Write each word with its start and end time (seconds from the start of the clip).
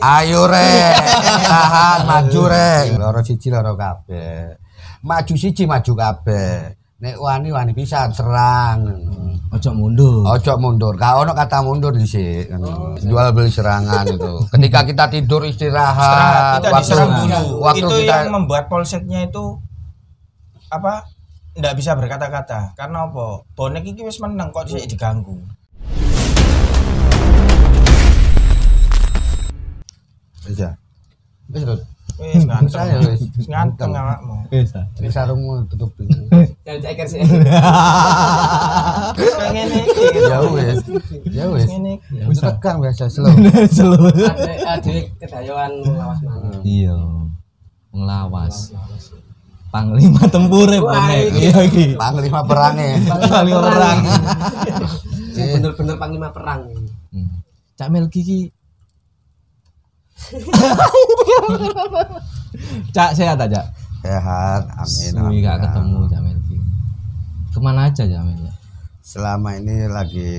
Ayo 0.00 0.48
rek, 0.48 0.96
tahan 1.44 2.00
maju 2.08 2.40
rek. 2.48 2.84
Loro 2.96 3.20
siji 3.20 3.52
loro 3.52 3.76
kabeh. 3.76 4.56
Maju 5.04 5.34
siji 5.36 5.68
maju 5.68 5.92
kabeh. 5.92 6.72
Nek 7.00 7.16
wani 7.20 7.52
wani 7.52 7.72
pisan 7.76 8.08
serang. 8.08 8.88
Ojo 9.52 9.70
mundur. 9.76 10.24
Ojo 10.24 10.56
mundur. 10.56 10.96
Gak 10.96 11.20
ono 11.20 11.36
kata 11.36 11.60
mundur 11.60 11.92
di 11.92 12.08
sini. 12.08 12.48
Jual 13.04 13.32
beli 13.36 13.52
serangan 13.52 14.08
itu. 14.08 14.40
Ketika 14.48 14.80
kita 14.88 15.04
tidur 15.12 15.44
istirahat, 15.44 16.64
kita 16.64 16.68
waktu 16.72 16.80
diserang 16.80 17.10
dulu. 17.20 17.44
waktu 17.60 17.84
itu 17.84 17.96
kita 18.04 18.14
yang 18.24 18.32
membuat 18.40 18.64
polseknya 18.72 19.28
itu 19.28 19.60
apa? 20.72 21.04
Nggak 21.60 21.74
bisa 21.76 21.92
berkata-kata. 21.92 22.72
Karena 22.72 23.04
apa? 23.04 23.44
Bonek 23.52 23.84
iki 23.84 24.00
wis 24.00 24.16
menang 24.16 24.48
kok 24.48 24.64
disik 24.64 24.96
diganggu. 24.96 25.59
Bisa. 30.50 30.68
Wis 31.54 31.62
Rut. 31.62 31.80
Wis 32.18 32.42
nganteng. 32.42 32.74
Saya 32.74 32.98
wis. 33.06 33.22
Wis 33.38 33.46
nganteng 33.46 33.90
awakmu. 33.94 34.34
Bisa. 34.50 34.82
Ini 34.98 35.08
sarungmu 35.14 35.62
tutupin. 35.70 36.10
Jangan 36.66 36.80
ceker 36.82 37.06
sih. 37.06 37.22
Kayak 39.16 39.50
ngene 39.54 39.78
iki. 39.86 40.04
ya 40.26 40.38
wis. 40.50 40.78
Ya 41.30 41.44
wis. 41.54 41.70
Wis 42.26 42.38
tegang 42.42 42.82
biasa 42.82 43.06
slow. 43.06 43.30
Seluruh. 43.78 44.10
Ada 44.10 44.78
ada 44.78 44.94
kedayawan 45.22 45.72
lawas 45.86 46.18
mana. 46.26 46.50
Iya. 46.66 46.98
Ngelawas. 47.94 48.56
Panglima 49.70 50.26
tempure 50.26 50.82
ini. 50.82 51.18
Iya 51.46 51.58
iki. 51.62 51.94
Panglima 51.94 52.42
perangnya. 52.42 52.98
Panglima 53.30 53.60
perang. 53.70 53.98
Bener-bener 55.30 55.94
panglima 55.94 56.28
perang. 56.34 56.60
Hmm. 57.14 57.38
Cak 57.78 57.88
Melki 57.88 58.20
ki 58.26 58.40
Cak 62.94 63.10
sehat 63.16 63.38
aja. 63.40 63.60
Sehat, 64.00 64.62
amin. 64.72 65.12
Suwi 65.12 65.36
gak 65.44 65.60
ketemu 65.60 66.08
Melki. 66.08 66.56
Ke 67.52 67.58
mana 67.60 67.88
aja 67.88 68.04
Melki? 68.04 68.50
Selama 69.00 69.56
ini 69.58 69.90
lagi 69.90 70.32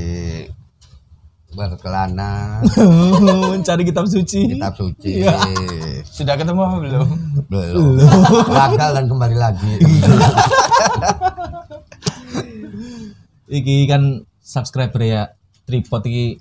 berkelana 1.51 2.63
Mencari 3.51 3.83
kitab 3.83 4.07
suci. 4.07 4.55
kitab 4.55 4.71
suci. 4.79 5.19
Iya. 5.19 5.35
Sudah 6.07 6.39
ketemu 6.39 6.63
apa 6.63 6.77
belum? 6.79 7.07
Belum. 7.51 7.99
Gagal 8.47 8.89
dan 8.95 9.05
kembali 9.11 9.35
lagi. 9.35 9.73
Iki 13.51 13.83
kan 13.91 14.23
subscriber 14.39 15.03
ya 15.03 15.35
tripod 15.67 16.07
iki 16.07 16.39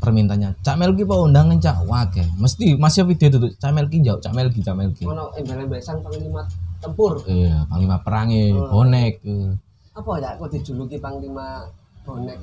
permintaannya 0.00 0.56
Cak 0.64 0.76
Melki 0.80 1.04
pak 1.04 1.18
undangan 1.20 1.60
Cak 1.60 1.84
wake 1.84 2.24
mesti 2.40 2.74
masih 2.80 3.04
video 3.04 3.28
itu 3.28 3.38
Cak 3.60 3.70
Melki 3.76 4.00
jauh 4.00 4.18
Cak 4.18 4.32
Melki 4.32 4.64
Cak 4.64 4.74
Melki 4.74 5.04
Ono 5.04 5.30
embel-embel 5.36 5.78
sang 5.84 6.00
panglima 6.00 6.42
tempur. 6.80 7.20
iya 7.28 7.68
panglima 7.68 8.00
perangi 8.00 8.56
bonek 8.56 9.20
eh. 9.28 9.52
Apa 9.92 10.16
ya 10.16 10.32
kok 10.40 10.48
dijuluki 10.48 10.96
panglima 10.96 11.68
bonek? 12.08 12.40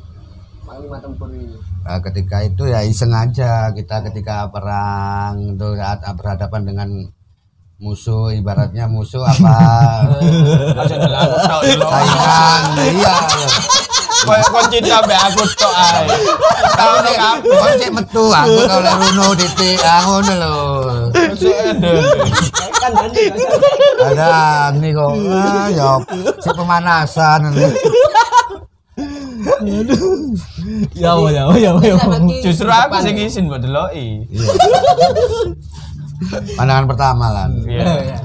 Panglima 0.61 0.99
tempur 0.99 1.31
ini. 1.31 1.55
Nah, 1.81 1.97
ketika 2.03 2.43
itu 2.43 2.67
ya 2.67 2.83
iseng 2.83 3.15
aja 3.15 3.71
kita 3.71 4.03
ketika 4.11 4.51
perang 4.51 5.57
itu 5.57 5.67
saat 5.79 6.03
berhadapan 6.13 6.61
dengan 6.67 6.89
musuh 7.77 8.33
ibaratnya 8.33 8.89
musuh 8.89 9.21
apa 9.21 9.57
saingan 11.77 12.63
iya 12.89 13.15
Cinta 14.17 14.97
mbek 15.05 15.19
aku 15.29 15.41
tok 15.55 15.73
ae. 15.73 16.05
Kau 16.73 16.95
sih 17.05 17.15
kau 17.17 17.69
sih 17.77 17.89
metu 17.93 18.23
aku 18.27 18.57
oleh 18.65 18.93
Runo 18.97 19.25
titik 19.37 19.77
ah 19.85 19.99
ngono 20.03 20.33
lho. 20.33 20.57
Kan 22.77 22.91
ada 24.01 24.71
nih 24.73 24.91
kok 24.91 25.11
ah 25.29 25.67
ya 25.69 25.89
si 26.41 26.49
pemanasan 26.51 27.41
ya 30.97 31.13
Allah 31.13 31.29
ya 31.31 31.41
Allah 31.45 31.57
ya 31.61 31.69
Allah 31.71 31.85
ya 31.85 31.95
Allah 31.95 32.19
Justru 32.41 32.67
aku 32.67 32.95
sing 32.99 33.15
izin 33.15 33.47
buat 33.47 33.61
deloki. 33.61 34.25
Iya. 34.27 34.45
pandangan 36.57 36.85
pertama 36.89 37.29
lah 37.29 37.45
Iya. 37.63 38.17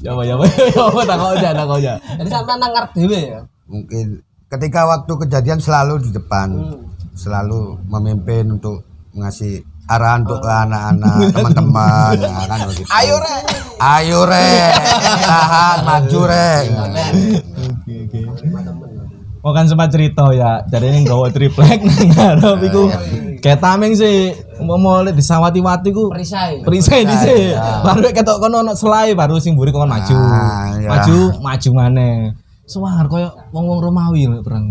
ya 0.00 0.10
Allah 0.16 0.24
ya 0.24 0.34
Allah 0.40 0.48
ya 0.48 0.80
Allah 0.80 1.04
tak 1.04 1.16
kau 1.20 1.30
aja 1.36 1.48
tak 1.52 1.64
kau 1.68 1.76
aja 1.76 1.92
Jadi 2.16 2.28
sampai 2.32 2.54
nang 2.56 2.72
ngarep 2.72 2.90
dhewe 2.96 3.20
ya. 3.20 3.40
mungkin 3.68 4.06
ketika 4.48 4.88
waktu 4.88 5.12
kejadian 5.26 5.60
selalu 5.60 6.00
di 6.08 6.10
depan 6.10 6.48
selalu 7.12 7.76
memimpin 7.84 8.56
untuk 8.56 8.80
ngasih 9.12 9.60
arahan 9.84 10.24
untuk 10.24 10.40
ke 10.40 10.48
anak-anak 10.48 11.16
teman-teman 11.36 12.14
ya 12.16 12.44
kan 12.48 12.58
begitu. 12.68 12.88
Ayo 12.88 13.16
rek. 13.20 13.44
ayo 13.78 14.20
rek 14.24 14.72
tahan 15.28 15.78
maju 15.84 16.20
rek 16.24 16.64
Oh 19.38 19.54
kan 19.54 19.70
sempat 19.70 19.94
cerita 19.94 20.26
ya, 20.34 20.66
jadi 20.66 20.90
ini 20.90 21.06
gawa 21.06 21.30
triplek 21.30 21.78
ngarep 22.10 22.58
iku. 22.58 22.90
Kayak 23.38 23.62
tameng 23.62 23.94
sih 23.94 24.34
mau 24.58 24.74
mau 24.74 24.98
lihat 24.98 25.14
disawati-wati 25.14 25.94
ku 25.94 26.10
Perisai. 26.10 26.58
perisai 26.66 27.06
di 27.06 27.14
sini. 27.14 27.54
Baru 27.54 28.02
ketok 28.10 28.42
kono 28.42 28.66
ono 28.66 28.74
selai 28.74 29.14
baru 29.14 29.38
sing 29.38 29.54
mburi 29.54 29.70
kon 29.70 29.86
maju. 29.86 30.10
Iya. 30.82 30.90
Maju, 30.90 31.18
maju 31.38 31.70
maneh. 31.70 32.34
Suwar 32.68 33.08
koyo 33.08 33.32
wong-wong 33.50 33.80
Romawi 33.80 34.28
lho 34.28 34.44
perang. 34.44 34.68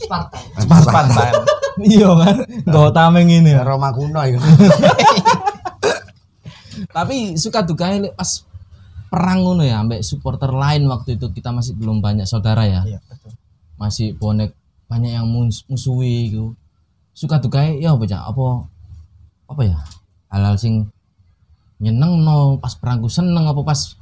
Sparta. 0.00 0.38
Spartan. 0.62 1.34
Iya 1.80 2.12
kan, 2.12 2.36
gawa 2.68 2.92
tameng 2.92 3.30
ini. 3.30 3.56
ya. 3.56 3.64
Roma 3.64 3.88
kuno 3.94 4.20
itu 4.26 4.36
Tapi 6.96 7.40
suka 7.40 7.64
duka 7.64 7.88
pas 8.12 8.44
perang 9.08 9.40
ngono 9.40 9.64
ya, 9.64 9.80
ambek 9.80 10.04
supporter 10.04 10.52
lain 10.52 10.84
waktu 10.86 11.16
itu 11.16 11.32
kita 11.32 11.48
masih 11.50 11.72
belum 11.80 12.04
banyak 12.04 12.28
saudara 12.28 12.68
ya. 12.68 12.84
Iya, 12.84 12.98
betul. 13.08 13.32
masih 13.80 14.12
bonek 14.12 14.52
banyak 14.92 15.14
yang 15.14 15.24
mus- 15.24 15.64
musuhi 15.70 16.34
gitu 16.34 16.52
suka 17.16 17.40
duka 17.40 17.64
ya 17.64 17.96
apa 17.96 18.04
Cak? 18.04 18.22
apa 18.28 18.44
apa 19.48 19.62
ya 19.64 19.78
hal-hal 20.28 20.56
sing 20.60 20.84
nyeneng 21.80 22.20
no 22.20 22.60
pas 22.60 22.76
perang 22.76 23.00
ku 23.00 23.08
seneng 23.08 23.48
apa 23.48 23.62
pas 23.64 23.96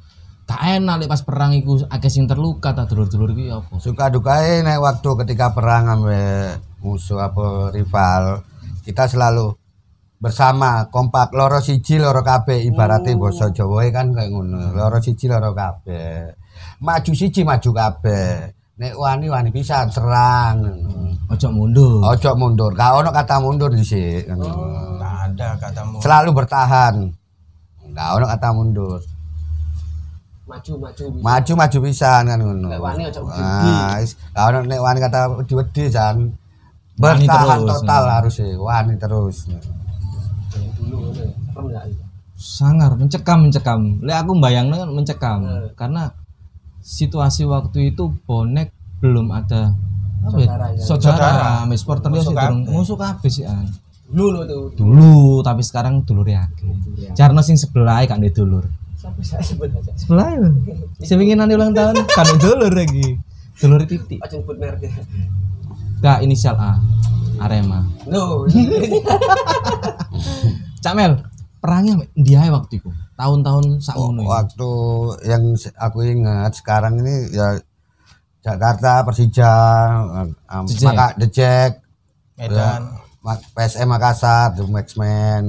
gak 0.49 0.81
enak 0.81 1.05
lek 1.05 1.09
pas 1.13 1.21
perang 1.21 1.53
iku 1.53 1.77
akeh 1.85 2.09
sing 2.09 2.25
terluka 2.25 2.73
ta 2.73 2.89
dulur-dulur 2.89 3.37
iki 3.37 3.53
apa? 3.53 3.77
Suka 3.77 4.09
dukai 4.09 4.65
nek 4.65 4.81
waktu 4.81 5.09
ketika 5.21 5.53
perang 5.53 5.85
ambek 5.93 6.57
musuh 6.81 7.21
apa 7.21 7.69
rival 7.69 8.41
kita 8.81 9.05
selalu 9.05 9.53
bersama 10.17 10.89
kompak 10.89 11.37
loro 11.37 11.61
siji 11.61 12.01
loro 12.01 12.25
kabeh. 12.25 12.65
Ibaratnya 12.65 13.13
basa 13.13 13.53
Jawa 13.53 13.85
kan 13.93 14.09
kayak 14.09 14.33
ngono 14.33 14.73
loro 14.73 14.97
siji 14.97 15.29
loro 15.29 15.53
kabeh. 15.53 16.33
Maju 16.81 17.11
siji 17.13 17.45
maju 17.45 17.69
kabeh. 17.69 18.49
Nek 18.81 18.93
wani 18.97 19.29
wani 19.29 19.53
pisan 19.53 19.93
serang. 19.93 20.65
Ojo 21.29 21.47
mundur. 21.53 22.01
Ojo 22.09 22.33
mundur. 22.33 22.73
Gak 22.73 22.97
ono 22.97 23.13
kata 23.13 23.37
mundur 23.37 23.69
di 23.69 23.85
sini 23.85 24.25
Nggak 24.25 25.13
ada 25.29 25.47
katamu. 25.61 26.01
selalu 26.01 26.29
bertahan. 26.33 26.95
Gak 27.93 28.09
ono 28.17 28.25
kata 28.25 28.49
mundur 28.49 28.97
Maju 30.49 30.71
maju. 30.81 31.03
maju 31.21 31.51
maju 31.55 31.77
pisan 31.85 32.23
kan 32.25 32.39
ngono 32.41 32.67
Nek 32.67 32.81
wani 32.81 33.01
wedi. 33.05 33.41
Ah, 34.33 34.49
ono 34.49 34.65
nek 34.65 34.81
wani 34.81 34.99
kata 34.99 35.19
wedi-wedi 35.37 35.83
jan 35.87 36.17
Wani 36.97 37.23
bertahan 37.23 37.59
terus. 37.59 37.69
total 37.79 38.03
harus 38.09 38.35
ya 38.35 38.47
wani 38.57 38.93
terus 38.97 39.37
dulu 40.79 41.13
ya. 41.13 41.27
Serem 41.53 41.65
ya. 41.69 41.81
sangar 42.35 42.91
mencekam 42.95 43.37
mencekam 43.45 43.79
lek 44.01 44.17
aku 44.17 44.31
bayangno 44.39 44.75
kan 44.75 44.89
mencekam 44.89 45.37
Hmm. 45.43 45.69
karena 45.75 46.03
situasi 46.79 47.43
waktu 47.45 47.93
itu 47.93 48.09
bonek 48.23 48.71
belum 48.99 49.27
ada 49.29 49.75
apa 50.19 50.35
ya? 50.35 50.47
Saudara 50.49 50.67
ya. 50.73 50.81
saudara, 50.81 51.13
Saudara. 51.13 51.29
saudara. 51.61 51.77
supporter 51.77 52.09
dia 52.09 52.21
Musuh 52.65 52.97
an 53.45 53.65
Dulu 54.09 54.27
lo 54.33 54.41
tuh. 54.43 54.73
dulu 54.73 55.13
tapi 55.39 55.61
sekarang 55.61 56.01
dulur 56.01 56.25
akeh 56.25 56.65
Jarno 57.13 57.45
sing 57.45 57.53
sebelah 57.55 58.01
kan 58.03 58.17
dia 58.17 58.33
dulur 58.33 58.65
Sampai 58.99 59.23
saya 59.23 59.39
sebut 59.39 59.71
aja. 59.71 59.95
sebelah 59.95 60.35
sing 60.99 61.15
wingi 61.15 61.31
nanti 61.31 61.55
ulang 61.55 61.71
tahun 61.71 61.95
kan 62.05 62.27
dulur 62.35 62.67
lagi 62.67 63.15
dulur 63.55 63.79
titik 63.83 64.19
Ojo 64.19 64.35
sebut 64.37 64.55
merek 64.55 64.83
ya. 64.83 64.91
gak 65.99 66.19
inisial 66.19 66.53
A 66.53 66.77
Arema 67.39 67.81
No. 68.05 68.43
Camel 70.79 71.11
perangnya 71.59 71.93
dia 72.13 72.45
waktu 72.47 72.77
itu 72.77 72.89
tahun-tahun 73.15 73.79
sakmono 73.79 74.21
waktu 74.25 74.71
yang 75.23 75.43
aku 75.75 75.97
ingat 76.05 76.51
sekarang 76.55 76.99
ini 76.99 77.31
ya 77.31 77.55
Jakarta 78.39 79.03
Persija 79.03 79.51
um, 80.47 80.65
The 80.65 80.73
Jack. 80.73 80.87
maka 80.87 81.05
The 81.15 81.27
Jack 81.27 81.71
Medan. 82.35 82.81
Ma- 83.19 83.35
PSM 83.49 83.85
Makassar 83.85 84.55
The 84.55 84.63
Maxman 84.65 85.43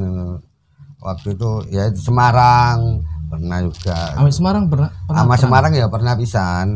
waktu 0.99 1.32
itu 1.32 1.50
ya 1.70 1.87
itu 1.87 2.03
Semarang 2.03 3.00
pernah 3.31 3.59
juga 3.62 3.97
Ame 4.19 4.29
Semarang 4.29 4.67
pernah 4.67 4.91
pernah 5.06 5.23
sama. 5.23 5.38
Semarang 5.38 5.73
ya 5.73 5.87
pernah 5.87 6.12
pisan 6.12 6.67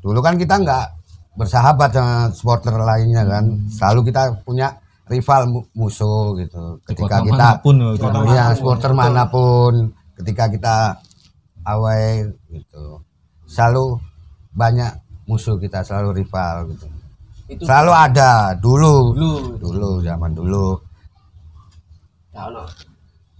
dulu 0.00 0.18
kan 0.18 0.34
kita 0.34 0.56
nggak 0.56 0.86
bersahabat 1.36 1.92
sama 1.92 2.16
supporter 2.32 2.74
lainnya 2.74 3.22
kan 3.22 3.44
selalu 3.68 4.08
kita 4.08 4.40
punya 4.42 4.72
rival 5.06 5.42
mu- 5.46 5.66
musuh 5.74 6.32
gitu. 6.36 6.78
Di 6.82 6.94
Ketika 6.94 7.18
kota 7.18 7.26
kita 7.26 7.36
mana 7.36 7.58
pun 7.58 7.74
ya, 7.76 7.88
kita- 7.92 8.24
Iya, 8.26 8.44
supporter 8.54 8.92
mana 8.92 9.22
pun 9.26 9.72
ketika 10.16 10.44
kita 10.46 10.76
away 11.66 12.24
gitu. 12.48 13.02
Selalu 13.44 13.98
banyak 14.50 14.90
musuh 15.26 15.58
kita, 15.58 15.82
selalu 15.82 16.22
rival 16.22 16.70
gitu. 16.70 16.86
Itu 17.46 17.62
Selalu 17.66 17.90
ada 17.90 18.54
dulu. 18.54 19.10
dulu. 19.12 19.32
Dulu 19.58 19.90
zaman 20.00 20.30
dulu. 20.30 20.78
Gak 22.30 22.46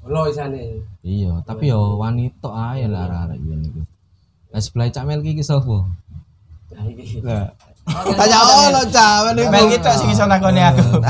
ono. 0.05 0.09
Lo 0.09 0.21
isane. 0.29 0.81
Iya, 1.01 1.41
tapi 1.45 1.73
yo 1.73 1.97
wanita 2.01 2.51
ae 2.73 2.85
lah 2.89 3.09
arek-arek 3.09 3.39
yen 3.45 3.61
iku. 3.69 3.81
Lah 4.51 4.61
sebelah 4.61 4.91
Cak 4.91 5.05
Melki 5.07 5.37
iki 5.37 5.45
sapa? 5.45 5.87
Nah 6.75 6.85
iki. 6.89 7.25
Lah. 7.25 7.53
Tanya 7.91 8.39
ono 8.45 8.83
Cak 8.87 9.33
Mel 9.35 9.67
kita 9.73 9.91
sing 9.97 10.13
iso 10.13 10.25
nakoni 10.29 10.61
aku. 10.61 11.01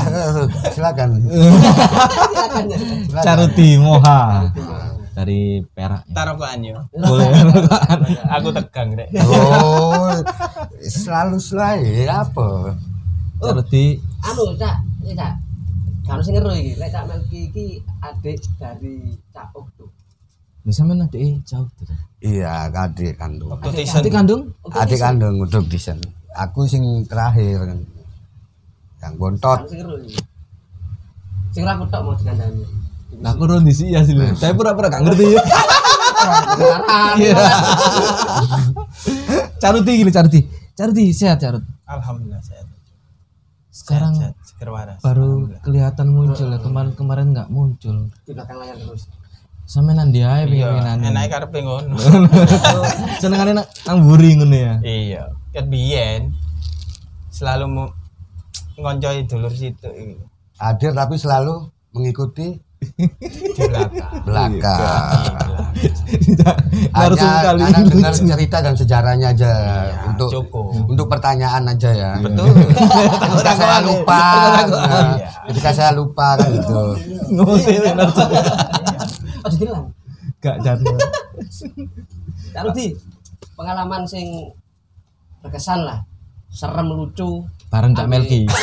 Silakan. 0.73 1.19
Silakan 1.19 2.63
ya. 2.71 2.77
Silakan. 2.79 3.23
Caruti 3.23 3.67
Moha 3.77 4.47
dari 5.11 5.59
Perak. 5.75 6.07
Tarokokan 6.15 6.63
yo. 6.63 6.79
Boleh. 6.95 7.27
Aku 8.39 8.49
tegang 8.55 8.95
rek. 8.95 9.11
Oh, 9.27 10.15
selalu 10.79 11.37
selalu 11.37 12.07
apa? 12.07 12.79
Caruti 13.41 13.99
Anu, 14.21 14.53
Cak, 14.55 14.75
iki 15.01 15.13
Cak. 15.17 15.33
Kan 16.11 16.19
sing 16.19 16.35
ngeru 16.35 16.51
iki, 16.51 16.75
lek 16.75 16.91
Cak 16.91 17.07
Melki 17.07 17.39
iki 17.47 17.79
adik 18.03 18.43
dari 18.59 19.15
Cak 19.31 19.55
Okto. 19.55 19.87
bisa 20.61 20.85
mana 20.85 21.09
deh 21.09 21.41
jauh 21.41 21.65
tuh. 21.73 21.89
Iya, 22.21 22.69
adik 22.69 23.17
kandung. 23.17 23.49
Adik 23.57 24.13
kandung? 24.13 24.41
Adik 24.69 24.99
kandung 25.01 25.35
udah 25.41 25.61
desain. 25.65 25.97
Aku 26.37 26.69
sing 26.69 26.83
terakhir 27.09 27.65
kan. 27.65 27.79
Yang 29.01 29.13
bontot. 29.17 29.59
Sing 29.65 29.81
ngeru 29.81 29.95
iki. 30.05 30.21
Sing 31.49 31.65
ora 31.65 31.81
tok 31.81 32.01
mau 32.05 32.13
dikandani. 32.13 32.63
Nah, 33.19 33.35
aku 33.35 33.43
ron 33.43 33.67
di 33.67 33.73
sini 33.75 33.91
ya 33.97 34.05
sih. 34.07 34.15
Tapi 34.15 34.55
pura-pura 34.55 34.87
gak 34.87 35.03
ngerti 35.03 35.35
ya. 35.35 35.41
Sekarang. 36.55 37.15
Caruti 39.59 39.91
gini, 39.99 40.11
Caruti. 40.15 40.39
Caruti 40.71 41.03
sehat, 41.11 41.43
Carut. 41.43 41.59
Alhamdulillah 41.83 42.39
sehat. 42.39 42.70
Sekarang 43.81 44.13
Sehat, 44.13 44.37
seger 44.45 44.69
waras. 44.69 45.01
baru 45.01 45.49
kelihatan 45.65 46.13
muncul 46.13 46.53
ya. 46.53 46.61
Kemarin-kemarin 46.61 47.33
nggak 47.33 47.49
muncul. 47.49 48.13
Di 48.21 48.31
belakang 48.37 48.61
layar 48.61 48.77
terus. 48.77 49.09
Dia 50.11 50.27
ae 50.35 50.43
Iya, 50.51 50.67
pengen 50.77 51.15
enake 51.15 51.29
karepe 51.31 51.57
ngono. 51.63 51.95
Senengane 53.23 53.57
nang 53.57 53.67
nang 53.87 53.97
buri 54.05 54.37
ngono 54.37 54.53
ya. 54.53 54.73
Iya, 54.83 55.23
ket 55.49 55.65
biyen 55.65 56.35
selalu 57.31 57.89
ngoncoi 58.77 59.25
dulur 59.25 59.49
situ 59.49 59.89
iki. 59.89 60.21
Hadir 60.61 60.93
tapi 60.93 61.17
selalu 61.17 61.71
mengikuti 61.95 62.59
di 62.81 63.05
belakang. 63.61 64.25
belakang. 64.25 65.37
Harus 66.91 67.17
Hanya 67.17 67.39
sekali. 67.39 67.59
kadang 67.61 67.85
dengar 67.87 68.13
cerita 68.13 68.57
dan 68.59 68.73
sejarahnya 68.73 69.27
aja 69.31 69.51
untuk 70.07 70.29
cukup. 70.33 70.65
untuk 70.89 71.05
pertanyaan 71.07 71.63
aja 71.67 71.89
ya. 71.93 72.11
Betul. 72.17 72.51
Ketika 73.21 73.53
saya 73.55 73.77
lupa, 73.81 74.21
nah, 74.65 75.13
Iya. 75.13 75.29
ketika 75.47 75.69
saya 75.71 75.91
lupa 75.93 76.27
kan 76.35 76.49
gitu. 76.51 76.81
Oh, 79.41 79.47
dibilang. 79.47 79.85
Gak 80.41 80.57
jatuh. 80.61 80.97
Cak 82.51 82.61
Rudi, 82.65 82.97
pengalaman 83.53 84.01
sing 84.03 84.51
berkesan 85.39 85.85
lah. 85.85 86.01
Serem 86.49 86.89
lucu. 86.89 87.45
Bareng 87.69 87.93
Cak 87.93 88.05
Melki. 88.05 88.45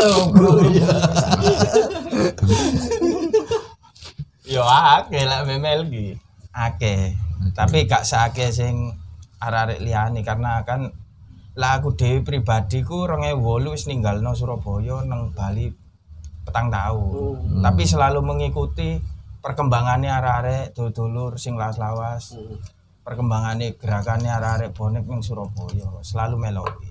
Oh, 0.00 0.32
bro. 0.32 0.56
Yo 4.50 4.66
akeh 4.66 5.30
lah 5.30 5.46
memel 5.46 5.86
iki. 5.86 6.18
Akeh. 6.50 7.14
Tapi 7.54 7.86
gak 7.86 8.02
seakeh 8.02 8.50
sing 8.50 8.90
arek-arek 9.38 9.78
liyane 9.78 10.26
karena 10.26 10.66
kan 10.66 10.90
lah 11.54 11.78
aku 11.78 11.94
dhewe 11.94 12.26
pribadi 12.26 12.82
ku 12.82 13.06
2008 13.06 13.70
wis 13.70 13.86
ninggalno 13.86 14.34
Surabaya 14.34 15.06
nang 15.06 15.30
Bali 15.30 15.70
petang 16.42 16.66
tahun. 16.66 17.62
Tapi 17.62 17.82
selalu 17.86 18.26
mengikuti 18.26 18.98
perkembangannya 19.38 20.10
arek-arek 20.18 20.74
dulur 20.74 21.38
sing 21.38 21.54
lawas-lawas. 21.54 22.34
Perkembangannya 23.06 23.78
gerakannya 23.78 24.34
arek-arek 24.34 24.74
bonek 24.74 25.06
ning 25.06 25.22
Surabaya 25.22 25.86
selalu 26.02 26.50
melodi. 26.50 26.90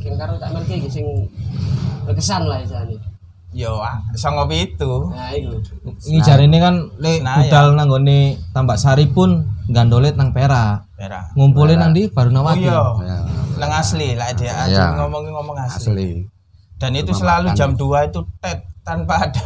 Sing 0.00 0.16
karo 0.16 0.40
Melki 0.40 0.80
iki 0.80 0.88
sing 0.88 1.06
berkesan 2.08 2.48
lah 2.48 2.64
isane. 2.64 3.09
Yo, 3.50 3.82
ah, 3.82 3.98
songo 4.14 4.46
pitu. 4.46 5.10
Nah, 5.10 5.34
iku. 5.34 5.58
Ini 6.06 6.22
jari 6.22 6.46
ini 6.46 6.62
kan 6.62 6.86
le 6.96 7.18
Senayan. 7.18 7.38
budal 7.42 7.66
nang 7.74 7.88
gone 7.88 8.18
Tambak 8.54 8.78
Sari 8.78 9.10
pun 9.10 9.42
gandolet 9.66 10.14
nang 10.14 10.30
Perak. 10.30 10.86
Perak. 10.94 11.34
Ngumpulin 11.34 11.74
nang 11.76 11.90
di 11.90 12.06
baru 12.06 12.30
Oh 12.30 12.34
nawati. 12.36 12.62
iya. 12.62 12.78
Ya, 13.02 13.18
Nang 13.58 13.72
asli 13.74 14.14
lah 14.14 14.30
dia 14.32 14.54
Iya. 14.64 14.70
aja 14.70 14.84
ngomong-ngomong 14.96 15.56
asli. 15.58 15.76
asli. 15.82 16.10
Dan 16.78 16.94
itu 16.94 17.10
selalu 17.10 17.50
jam 17.52 17.74
2 17.74 17.82
itu 18.06 18.22
tet 18.38 18.62
tanpa 18.80 19.26
ada 19.26 19.42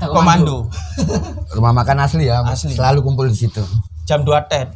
komando. 0.00 0.70
Rumah 1.52 1.72
makan 1.74 1.98
asli 2.00 2.24
ya, 2.24 2.40
Asli. 2.40 2.72
selalu 2.72 3.02
kumpul 3.02 3.26
di 3.26 3.36
situ. 3.36 3.60
Jam 4.04 4.22
2 4.22 4.38
tet. 4.46 4.70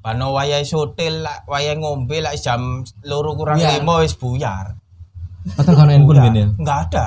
Pano 0.00 0.32
wayai 0.32 0.62
sotil 0.62 1.20
lah, 1.20 1.44
wayai 1.44 1.76
ngombe 1.76 2.22
lah 2.22 2.32
jam 2.32 2.80
loro 3.02 3.34
kurang 3.34 3.58
lima 3.58 4.00
wis 4.00 4.14
buyar. 4.14 4.72
Atau 5.58 5.74
kan 5.74 5.90
handphone 5.90 6.22
gini 6.22 6.40
ya. 6.40 6.48
Enggak 6.54 6.78
ada. 6.88 7.06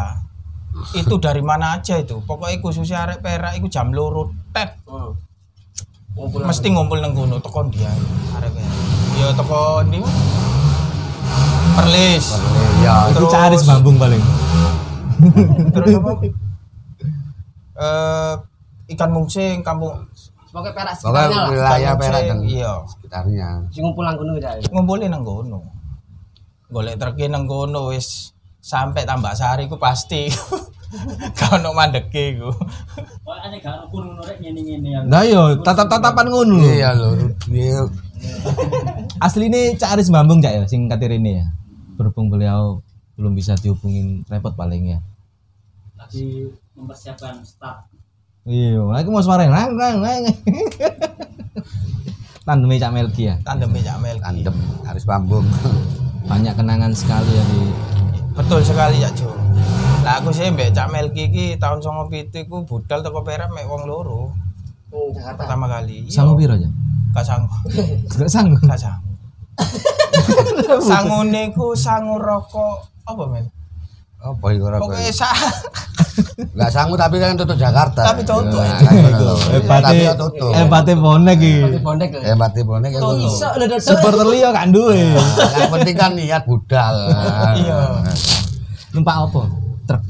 Itu 0.94 1.16
dari 1.18 1.42
mana 1.42 1.78
aja 1.78 1.98
itu. 1.98 2.22
Pokoknya 2.24 2.58
khususnya 2.60 3.06
arek 3.06 3.22
perak 3.22 3.58
itu 3.58 3.70
jam 3.70 3.94
loro 3.94 4.34
tet. 4.52 4.74
Oh. 4.86 5.14
Ngumpul 6.14 6.46
Mesti 6.46 6.68
ngumpul 6.70 7.02
nang 7.02 7.14
kono 7.14 7.42
teko 7.42 7.66
dia 7.70 7.90
arek 8.38 8.52
perak. 8.54 8.78
Ya 9.18 9.28
teko 9.34 9.62
ndi? 9.86 10.00
Perlis. 11.74 12.26
Ya, 12.86 13.10
Itu 13.10 13.26
Terus- 13.26 13.34
caris 13.34 13.62
bambung 13.66 13.98
paling. 13.98 14.22
Terus 15.74 15.90
apa? 15.98 16.12
Eh 17.74 18.34
ikan 18.94 19.10
mungsing 19.10 19.64
kampung 19.66 20.06
Pokoknya 20.54 20.74
perak 20.78 20.94
sekitarnya 20.94 21.34
lah. 21.34 21.50
wilayah 21.50 21.92
Ikan 21.98 22.02
Perak 22.04 22.22
dan 22.30 22.40
iya. 22.46 22.72
sekitarnya. 22.86 23.48
Sing 23.74 23.82
ngumpul 23.82 24.06
nang 24.06 24.14
kono 24.14 24.38
Cak. 24.38 24.70
ngumpulin 24.70 25.10
nang 25.10 25.26
kono. 25.26 25.60
Golek 26.70 27.02
treke 27.02 27.26
nang 27.26 27.50
kono 27.50 27.90
wis 27.90 28.33
sampai 28.64 29.04
tambak 29.04 29.36
sari 29.36 29.68
ku 29.68 29.76
pasti. 29.76 30.32
Kau 31.38 31.58
ono 31.60 31.76
mandeke 31.76 32.40
ku. 32.40 32.50
Nah 35.04 35.24
yo 35.28 35.60
tatap-tatapan 35.60 36.26
ngono. 36.32 36.64
Iya 36.64 36.96
lho, 36.96 37.10
iya. 37.52 37.84
Asli 39.26 39.52
ini 39.52 39.76
caris 39.76 40.08
bambung 40.08 40.40
Cak 40.40 40.54
ya 40.54 40.64
sing 40.64 40.88
katir 40.88 41.12
ini 41.12 41.44
ya. 41.44 41.46
Berhubung 42.00 42.32
beliau 42.32 42.80
belum 43.20 43.36
bisa 43.36 43.54
dihubungin 43.60 44.24
repot 44.32 44.56
paling 44.56 44.98
ya. 44.98 45.00
lagi 45.94 46.52
mempersiapkan 46.76 47.40
start 47.48 47.88
Iya, 48.44 48.76
aku 48.92 49.08
mau 49.08 49.24
suara 49.24 49.48
nang 49.48 49.72
nang 49.72 50.00
nang. 50.04 50.24
Tandemi 52.44 52.76
Cak 52.76 52.92
Melki 52.92 53.32
ya. 53.32 53.40
Tandem 53.40 53.72
Cak 53.72 53.98
Melki. 54.04 54.20
tandem 54.20 54.56
harus 54.84 55.04
bambung. 55.08 55.48
Banyak 56.28 56.60
kenangan 56.60 56.92
sekali 56.92 57.32
ya 57.40 57.44
di 57.48 57.62
Betul 58.34 58.62
sekali 58.62 58.98
ya 59.00 59.10
Jo. 59.14 59.30
Lah 60.04 60.20
aku 60.20 60.30
sih 60.30 60.50
mbek 60.50 60.74
Cak 60.74 60.90
Melki 60.90 61.30
iki 61.30 61.46
tahun 61.56 61.80
97 61.80 62.50
ku 62.50 62.66
budal 62.66 63.00
teko 63.00 63.22
Perak 63.22 63.50
mek 63.50 63.64
wong 63.66 63.86
loro 63.86 64.34
Nang 64.90 65.10
Jakarta. 65.16 65.38
pertama 65.40 65.66
kali. 65.68 66.06
Iya. 66.06 66.12
Sangu 66.12 66.34
piro 66.36 66.54
aja? 66.54 66.70
Gak 67.16 67.26
sanggup. 67.26 67.62
Gak 68.10 68.30
sanggup. 68.30 68.60
Gak 68.62 68.80
sanggup. 68.84 69.14
Sangune 70.82 71.44
ku 71.54 71.78
sangu 71.78 72.18
rokok 72.18 72.76
apa 73.06 73.24
men? 73.30 73.46
Apa 74.18 74.46
iku 74.50 74.66
ora 74.66 74.80
Pokoknya 74.80 75.12
sa 75.12 75.30
Enggak 76.54 76.70
sanggup 76.70 76.98
tapi 77.02 77.18
kan 77.18 77.34
tutup 77.34 77.58
Jakarta. 77.58 78.14
Tapi 78.14 78.22
tutup. 78.22 78.62
Ya, 78.62 78.78
ngono 78.78 79.20
lho. 79.20 79.36
Hebatnya 79.50 79.90
Tapi 79.90 80.04
ya 80.06 80.14
tutup. 80.14 80.52
hebatnya 80.54 80.94
bonek 81.02 81.38
iki. 81.42 81.56
Pati 81.64 81.80
bondek 81.82 82.10
lho. 82.14 82.22
Eh 82.22 82.36
mati 82.38 82.62
bonek 82.62 82.90
ya. 82.94 83.00
Iso 83.02 83.48
lho 83.58 83.66
dodok. 83.66 83.80
Supporter 83.82 84.28
liya 84.30 84.50
kan 84.54 84.68
duwe. 84.70 85.02
Yang 85.58 85.72
penting 85.74 85.96
kan 85.98 86.12
niat 86.14 86.44
budal. 86.46 86.96
Iya. 87.58 87.78
Numpak 88.94 89.16
apa? 89.26 89.42
Truk. 89.90 90.02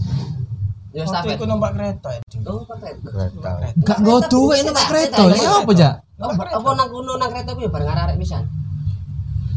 Ya 0.94 1.04
stafet. 1.10 1.40
iku 1.40 1.46
numpak 1.50 1.72
kereta 1.74 2.10
itu. 2.20 2.38
Oh, 2.46 2.62
stafet. 2.68 2.96
Kereta. 3.02 3.52
Gak 3.82 3.98
nggo 4.04 4.18
duwe 4.30 4.56
numpak 4.62 4.86
kereta. 4.92 5.22
Ya 5.32 5.52
apa, 5.64 5.72
Jak? 5.74 5.96
Apa 6.24 6.70
nang 6.78 6.88
kono 6.92 7.14
nang 7.18 7.30
kereta 7.32 7.52
ya 7.58 7.70
bareng 7.72 7.90
arek 7.90 8.16
pisan. 8.20 8.44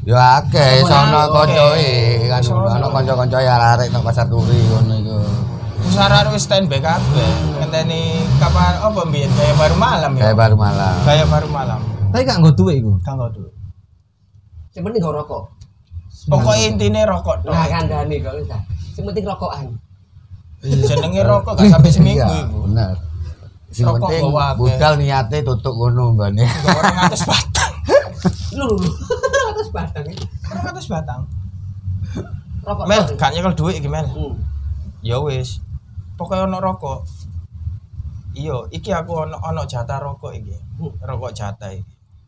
Ya 0.07 0.39
akeh 0.39 0.87
sono 0.87 1.19
Oke. 1.27 1.35
koncoe 1.35 1.91
kan 2.31 2.43
ono 2.47 2.87
kanca-kanca 2.95 3.39
ya 3.43 3.55
arek 3.75 3.91
nang 3.91 4.07
pasar 4.07 4.31
turi 4.31 4.55
ngono 4.71 4.95
iku. 5.03 5.19
Usaha 5.97 6.29
wis 6.29 6.45
standby 6.45 6.77
kabeh. 6.77 7.31
Ngenteni 7.57 8.21
kapan 8.37 8.85
apa 8.85 9.01
mbiyen 9.09 9.33
gaya 9.33 9.57
baru 9.57 9.81
malam 9.81 10.13
ya. 10.13 10.29
Kayak 10.29 10.37
baru 10.45 10.57
malam. 10.61 10.95
Gaya 11.09 11.25
baru 11.25 11.49
malam. 11.49 11.81
Tapi 12.13 12.21
gak 12.29 12.37
nggo 12.45 12.53
duwe 12.53 12.73
iku. 12.77 13.01
Kang 13.01 13.17
dulu. 13.17 13.49
Sing 14.77 14.85
penting 14.85 15.01
gak 15.01 15.17
rokok. 15.17 15.49
Pokoknya 16.29 16.65
intinya 16.69 17.01
rokok 17.09 17.49
tok. 17.49 17.49
Nah, 17.49 17.65
kandhane 17.73 18.13
kok 18.21 18.37
wis. 18.37 18.45
Sing 18.93 19.09
penting 19.09 19.25
rokokan. 19.25 19.73
Jenenge 20.69 21.23
rokok 21.25 21.53
gak 21.57 21.73
sampai 21.73 21.89
seminggu 21.89 22.29
Iya, 22.29 22.45
iku. 22.45 22.59
bener. 22.69 22.95
Sing 23.73 23.85
penting 23.89 24.23
budal 24.61 24.93
niate 25.01 25.39
tutuk 25.49 25.73
ngono 25.81 26.13
mbane. 26.13 26.45
Gak 26.45 26.77
orang 26.85 26.97
atas 27.09 27.25
batang. 27.25 27.73
Lu 28.53 28.69
lu. 28.69 28.77
lu. 28.85 28.91
Atas 29.49 29.69
batang. 29.73 30.05
Orang 30.53 30.65
atas 30.77 30.87
batang. 30.93 31.21
Rokok. 32.69 32.85
Mel, 32.85 33.01
gak 33.17 33.33
nyekel 33.33 33.57
duit 33.57 33.81
iki 33.81 33.89
Mel. 33.89 34.05
Hmm. 34.13 34.37
Ya 35.01 35.17
wis. 35.25 35.65
Pokoke 36.17 36.41
ono 36.43 36.59
rokok. 36.59 36.99
Iya, 38.33 38.57
iki 38.69 38.91
aku 38.91 39.13
ono 39.19 39.37
ono 39.39 39.63
jatah 39.65 39.97
rokok 39.99 40.33
iki. 40.33 40.57
Rokok 41.01 41.33
jatah 41.33 41.71
iki. 41.71 41.85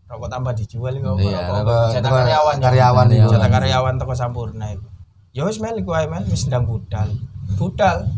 Rokok 0.07 0.29
tambah 0.29 0.53
dijual 0.53 0.93
iki 0.93 1.05
Iya, 1.25 1.41
rokok 1.49 1.65
rokok- 1.65 1.93
jatah 1.93 2.11
karyawan. 2.15 2.55
ya. 2.55 2.63
karyawan 2.63 3.07
iku. 3.11 3.29
Jatah 3.31 3.51
karyawan 3.51 3.95
toko 3.97 4.13
Sampurna 4.13 4.67
iku. 4.71 4.89
Ya 5.33 5.43
wis 5.45 5.59
Mel 5.59 5.77
iku 5.77 5.93
ae 5.93 6.05
Mel 6.05 6.25
wis 6.27 6.45
ndang 6.45 6.65
budal. 6.65 7.09
Budal. 7.57 8.09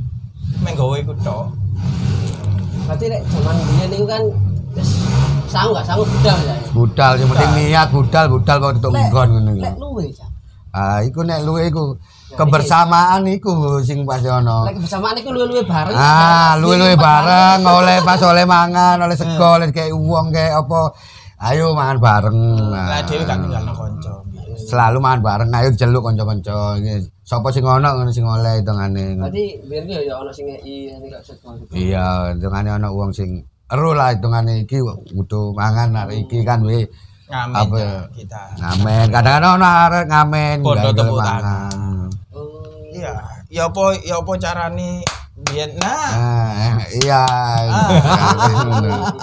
Meng 0.59 0.75
gawe 0.75 0.97
iku 0.97 1.15
tok. 1.17 1.47
Berarti 2.85 3.07
nek 3.07 3.23
zaman 3.25 3.55
biyen 3.61 3.89
niku 3.89 4.05
kan 4.05 4.23
wis 4.73 4.91
sanggup 5.47 5.79
gak 5.79 5.87
sanggup 5.87 6.09
budal 6.09 6.39
ya. 6.41 6.55
Budal 6.71 7.13
sing 7.15 7.27
penting 7.29 7.51
niat 7.57 7.89
budal 7.91 8.25
budal 8.29 8.57
kok 8.59 8.73
tutuk 8.79 8.91
nggon 8.93 9.29
ngono 9.31 9.51
iku. 9.53 9.63
Lek 9.63 9.77
luwe. 9.79 10.07
Ah 10.71 10.99
iku 11.01 11.21
nek 11.23 11.43
luwe 11.43 11.63
iku 11.67 11.95
kebersamaan 12.37 13.23
iku 13.27 13.81
sing 13.83 14.07
pas 14.07 14.23
ono. 14.23 14.67
Lek 14.67 14.79
kebersamaan 14.79 15.17
iku 15.19 15.31
luwe-luwe 15.35 15.63
bareng. 15.67 15.97
Ah, 15.97 16.55
luwe-luwe 16.61 16.95
bareng 16.95 17.61
oleh 17.65 17.99
pas 18.03 18.21
oleh 18.23 18.45
mangan, 18.47 18.97
oleh 19.01 19.17
sego, 19.17 19.59
oleh 19.59 19.71
kayak 19.71 19.95
uang 19.95 20.31
kayak 20.31 20.61
apa. 20.61 20.81
Ayo 21.41 21.73
mangan 21.73 21.99
bareng. 21.99 22.39
Lah 22.69 23.01
Nah, 23.01 23.03
dhewe 23.09 23.25
gak 23.25 23.41
ninggalno 23.41 23.73
kanca. 23.73 24.13
Selalu 24.61 24.99
mangan 25.01 25.21
bareng, 25.25 25.49
ayo 25.57 25.69
jeluk 25.73 26.05
kanca-kanca. 26.05 26.77
Sapa 27.25 27.49
sing 27.49 27.65
ono 27.65 27.89
ngono 27.97 28.11
sing 28.13 28.27
oleh 28.29 28.61
hitungane. 28.61 29.17
Berarti 29.17 29.45
biyen 29.65 29.89
ya 29.89 30.21
ono 30.21 30.29
sing 30.29 30.51
ngeki 30.51 30.77
ini 31.01 31.07
gak 31.09 31.23
sego. 31.25 31.57
Iya, 31.73 32.37
hitungane 32.37 32.77
ono 32.77 32.93
uang 32.93 33.11
sing 33.17 33.41
ero 33.71 33.95
lah 33.95 34.13
hitungane 34.13 34.67
iki 34.67 34.83
kudu 35.15 35.55
mangan 35.55 35.95
arek 35.95 36.27
iki 36.27 36.43
kan 36.43 36.61
we 36.67 36.85
Ngamen 37.31 37.55
Apa? 37.63 37.77
ya 37.79 37.95
kita. 38.11 38.43
ngamen. 38.59 39.07
Kadang-kadang 39.15 39.53
ono 39.55 39.67
arek 39.87 40.05
ngamen 40.11 40.57
nggak 40.67 40.95
tepuk 40.99 41.19
tangan. 41.23 41.90
Iya, 43.01 43.15
ya 43.49 43.63
apa 43.67 43.83
ya 43.99 44.15
apa 44.17 44.33
carane 44.37 45.01
biyen 45.41 45.71
nah 45.75 46.09
Ah, 46.13 46.77
iya. 46.93 47.23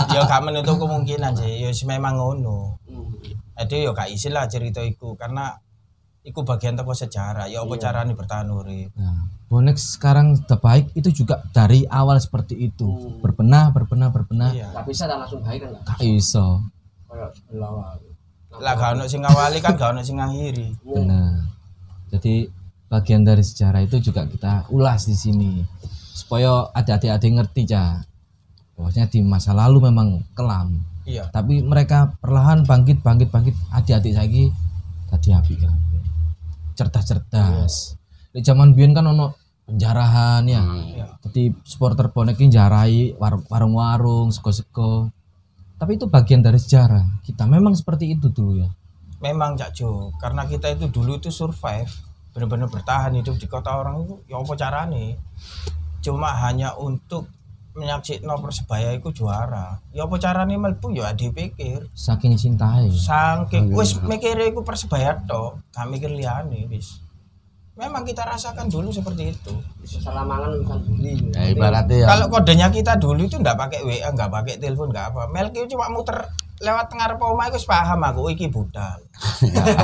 ya 0.10 0.22
gak 0.24 0.42
menutup 0.42 0.78
kemungkinan 0.78 1.34
sih 1.34 1.62
ya 1.62 1.68
wis 1.68 1.84
memang 1.84 2.16
ngono 2.16 2.82
Hmm. 2.88 3.14
jadi 3.56 3.86
ya 3.86 3.92
gak 3.92 4.10
isin 4.10 4.32
lah 4.32 4.48
cerita 4.48 4.82
iku 4.82 5.14
karena 5.14 5.54
iku 6.24 6.42
bagian 6.42 6.74
teko 6.74 6.92
sejarah 6.92 7.46
ya 7.46 7.62
apa 7.62 7.74
carane 7.76 8.12
bertahan 8.12 8.50
urip 8.50 8.90
Nah, 8.94 9.30
bonek 9.46 9.76
sekarang 9.76 10.42
terbaik 10.42 10.90
itu 10.94 11.14
juga 11.14 11.40
dari 11.50 11.88
awal 11.88 12.18
seperti 12.18 12.68
itu. 12.68 12.90
Berbenah, 13.18 13.72
berbenah, 13.72 14.10
berbenah. 14.10 14.52
iya 14.52 14.68
Gak 14.74 14.86
bisa 14.86 15.08
langsung 15.08 15.40
baik 15.40 15.64
kan. 15.64 15.72
Gak 15.86 15.98
lawa. 17.54 17.96
lah 18.58 18.74
gak 18.74 18.98
ono 18.98 19.06
sing 19.06 19.22
ngawali 19.22 19.62
kan 19.62 19.78
gak 19.78 19.94
ono 19.94 20.02
sing 20.02 20.18
ngakhiri 20.18 20.74
Benar. 20.82 21.46
Jadi 22.10 22.50
bagian 22.88 23.24
dari 23.24 23.44
sejarah 23.44 23.84
itu 23.84 24.00
juga 24.00 24.28
kita 24.28 24.72
ulas 24.72 25.08
di 25.08 25.16
sini. 25.16 25.64
Supaya 26.18 26.72
adik-adik 26.74 27.32
ngerti 27.38 27.64
ya 27.70 28.02
bahwasanya 28.74 29.08
di 29.10 29.20
masa 29.22 29.54
lalu 29.54 29.88
memang 29.92 30.26
kelam. 30.34 30.82
Iya. 31.08 31.30
Tapi 31.32 31.64
mereka 31.64 32.16
perlahan 32.20 32.68
bangkit 32.68 33.00
bangkit 33.06 33.30
bangkit. 33.32 33.56
Adik-adik 33.72 34.14
lagi 34.18 34.44
tadi 35.08 35.32
api 35.32 35.56
kan 35.56 35.76
cerdas 36.78 37.10
cerdas 37.10 37.74
di 38.36 38.46
zaman 38.46 38.78
biyen 38.78 38.94
kan 38.94 39.10
ono 39.10 39.34
penjarahan 39.66 40.46
ya. 40.46 40.62
Iya. 40.62 41.08
Jadi 41.26 41.52
supporter 41.66 42.14
bonek 42.14 42.38
ini 42.40 42.54
jarai 42.54 43.18
war- 43.18 43.44
warung-warung 43.50 44.30
sego-sego. 44.32 45.10
Tapi 45.78 45.98
itu 45.98 46.06
bagian 46.10 46.42
dari 46.42 46.58
sejarah. 46.62 47.22
Kita 47.26 47.50
memang 47.50 47.74
seperti 47.74 48.14
itu 48.14 48.30
dulu 48.30 48.62
ya. 48.62 48.70
Memang 49.22 49.58
Cak 49.58 49.74
Jo. 49.74 50.14
Karena 50.22 50.46
kita 50.46 50.70
itu 50.70 50.90
dulu 50.90 51.18
itu 51.18 51.34
survive 51.34 51.90
benar-benar 52.38 52.70
bertahan 52.70 53.18
hidup 53.18 53.34
di 53.42 53.50
kota 53.50 53.82
orang 53.82 54.06
itu 54.06 54.22
ya 54.30 54.38
apa 54.38 54.54
carane? 54.54 55.18
Cuma 56.06 56.30
hanya 56.38 56.78
untuk 56.78 57.26
menyaksikan 57.74 58.30
persebaya 58.38 58.94
itu 58.94 59.10
juara. 59.10 59.82
Ya 59.90 60.06
apa 60.06 60.22
carane 60.22 60.54
melbu 60.54 60.94
ya 60.94 61.18
dipikir 61.18 61.90
saking 61.98 62.38
cintai 62.38 62.94
saking 62.94 63.74
wis 63.74 63.98
mikir 64.06 64.38
iku 64.46 64.62
persebaya 64.62 65.18
tok 65.26 65.58
gak 65.74 65.90
mikir 65.90 66.14
liyane 66.14 66.70
wis. 66.70 67.02
Memang 67.78 68.02
kita 68.02 68.26
rasakan 68.26 68.70
dulu 68.74 68.90
seperti 68.90 69.34
itu. 69.34 69.54
Salah 69.86 70.26
mangan 70.26 70.50
urusan 70.62 70.82
buli. 70.82 71.30
Ya 71.30 71.54
ibaratnya 71.54 72.06
ya. 72.06 72.08
kalau 72.10 72.26
kodenya 72.34 72.68
kita 72.74 72.98
dulu 72.98 73.30
itu 73.30 73.38
ndak 73.38 73.54
pakai 73.54 73.86
WA 73.86 74.10
nggak 74.14 74.30
pakai 74.34 74.54
telepon 74.58 74.90
nggak 74.90 75.14
apa. 75.14 75.30
Melki 75.30 75.66
cuma 75.70 75.90
muter 75.90 76.26
lewat 76.58 76.90
ngarep 76.90 77.22
omah 77.22 77.46
iku 77.48 77.60
paham 77.66 78.02
aku 78.02 78.34
iki 78.34 78.50
budal 78.50 78.98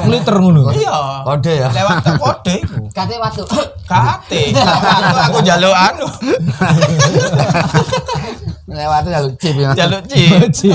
Ngeliter 0.05 0.37
ngono 0.37 0.73
iya 0.73 1.21
Kode 1.21 1.53
ya. 1.61 1.69
lewat 1.69 2.01
kode 2.17 2.55
iku 2.61 2.81
Kate 2.89 3.15
waktu. 3.17 3.43
kate 3.89 4.41
aku 4.57 5.17
aku 5.21 5.39
jaluk 5.41 5.69
anu 5.69 6.05
Lewat 8.73 9.05
ya 9.05 9.19
chip 9.37 9.53
ya. 9.53 9.69
jaluk 9.77 10.01
chip 10.09 10.73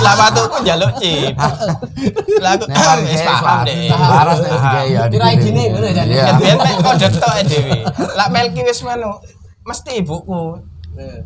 lah 0.00 0.14
waktu 0.16 0.40
aku 0.48 0.58
jaluk 0.64 0.92
chip 0.96 1.34
lah 2.40 2.56
aku 2.56 2.64
Nek 2.68 3.04
wis 3.04 3.20
paham 3.20 3.58
deh 3.68 3.92
Waras 3.92 4.38
nek 4.40 4.52
sing 4.52 4.86
ya. 4.96 5.02
Kira 5.12 5.26
idine 5.34 5.62
ngono 5.72 5.88
ya. 5.88 6.02
Iya. 6.08 6.24
Ya 6.24 6.32
biyen 6.40 6.56
mek 6.56 6.76
kode 6.80 7.08
tok 7.12 7.32
e 7.36 7.42
dhewe. 7.44 7.76
Lah 8.16 8.28
Melki 8.32 8.60
wis 8.64 8.80
menu 8.80 9.12
mesti 9.66 10.00
ibuku. 10.00 10.56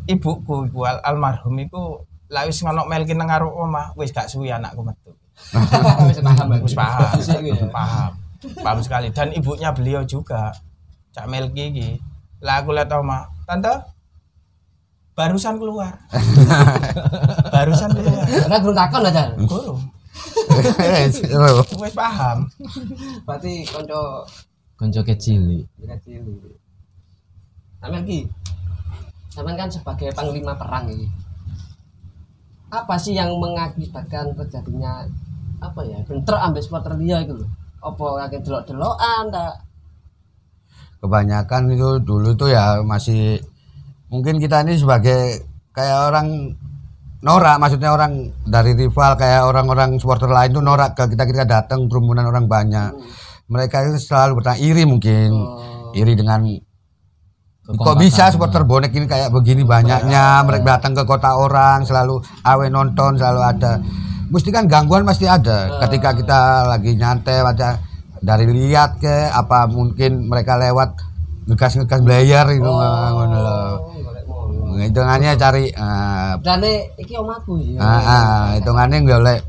Ibuku 0.05 0.55
iku 0.67 0.79
al 0.83 0.99
almarhum 1.01 1.55
iku 1.61 2.03
lah 2.33 2.49
wis 2.49 2.57
ngono 2.65 2.89
Melki 2.89 3.13
nang 3.13 3.29
karo 3.29 3.53
omah 3.53 3.93
wis 3.93 4.09
gak 4.09 4.25
suwi 4.25 4.49
anakku 4.49 4.81
metu. 4.81 5.13
Wis 6.09 6.21
paham. 6.21 6.47
Wis 6.61 6.75
paham. 6.77 7.09
Wis 7.17 7.29
iku. 7.29 7.69
Paham. 7.69 8.11
Paham 8.61 8.79
sekali 8.81 9.07
dan 9.13 9.29
ibunya 9.33 9.69
beliau 9.69 10.01
juga. 10.05 10.49
Cak 11.13 11.29
Melki 11.29 11.69
iki. 11.69 11.89
Lah 12.41 12.61
aku 12.61 12.73
lihat 12.73 12.91
omah, 12.91 13.29
"Tante, 13.45 13.71
barusan 15.13 15.61
keluar." 15.61 15.93
barusan 17.53 17.89
keluar. 17.93 18.25
Karena 18.25 18.57
belum 18.59 18.75
takon 18.75 19.07
aja. 19.07 19.23
Guru, 19.45 19.75
Seru. 21.13 21.61
wis 21.81 21.93
paham. 21.93 22.49
Berarti 23.25 23.63
konco 23.69 24.25
konco 24.75 25.01
kecil 25.05 25.63
kecil. 25.85 26.23
Sampeyan 27.77 28.03
ki. 28.05 28.19
Kan 29.33 29.69
sebagai 29.69 30.13
panglima 30.13 30.53
perang 30.57 30.89
ini. 30.93 31.07
Apa 32.73 32.97
sih 32.97 33.13
yang 33.13 33.37
mengakibatkan 33.37 34.33
terjadinya 34.33 35.05
apa 35.61 35.85
ya? 35.85 36.01
Bentrok 36.09 36.41
ambil 36.41 36.61
supporter 36.65 36.97
dia 36.97 37.21
itu 37.21 37.37
loh. 37.37 37.49
Apa 37.85 38.25
kayak 38.33 38.41
delok-delokan 38.41 39.29
tak? 39.29 39.53
Kebanyakan 40.97 41.61
itu 41.69 41.89
dulu 42.01 42.33
tuh 42.33 42.49
ya 42.49 42.81
masih 42.81 43.37
mungkin 44.09 44.41
kita 44.41 44.65
ini 44.65 44.81
sebagai 44.81 45.45
kayak 45.75 46.09
orang 46.09 46.57
norak 47.23 47.55
maksudnya 47.57 47.95
orang 47.95 48.35
dari 48.43 48.75
rival 48.75 49.15
kayak 49.15 49.47
orang-orang 49.47 49.95
supporter 49.95 50.27
lain 50.27 50.51
tuh 50.51 50.63
norak 50.63 50.93
ke 50.93 51.07
kita 51.15 51.23
kita 51.23 51.43
datang 51.47 51.87
kerumunan 51.87 52.27
orang 52.27 52.51
banyak 52.51 52.93
mereka 53.47 53.83
itu 53.87 53.99
selalu 53.99 54.43
bertanya 54.43 54.59
iri 54.59 54.83
mungkin 54.83 55.31
iri 55.95 56.13
dengan 56.19 56.43
kok 57.63 57.95
bisa 57.95 58.27
supporter 58.27 58.67
bonek 58.67 58.91
ini 58.91 59.07
kayak 59.07 59.31
begini 59.31 59.63
banyaknya? 59.63 60.43
Mereka 60.43 60.67
datang 60.67 60.91
ke 60.91 61.07
kota 61.07 61.31
orang 61.39 61.87
selalu 61.87 62.19
awe 62.43 62.65
nonton 62.67 63.15
selalu 63.15 63.39
ada. 63.39 63.79
Mesti 64.27 64.49
kan 64.51 64.67
gangguan 64.67 65.07
pasti 65.07 65.23
ada. 65.31 65.79
Ketika 65.87 66.11
kita 66.11 66.67
lagi 66.67 66.99
nyantai 66.99 67.39
baca 67.39 67.79
dari 68.19 68.51
lihat 68.51 68.99
ke 68.99 69.31
apa 69.31 69.71
mungkin 69.71 70.27
mereka 70.27 70.59
lewat 70.59 70.95
ngegas 71.47 71.79
ngegas 71.79 72.03
belayar 72.03 72.51
itu 72.51 72.67
ngono. 72.67 73.39
Oh, 74.63 74.75
hitungannya 74.79 75.37
cari 75.39 75.69
ah, 75.77 76.35
Dane 76.41 76.97
iki 76.97 77.13
omahku 77.13 77.61
ya. 77.61 77.77
ah, 77.77 78.01
ah, 78.01 78.39
hitungannya 78.57 79.07
golek 79.07 79.39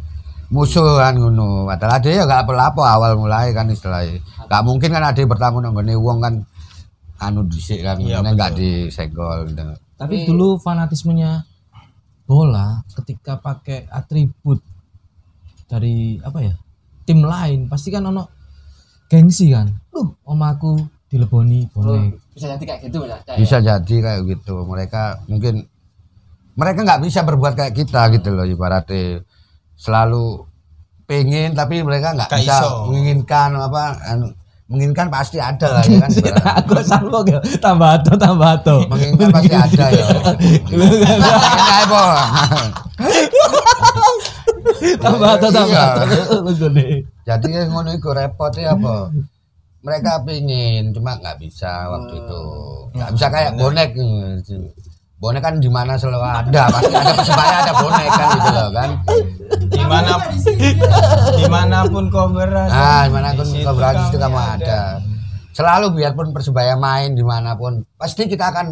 musuh 0.54 1.02
kan 1.02 1.18
ngono. 1.18 1.66
Padahal 1.66 1.98
ada 1.98 2.08
ya 2.14 2.22
gak 2.30 2.46
apa-apa 2.46 2.82
awal 2.94 3.18
mulai 3.18 3.50
kan 3.50 3.66
istilahnya. 3.66 4.22
Gak 4.46 4.62
mungkin 4.62 4.94
kan 4.94 5.02
ada 5.02 5.18
bertamu 5.18 5.58
nanggone 5.58 5.98
uang 5.98 6.18
kan 6.22 6.34
anu 7.16 7.44
disik 7.44 7.80
kan 7.80 7.96
Iya, 7.96 8.18
iya, 8.18 8.30
gak 8.32 8.52
disenggol 8.54 9.46
gitu. 9.46 9.62
tapi 9.94 10.24
dulu 10.24 10.56
fanatismenya 10.56 11.46
bola 12.24 12.80
ketika 12.90 13.36
pakai 13.36 13.86
atribut 13.86 14.58
dari 15.64 16.16
apa 16.18 16.38
ya 16.40 16.54
tim 17.02 17.20
lain 17.20 17.66
pasti 17.66 17.88
kan 17.88 18.02
ono 18.02 18.24
gengsi 19.06 19.48
kan 19.48 19.68
duh 19.88 20.08
omaku 20.24 20.74
dileboni 21.06 21.68
bonek 21.68 22.18
Bisa 22.34 22.50
jadi 22.50 22.64
kayak 22.64 22.80
gitu 22.82 22.98
ya. 23.04 23.16
Ya? 23.22 23.34
bisa 23.36 23.56
jadi 23.58 23.94
kayak 23.96 24.20
gitu 24.26 24.64
mereka 24.64 25.22
mungkin 25.24 25.68
mereka 26.54 26.82
nggak 26.82 27.02
bisa 27.02 27.22
berbuat 27.22 27.54
kayak 27.54 27.74
kita 27.74 28.10
gitu 28.10 28.30
loh 28.30 28.42
ibaratnya 28.42 29.22
selalu 29.74 30.42
pengen 31.04 31.52
tapi 31.52 31.78
mereka 31.80 32.10
nggak 32.12 32.26
Gak 32.26 32.40
bisa 32.40 32.56
iso. 32.58 32.88
menginginkan 32.88 33.54
apa 33.54 33.82
anu, 34.02 34.32
menginginkan 34.64 35.12
pasti 35.12 35.36
ada 35.36 35.76
lah 35.76 35.84
ya 35.84 36.00
kan. 36.00 36.10
Aku 36.64 36.80
salvo 36.80 37.20
ya. 37.28 37.36
Tambah 37.60 38.00
ato, 38.00 38.16
tambah 38.16 38.48
ato. 38.56 38.76
menginginkan 38.88 39.28
pasti 39.28 39.52
ada 39.52 39.84
ya. 39.92 40.06
Ini 40.72 40.88
apa 41.84 42.04
Tambah 45.04 45.28
ato, 45.36 45.46
tambah 45.52 45.68
Iya. 45.68 45.84
ato. 46.00 46.04
Jadi 47.24 47.48
yang 47.52 47.68
ngono 47.72 47.92
iku 47.92 48.12
repot 48.12 48.52
ya 48.56 48.72
apa? 48.72 49.12
Mereka 49.84 50.24
pingin 50.24 50.96
cuma 50.96 51.20
nggak 51.20 51.36
bisa 51.36 51.92
waktu 51.92 52.16
itu. 52.16 52.42
Nggak 52.96 53.10
bisa 53.20 53.26
kayak 53.28 53.52
bonek. 53.60 53.92
Bonek 55.20 55.42
kan 55.44 55.60
di 55.60 55.68
mana 55.68 55.92
selalu 55.96 56.24
ada. 56.24 56.62
Pasti 56.72 56.92
ada 56.92 57.12
persebaya 57.20 57.56
ada 57.60 57.72
bonek 57.76 58.08
kan 58.08 58.28
gitu 58.32 58.50
loh 58.50 58.68
kan 58.72 58.90
Di 59.84 59.90
mana 59.90 60.12
di 61.38 61.44
mana 61.46 61.78
pun 61.84 62.04
kau 62.08 62.26
berada. 62.26 62.66
nah 62.66 63.02
di 63.04 63.12
mana 63.12 63.28
pun 63.32 63.46
di 63.46 63.60
kau 63.60 63.74
berada 63.74 64.00
kami 64.02 64.16
kamu 64.16 64.40
ada 64.56 64.80
selalu 65.50 65.86
biarpun 65.94 66.32
persebaya 66.32 66.74
main 66.74 67.12
di 67.12 67.22
mana 67.22 67.54
pun 67.54 67.84
pasti 67.94 68.24
kita 68.24 68.50
akan 68.50 68.66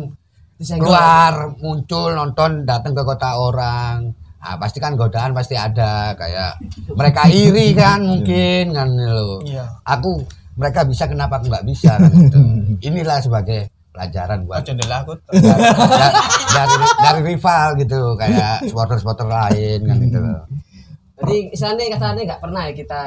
keluar 0.59 1.33
muncul 1.59 2.11
nonton 2.11 2.63
datang 2.63 2.93
ke 2.93 3.03
kota 3.03 3.35
orang 3.35 4.11
ah 4.39 4.59
pasti 4.59 4.79
kan 4.79 4.97
godaan 4.97 5.31
pasti 5.31 5.55
ada 5.55 6.15
kayak 6.15 6.59
mereka 6.93 7.29
iri 7.29 7.71
kan 7.73 8.03
mungkin 8.11 8.71
kan 8.71 8.89
lo 8.91 9.39
Iya. 9.43 9.79
aku 9.85 10.23
mereka 10.53 10.83
bisa 10.83 11.07
kenapa 11.07 11.39
aku 11.39 11.47
nggak 11.47 11.63
bisa 11.65 11.95
kan 11.95 12.11
gitu. 12.11 12.39
inilah 12.89 13.19
sebagai 13.19 13.71
pelajaran 13.93 14.43
buat 14.43 14.65
ndelok 14.65 14.99
aku. 15.05 15.13
dari, 15.31 16.19
dari 16.49 16.75
dari 16.99 17.21
rival 17.29 17.67
gitu 17.77 18.01
kayak 18.17 18.67
supporter-supporter 18.67 19.29
lain 19.29 19.79
kan 19.85 19.97
gitu 20.01 20.19
loh 20.19 20.43
Jadi 21.23 21.37
istilahnya 21.51 21.85
katanya 21.91 22.23
nggak 22.27 22.41
pernah 22.41 22.63
ya 22.65 22.73
kita 22.75 23.01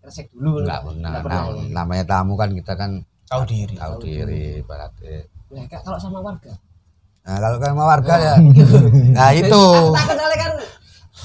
resek 0.00 0.26
dulu. 0.30 0.64
nggak 0.64 0.82
pernah 0.82 1.10
Nggak 1.10 1.22
pernah. 1.22 1.40
Nam- 1.40 1.56
ya. 1.56 1.70
namanya 1.72 2.04
tamu 2.06 2.34
kan 2.34 2.50
kita 2.50 2.72
kan 2.74 2.90
Tahu 3.24 3.42
diri. 3.44 3.74
tahu 3.74 3.94
diri 4.00 4.46
berarti 4.60 5.14
Nah, 5.50 5.66
Kak, 5.66 5.82
kalau 5.82 5.98
sama 5.98 6.18
warga. 6.18 6.54
nah 7.20 7.36
kalau 7.36 7.56
kan 7.56 7.70
sama 7.70 7.84
warga 7.86 8.14
ya 8.16 8.34
nah 9.18 9.30
itu 9.30 9.64
Tak 9.92 10.06
kenal 10.08 10.30
kan 10.32 10.52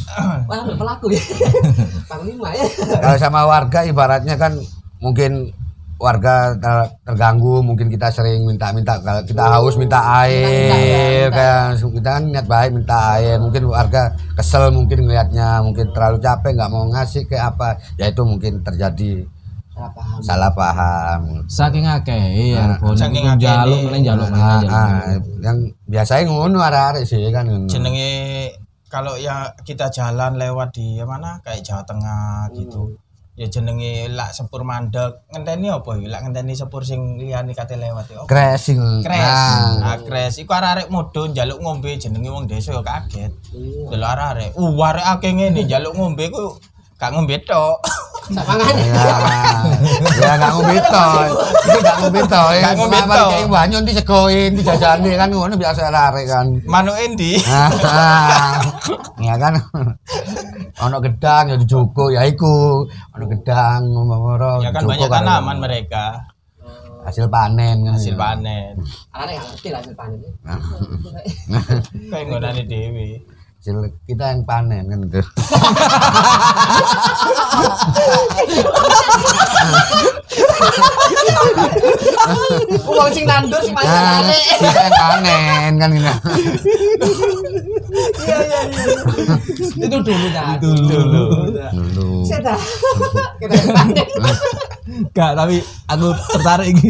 Wah, 0.46 0.62
pelaku 0.68 1.08
ya. 1.10 1.24
Panglima 2.12 2.50
ya. 2.52 2.66
kalau 3.00 3.18
sama 3.18 3.42
warga 3.44 3.80
ibaratnya 3.82 4.36
kan 4.36 4.54
mungkin 4.98 5.50
warga 5.98 6.52
ter- 6.54 6.92
terganggu 7.04 7.60
mungkin 7.60 7.88
kita 7.88 8.08
sering 8.08 8.44
minta-minta 8.44 9.00
kalau 9.00 9.24
kita 9.24 9.44
haus 9.50 9.76
minta 9.76 9.96
air 10.22 11.28
minta, 11.28 11.72
kayak 11.72 11.94
kita 11.94 12.10
kan 12.12 12.24
niat 12.26 12.46
baik 12.46 12.72
minta 12.74 12.98
air 13.14 13.36
mungkin 13.38 13.64
warga 13.66 14.04
kesel 14.34 14.70
mungkin 14.70 15.02
ngelihatnya 15.02 15.62
mungkin 15.62 15.90
terlalu 15.90 16.20
capek 16.20 16.52
nggak 16.54 16.68
mau 16.70 16.84
ngasih 16.90 17.24
kayak 17.24 17.46
apa 17.50 17.68
ya 17.96 18.08
itu 18.08 18.22
mungkin 18.22 18.60
terjadi 18.62 19.24
Salah 19.72 19.92
paham. 19.92 20.20
salah 20.22 20.52
paham 20.52 21.22
Saking 21.46 21.84
akeh 21.86 22.24
iya, 22.32 22.80
bonek 22.80 22.96
saking 22.98 23.26
akeh 23.26 23.44
njaluk 23.44 23.76
ini. 23.76 23.86
meneh 23.86 24.00
njaluk 24.02 24.28
meneh 24.30 24.40
Ah, 24.42 24.56
njaluk 24.56 24.72
ah, 24.72 24.88
meneh. 24.88 25.18
yang 25.42 25.58
biasanya 25.86 26.24
ngono 26.26 26.58
arek-arek 26.60 27.04
sih 27.04 27.20
kan. 27.28 27.44
Jenenge 27.68 28.12
kalau 28.88 29.16
ya 29.16 29.36
kita 29.62 29.92
jalan 29.92 30.36
lewat 30.36 30.72
di 30.72 30.96
mana 31.02 31.36
kayak 31.40 31.60
Jawa 31.60 31.84
Tengah 31.84 32.48
gitu. 32.52 32.96
Ya 33.36 33.52
jenenge 33.52 34.08
lak 34.16 34.32
sepur 34.32 34.64
mandek. 34.64 35.28
Ngenteni 35.28 35.68
apa 35.68 36.00
ya? 36.00 36.08
Lak 36.08 36.22
ngenteni 36.24 36.56
sepur 36.56 36.88
sing 36.88 37.20
liyane 37.20 37.52
kate 37.52 37.76
lewat 37.76 38.08
ya. 38.08 38.24
Kres. 38.24 38.72
Ah. 39.20 39.76
Nah, 39.76 39.98
kres. 40.00 40.40
Iku 40.40 40.56
arek-arek 40.56 40.88
modho 40.88 41.28
njaluk 41.28 41.60
ngombe 41.60 41.92
jenenge 42.00 42.32
wong 42.32 42.48
desa 42.48 42.72
ya 42.72 42.84
kaget. 42.84 43.36
Delok 43.92 44.10
arek-arek. 44.16 44.52
Uh, 44.56 44.72
arek 44.80 45.06
akeh 45.20 45.32
ngene 45.36 45.68
njaluk 45.68 45.94
ngombe 46.00 46.32
ku 46.32 46.56
gak 46.96 47.10
ngombe 47.12 47.36
tok. 47.44 47.78
Sapangan. 48.26 48.74
ya 48.74 49.06
ya 50.18 50.32
nggak 50.34 50.52
ngombe 50.58 50.82
toh 50.82 51.22
itu 51.30 51.78
nggak 51.78 51.98
ngombe 52.02 52.22
toh 52.26 52.48
Nggak 52.58 52.74
ngombe 52.74 53.00
toh. 53.06 53.28
kayak 53.30 53.48
banyu 53.54 53.76
nanti 53.78 53.94
segoin 53.94 54.52
dijajani 54.58 55.10
kan 55.14 55.30
ngono 55.30 55.54
biasa 55.54 55.94
arek 55.94 56.26
kan 56.26 56.48
Manuk 56.66 56.98
endi? 56.98 57.38
Ah, 57.46 57.70
ah. 57.86 58.58
ya 59.22 59.38
kan 59.38 59.54
ono 60.82 60.98
gedang 61.06 61.54
ya 61.54 61.56
dijuko 61.62 62.10
ya 62.10 62.26
iku 62.26 62.82
ono 63.14 63.26
gedang 63.30 63.94
ngomong 63.94 64.66
Ya 64.66 64.74
kan 64.74 64.90
banyak 64.90 65.06
tanaman 65.06 65.58
mereka. 65.62 66.06
hasil 67.06 67.30
panen 67.30 67.86
kan 67.86 67.94
Hasil 67.94 68.18
panen. 68.18 68.74
Nggak 69.14 69.38
ngerti 69.38 69.70
hasil 69.70 69.94
panen. 69.94 70.34
Kayak 72.10 72.26
ngonane 72.26 72.66
dhewe. 72.66 73.22
Hasil 73.66 73.82
kita 74.06 74.30
yang 74.30 74.46
panen 74.46 74.86
kan 74.86 75.00
gitu 75.10 75.26
Uang 82.86 83.10
sing 83.10 83.26
nandur 83.26 83.58
sing 83.66 83.74
arek. 83.74 84.38
kita 84.62 84.82
yang 84.86 84.94
panen 84.94 85.72
kan 85.82 85.90
gitu 85.98 86.14
Itu 89.82 89.98
dulu 89.98 90.28
dah. 90.30 90.62
Dulu. 90.62 91.24
dulu 91.74 92.10
Saya 92.22 92.54
dah. 92.54 92.60
Kita 93.42 93.56
panen. 93.72 94.08
Gak, 95.10 95.32
tapi 95.34 95.58
aku 95.90 96.08
tertarik 96.38 96.68
iki. 96.70 96.90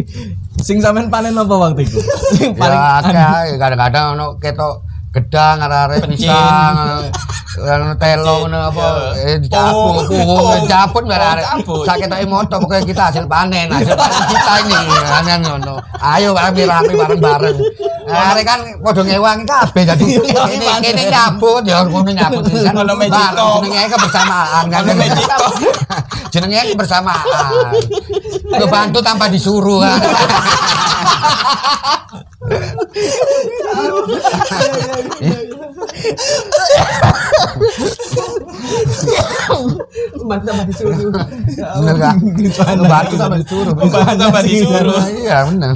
Sing 0.60 0.84
sampean 0.84 1.08
panen 1.08 1.40
apa 1.40 1.56
waktu 1.56 1.88
itu? 1.88 2.04
Sing 2.36 2.52
paling 2.58 2.76
ya 2.76 3.56
kadang-kadang 3.56 4.20
ono 4.20 4.36
ketok 4.42 4.95
gedang 5.16 5.64
arek-arek 5.64 6.12
pisang 6.12 7.08
ono 7.56 7.96
telo 7.96 8.44
ngono 8.44 8.68
apa 8.68 9.16
eh 9.16 9.40
dicabut 9.40 10.12
puhung 10.12 10.68
dicabut 10.68 11.08
arek-arek 11.08 11.46
cabut. 11.48 11.88
sak 11.88 12.04
ketoke 12.04 12.26
moto 12.28 12.56
pokoknya 12.60 12.84
kita 12.84 13.04
hasil 13.08 13.24
panen 13.32 13.72
hasil 13.72 13.96
panen 13.96 14.22
kita 14.28 14.54
ini 14.60 14.76
kan 15.08 15.40
ngono. 15.40 15.80
Ayo 16.04 16.36
rame-rame 16.36 16.92
bareng-bareng. 17.00 17.58
Arek 18.12 18.44
kan 18.44 18.60
padha 18.84 19.02
ngewangi 19.08 19.48
kabeh 19.48 19.84
jadi 19.88 20.06
ini 20.52 20.66
kene 20.84 21.04
nyabut 21.08 21.64
ya 21.64 21.80
ngono 21.88 22.12
nyabut. 22.12 22.44
Kan 22.52 22.76
jenenge 23.64 23.88
kebersamaan 23.96 24.66
kan. 24.68 24.84
Jenenge 26.28 26.76
kebersamaan. 26.76 27.72
Bantu 28.68 29.00
tanpa 29.00 29.32
disuruh 29.32 29.80
kan 29.80 29.96
Mantap 40.26 40.54
mati 40.58 40.72
disuruh. 40.74 40.96
bener 40.96 41.96
Lu 42.76 42.84
bantu 42.86 43.14
tanpa 43.18 43.38
disuruh 43.40 43.74
Bantu 43.74 44.16
tanpa 44.18 44.40
disuruh. 44.44 45.00
iya 45.14 45.38
bener 45.48 45.76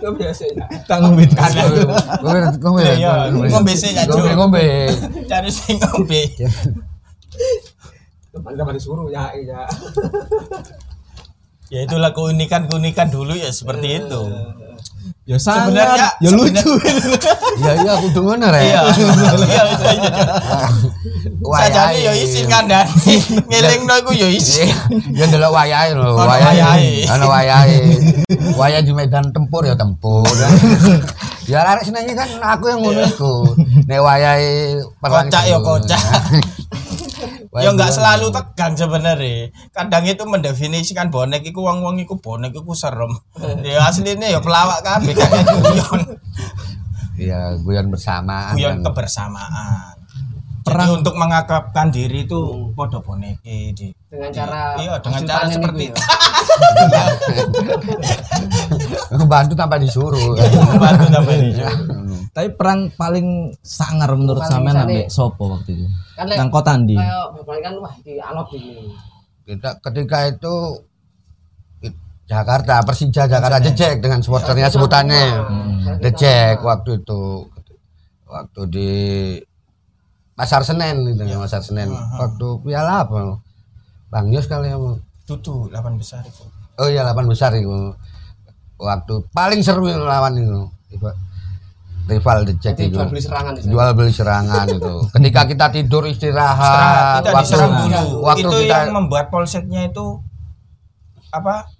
Kok 0.00 0.12
biasa 0.18 0.42
ya. 0.50 0.66
bit. 1.14 1.30
Ngombe, 1.38 2.38
ngombe, 2.58 2.82
Iya, 2.98 3.30
ngombe 3.30 3.72
sih, 3.78 3.94
Kak, 3.94 4.10
ngombe, 4.10 4.30
ngombe. 4.34 4.64
Cari 5.30 5.50
sing 5.54 5.78
ngombe. 5.78 6.20
Mantap 8.30 8.64
mati 8.70 8.78
disuruh 8.78 9.10
ya 9.10 9.34
iya. 9.34 9.66
Ya 11.70 11.86
itulah 11.86 12.10
keunikan-keunikan 12.10 13.14
dulu 13.14 13.30
ya 13.30 13.46
seperti 13.54 14.02
itu. 14.02 14.22
Ya 15.22 15.38
sangat, 15.38 15.70
Sebenarnya 15.70 16.06
ya 16.18 16.30
lucu. 16.34 16.70
Iya, 17.62 17.72
iya, 17.86 17.92
kudu 18.02 18.26
ngono 18.26 18.50
rek. 18.50 18.62
Iya. 18.66 18.80
Iya, 18.90 19.62
iya, 19.70 19.90
iya. 19.94 20.12
Sajane 21.46 21.98
ya 22.02 22.12
isin 22.18 22.50
kandhani. 22.50 23.14
Ngelingno 23.54 23.94
iku 24.02 24.10
ya 24.18 24.26
isin. 24.34 24.66
Ya 25.14 25.30
ndelok 25.30 25.54
wayahe 25.54 25.94
lho, 25.94 26.18
wayahe. 26.18 27.06
Ono 27.06 27.26
wayahe. 27.30 27.78
Wayah 28.58 28.82
di 28.82 28.90
medan 28.90 29.30
tempur 29.30 29.62
ya 29.62 29.78
tempur. 29.78 30.26
Ya 31.46 31.62
arek 31.70 31.86
senenge 31.86 32.18
kan 32.18 32.26
aku 32.42 32.66
yang 32.66 32.82
ngono 32.82 33.02
iku. 33.06 33.34
Nek 33.86 34.02
wayahe 34.02 34.74
perang 34.98 35.30
Kocak 35.30 35.42
itu. 35.46 35.54
ya 35.54 35.58
kocak. 35.62 36.02
Ya 37.58 37.74
enggak 37.74 37.90
bulan. 37.90 37.98
selalu 37.98 38.26
tegang 38.30 38.74
sebenarnya. 38.78 39.50
Kadang 39.74 40.06
itu 40.06 40.22
mendefinisikan 40.22 41.10
bonek 41.10 41.42
iku 41.42 41.66
wong-wong 41.66 41.98
iku 41.98 42.14
bonek 42.22 42.54
iku 42.54 42.78
serem. 42.78 43.10
Ya 43.66 43.90
aslinya 43.90 44.30
ya 44.30 44.38
pelawak 44.38 44.86
kabeh 44.86 45.14
kan 45.18 45.42
guyon. 45.58 46.00
Iya, 47.18 47.58
guyon 47.58 47.90
bersama. 47.90 48.54
Guyon 48.54 48.86
kan. 48.86 48.94
Kebersamaan. 50.70 50.90
Jadi 50.90 50.98
untuk 51.02 51.14
mengakrabkan 51.14 51.86
diri 51.90 52.18
itu 52.22 52.40
podo 52.72 52.98
bonek 53.00 53.42
di 53.42 53.90
Dengan 54.06 54.30
cara 54.30 54.74
Iya, 54.74 54.94
dengan 54.98 55.22
cara 55.22 55.44
seperti 55.46 55.82
itu 55.86 56.00
ya. 59.10 59.24
Bantu 59.26 59.52
tanpa 59.54 59.76
disuruh. 59.76 60.34
Bantu 60.78 61.04
tambah 61.10 61.34
ini. 61.34 61.52
Tapi 62.30 62.48
perang 62.54 62.90
paling 62.94 63.50
sangar 63.60 64.10
menurut 64.14 64.42
sampean 64.44 64.86
ambek 64.86 65.10
sopo 65.10 65.50
waktu 65.50 65.74
itu? 65.74 65.86
Kan 66.14 66.30
Nang 66.30 66.50
kota 66.50 66.78
ndi? 66.78 66.94
kayak 66.94 67.62
kan 67.62 67.74
wah 67.78 67.94
di 68.00 68.18
alot 68.18 68.48
ini. 68.54 68.94
kita 69.40 69.82
ketika 69.82 70.30
itu 70.30 70.54
Jakarta 72.22 72.78
Persija 72.86 73.26
Jakarta 73.26 73.58
Jejek 73.58 73.98
dengan 73.98 74.22
supporternya 74.22 74.70
sebutannya 74.70 75.24
Hmm. 75.42 75.98
Jejek 75.98 76.62
waktu 76.62 77.02
itu 77.02 77.50
waktu 78.30 78.60
di 78.70 78.90
pasar 80.40 80.64
Senen 80.64 81.04
itu 81.04 81.20
pasar 81.36 81.60
Senen 81.60 81.92
waktu 81.92 82.48
piala 82.64 83.04
apa 83.04 83.36
Bang 84.08 84.32
Yos 84.32 84.48
kali 84.48 84.72
yang 84.72 84.96
Dudu 85.28 85.68
8 85.70 86.00
besar 86.00 86.24
itu. 86.24 86.42
oh 86.80 86.88
iya 86.88 87.04
delapan 87.04 87.28
besar 87.28 87.52
itu 87.54 87.70
waktu 88.80 89.14
paling 89.36 89.60
seru 89.60 89.84
itu 89.86 90.00
lawan 90.00 90.34
itu 90.40 90.64
rival 92.10 92.42
dicek 92.42 92.74
itu 92.74 92.96
jual 92.96 93.06
beli 93.06 93.22
serangan 93.22 93.52
sana. 93.54 93.70
jual 93.70 93.88
beli 93.94 94.10
serangan 94.10 94.66
itu 94.66 94.94
ketika 95.14 95.40
kita 95.46 95.66
tidur 95.70 96.02
istirahat 96.08 97.22
Istirahat, 97.22 97.22
kita 97.22 97.30
waktu 97.30 97.54
dulu. 98.02 98.18
waktu 98.26 98.40
itu 98.42 98.56
kita 98.66 98.76
yang 98.82 98.94
membuat 98.96 99.26
polseknya 99.30 99.86
itu 99.86 100.18
apa? 101.30 101.70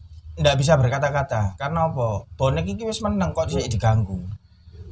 Nggak 0.40 0.56
bisa 0.56 0.78
berkata-kata. 0.78 1.58
Karena 1.58 1.90
apa? 1.90 2.24
Bonek 2.38 2.64
iki 2.64 2.86
wis 2.86 3.02
menang 3.02 3.34
kok 3.34 3.50
diganggu. 3.50 4.24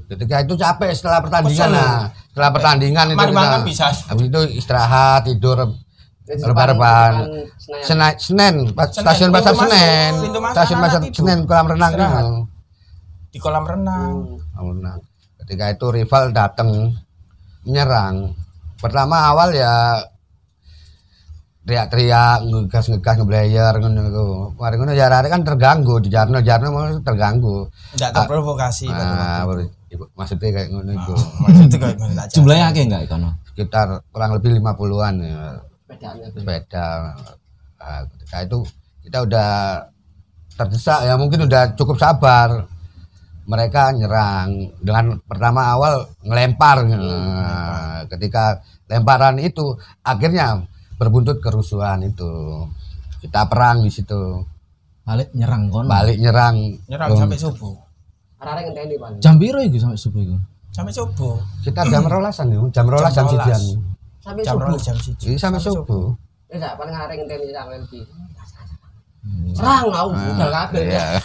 Ketika 0.08 0.40
itu 0.40 0.54
capek 0.56 0.90
setelah 0.96 1.20
pertandingan 1.20 1.68
Kesel. 1.68 1.76
nah 1.76 2.08
setelah 2.32 2.50
pertandingan 2.50 3.06
itu 3.12 3.18
kita 3.20 3.36
makan 3.36 3.60
bisa. 3.62 3.86
habis 3.92 4.24
itu 4.26 4.40
istirahat 4.56 5.28
tidur 5.28 5.58
Di 6.28 6.36
rebahan 6.44 6.76
depan 6.76 7.12
Senayan. 7.56 7.84
Sena- 7.84 8.18
Senen, 8.20 8.54
Senen, 8.68 8.92
stasiun 9.00 9.30
pasar 9.32 9.52
Senen, 9.56 10.12
stasiun 10.52 10.78
pasar 10.80 11.00
Senen 11.08 11.38
kolam 11.48 11.66
renang 11.72 11.92
itu. 11.92 12.28
Di 13.32 13.38
kolam 13.40 13.64
renang. 13.64 14.36
Kolam 14.52 14.76
renang. 14.76 14.98
Ketika 15.40 15.72
itu 15.72 15.86
rival 15.88 16.32
datang 16.32 16.92
menyerang. 17.64 18.36
Pertama 18.76 19.32
awal 19.32 19.56
ya 19.56 20.04
teriak-teriak, 21.64 22.48
ngegas-ngegas, 22.48 23.14
ngeblayer 23.20 23.72
ngono 23.76 24.00
iku. 24.08 24.26
Mari 24.56 24.74
ngono 24.80 24.92
ya 24.96 25.12
arek 25.12 25.28
kan 25.28 25.44
terganggu 25.44 26.00
di 26.00 26.08
Jarno, 26.08 26.40
Jarno 26.40 27.00
terganggu. 27.04 27.68
Enggak 27.92 28.10
terprovokasi 28.16 28.88
pada 28.88 29.44
Nah, 29.88 29.96
itu. 29.96 29.96
iku- 29.96 30.11
maksudnya 30.12 30.48
kayak 30.53 30.68
ngono 30.68 30.90
iku. 30.92 31.14
Maksudnya 31.40 31.79
kayak 31.79 31.94
gimana 31.96 32.12
tak 32.20 32.27
Jumlahnya 32.31 32.64
akeh 32.68 32.83
enggak 32.85 33.03
kono? 33.09 33.31
Sekitar 33.48 33.87
kurang 34.09 34.31
lebih 34.33 34.51
50-an 34.55 35.14
ya. 35.18 35.40
Sepedanya 35.88 36.27
tuh. 36.29 36.40
sepeda 36.40 36.88
Nah, 37.79 38.01
ketika 38.12 38.38
itu 38.42 38.59
kita 39.01 39.18
udah 39.24 39.51
terdesak 40.53 41.01
ya 41.03 41.14
mungkin 41.14 41.46
udah 41.46 41.72
cukup 41.72 41.96
sabar 41.96 42.66
mereka 43.44 43.88
nyerang 43.90 44.74
dengan 44.77 45.16
pertama 45.24 45.72
awal 45.72 46.05
ngelempar 46.20 46.85
Nah, 46.85 48.05
ketika 48.07 48.61
lemparan 48.85 49.38
itu 49.38 49.72
akhirnya 50.03 50.68
berbuntut 50.98 51.38
kerusuhan 51.38 52.03
itu 52.03 52.29
kita 53.18 53.46
perang 53.46 53.81
di 53.81 53.88
situ 53.88 54.44
Balik 55.03 55.33
nyerang 55.33 55.72
kono. 55.72 55.88
balik 55.88 56.18
nyerang 56.18 56.57
nyerang 56.85 57.09
sampai 57.16 57.38
subuh. 57.38 57.72
Arek-arek 58.38 58.62
ngenteni 58.70 58.94
paling. 58.96 59.18
Jam 59.18 59.35
piro 59.37 59.59
iku 59.59 59.77
sampai 59.79 59.98
subuh 59.98 60.20
iku? 60.22 60.37
Sampai 60.70 60.92
subuh. 60.94 61.35
kita 61.66 61.81
jam 61.87 62.07
rolasan 62.07 62.46
ya 62.48 62.59
jam 62.70 62.87
rolas 62.87 63.11
jam 63.11 63.27
Jam 63.27 63.35
rolas. 63.35 63.46
sijian 63.51 63.62
Sampai 64.18 64.42
Jam 64.46 64.55
subuh. 64.55 64.66
rolas 64.68 64.83
jam 64.83 64.96
siji. 64.96 65.24
Jadi 65.27 65.37
sampai 65.37 65.61
subuh 65.61 66.07
Ya 66.48 66.57
sak, 66.57 66.72
paling 66.79 66.94
arek 66.94 67.16
ngenteni 67.18 67.51
sak 67.51 67.64
Melki. 67.66 68.01
Serang 69.53 69.90
mau 69.90 70.09
budal 70.09 70.48
kabeh. 70.48 70.85
ya 70.96 71.20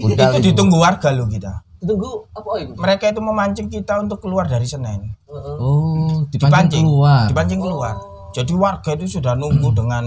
udah 0.00 0.28
Itu 0.32 0.48
ditunggu 0.48 0.76
warga 0.78 1.08
loh 1.12 1.26
kita. 1.28 1.52
Ditunggu 1.82 2.08
apa 2.32 2.48
itu? 2.62 2.72
Mereka 2.78 3.04
itu 3.10 3.20
memancing 3.20 3.68
kita 3.68 3.98
untuk 3.98 4.22
keluar 4.22 4.46
dari 4.46 4.64
Senen. 4.64 5.02
Heeh. 5.28 5.56
Oh, 5.58 6.24
dipancing 6.30 6.86
keluar. 6.86 7.26
Dipancing 7.28 7.60
keluar. 7.60 7.94
Jadi 8.32 8.52
warga 8.56 8.90
itu 8.96 9.18
sudah 9.18 9.34
nunggu 9.36 9.68
dengan 9.76 10.06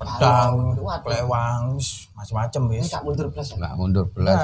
pedang, 0.00 0.72
pelewang, 1.04 1.76
wis, 1.76 2.08
macam-macam 2.16 2.62
wis. 2.72 2.88
gak 2.88 3.04
mundur 3.04 3.28
plus 3.28 3.52
ya. 3.52 3.56
nggak 3.60 3.74
mundur 3.76 4.04
belas 4.16 4.40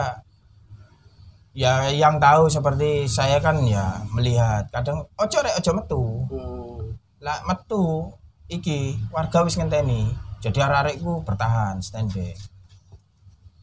Ya, 1.56 1.88
ya 1.88 1.96
yang 1.96 2.20
tahu 2.20 2.52
seperti 2.52 3.08
saya 3.08 3.40
kan 3.40 3.64
ya 3.64 4.04
melihat 4.12 4.68
kadang 4.68 5.08
ojo 5.16 5.38
rek 5.40 5.56
ojo 5.56 5.70
metu. 5.72 6.02
Hmm. 6.28 6.92
Lah 7.18 7.40
metu 7.48 8.12
iki 8.46 8.92
warga 9.08 9.40
wis 9.40 9.56
ngenteni. 9.56 10.04
Jadi 10.38 10.60
arek-arekku 10.60 11.24
bertahan 11.24 11.80
standby. 11.80 12.36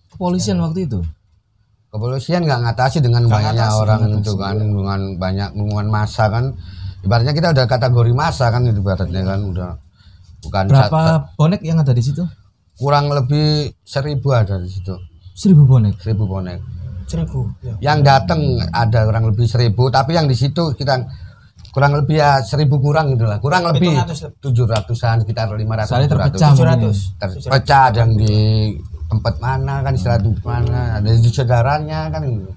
Kepolisian 0.09 0.57
waktu 0.59 0.85
itu. 0.85 1.01
kepolisian 1.89 2.41
nggak 2.41 2.61
ngatasi 2.65 3.05
dengan 3.05 3.29
Nggak 3.29 3.37
banyaknya 3.37 3.65
ngatasi, 3.69 3.81
orang 3.85 4.01
itu 4.17 4.33
kan 4.33 4.55
dengan 4.57 4.99
banyak 5.13 5.49
hubungan 5.53 5.87
masa 5.93 6.25
kan 6.25 6.49
ibaratnya 7.05 7.37
kita 7.37 7.53
udah 7.53 7.65
kategori 7.69 8.11
masa 8.17 8.49
kan 8.49 8.65
itu 8.65 8.81
ibaratnya 8.81 9.21
kan 9.21 9.39
udah 9.45 9.71
bukan 10.41 10.63
Berapa 10.73 11.29
bonek 11.37 11.61
yang 11.61 11.77
ada 11.77 11.93
di 11.93 12.01
situ? 12.01 12.25
kurang 12.73 13.13
lebih 13.13 13.77
seribu 13.85 14.33
ada 14.33 14.57
di 14.57 14.73
situ 14.73 14.89
Seribu 15.37 15.69
bonek. 15.69 16.01
seribu 16.01 16.25
bonek 16.25 16.57
Seribu. 17.13 17.41
Ya. 17.61 17.73
yang 17.93 17.99
datang 18.01 18.41
ada 18.73 19.05
kurang 19.05 19.29
lebih 19.29 19.45
seribu 19.45 19.93
tapi 19.93 20.17
yang 20.17 20.25
di 20.25 20.33
situ 20.33 20.73
kita 20.73 21.05
kurang 21.73 21.93
lebih 21.97 22.21
ya 22.21 22.41
seribu 22.41 22.77
kurang 22.77 23.17
gitu 23.17 23.25
lah 23.25 23.41
kurang 23.41 23.65
lebih 23.69 23.93
700 23.97 24.29
lebih. 24.29 24.41
tujuh 24.41 24.65
ratusan 24.69 25.15
sekitar 25.25 25.49
lima 25.57 25.73
ratus. 25.73 25.93
700. 26.09 27.17
terpecah 27.17 27.81
ada 27.89 27.97
yang 28.05 28.13
di 28.13 28.35
tempat 29.09 29.35
mana 29.41 29.81
kan 29.81 29.93
istirahat 29.93 30.21
di 30.25 30.33
mana 30.41 30.97
ada 31.01 31.09
di 31.09 31.29
saudaranya 31.29 32.09
kan 32.09 32.21
gitu. 32.25 32.53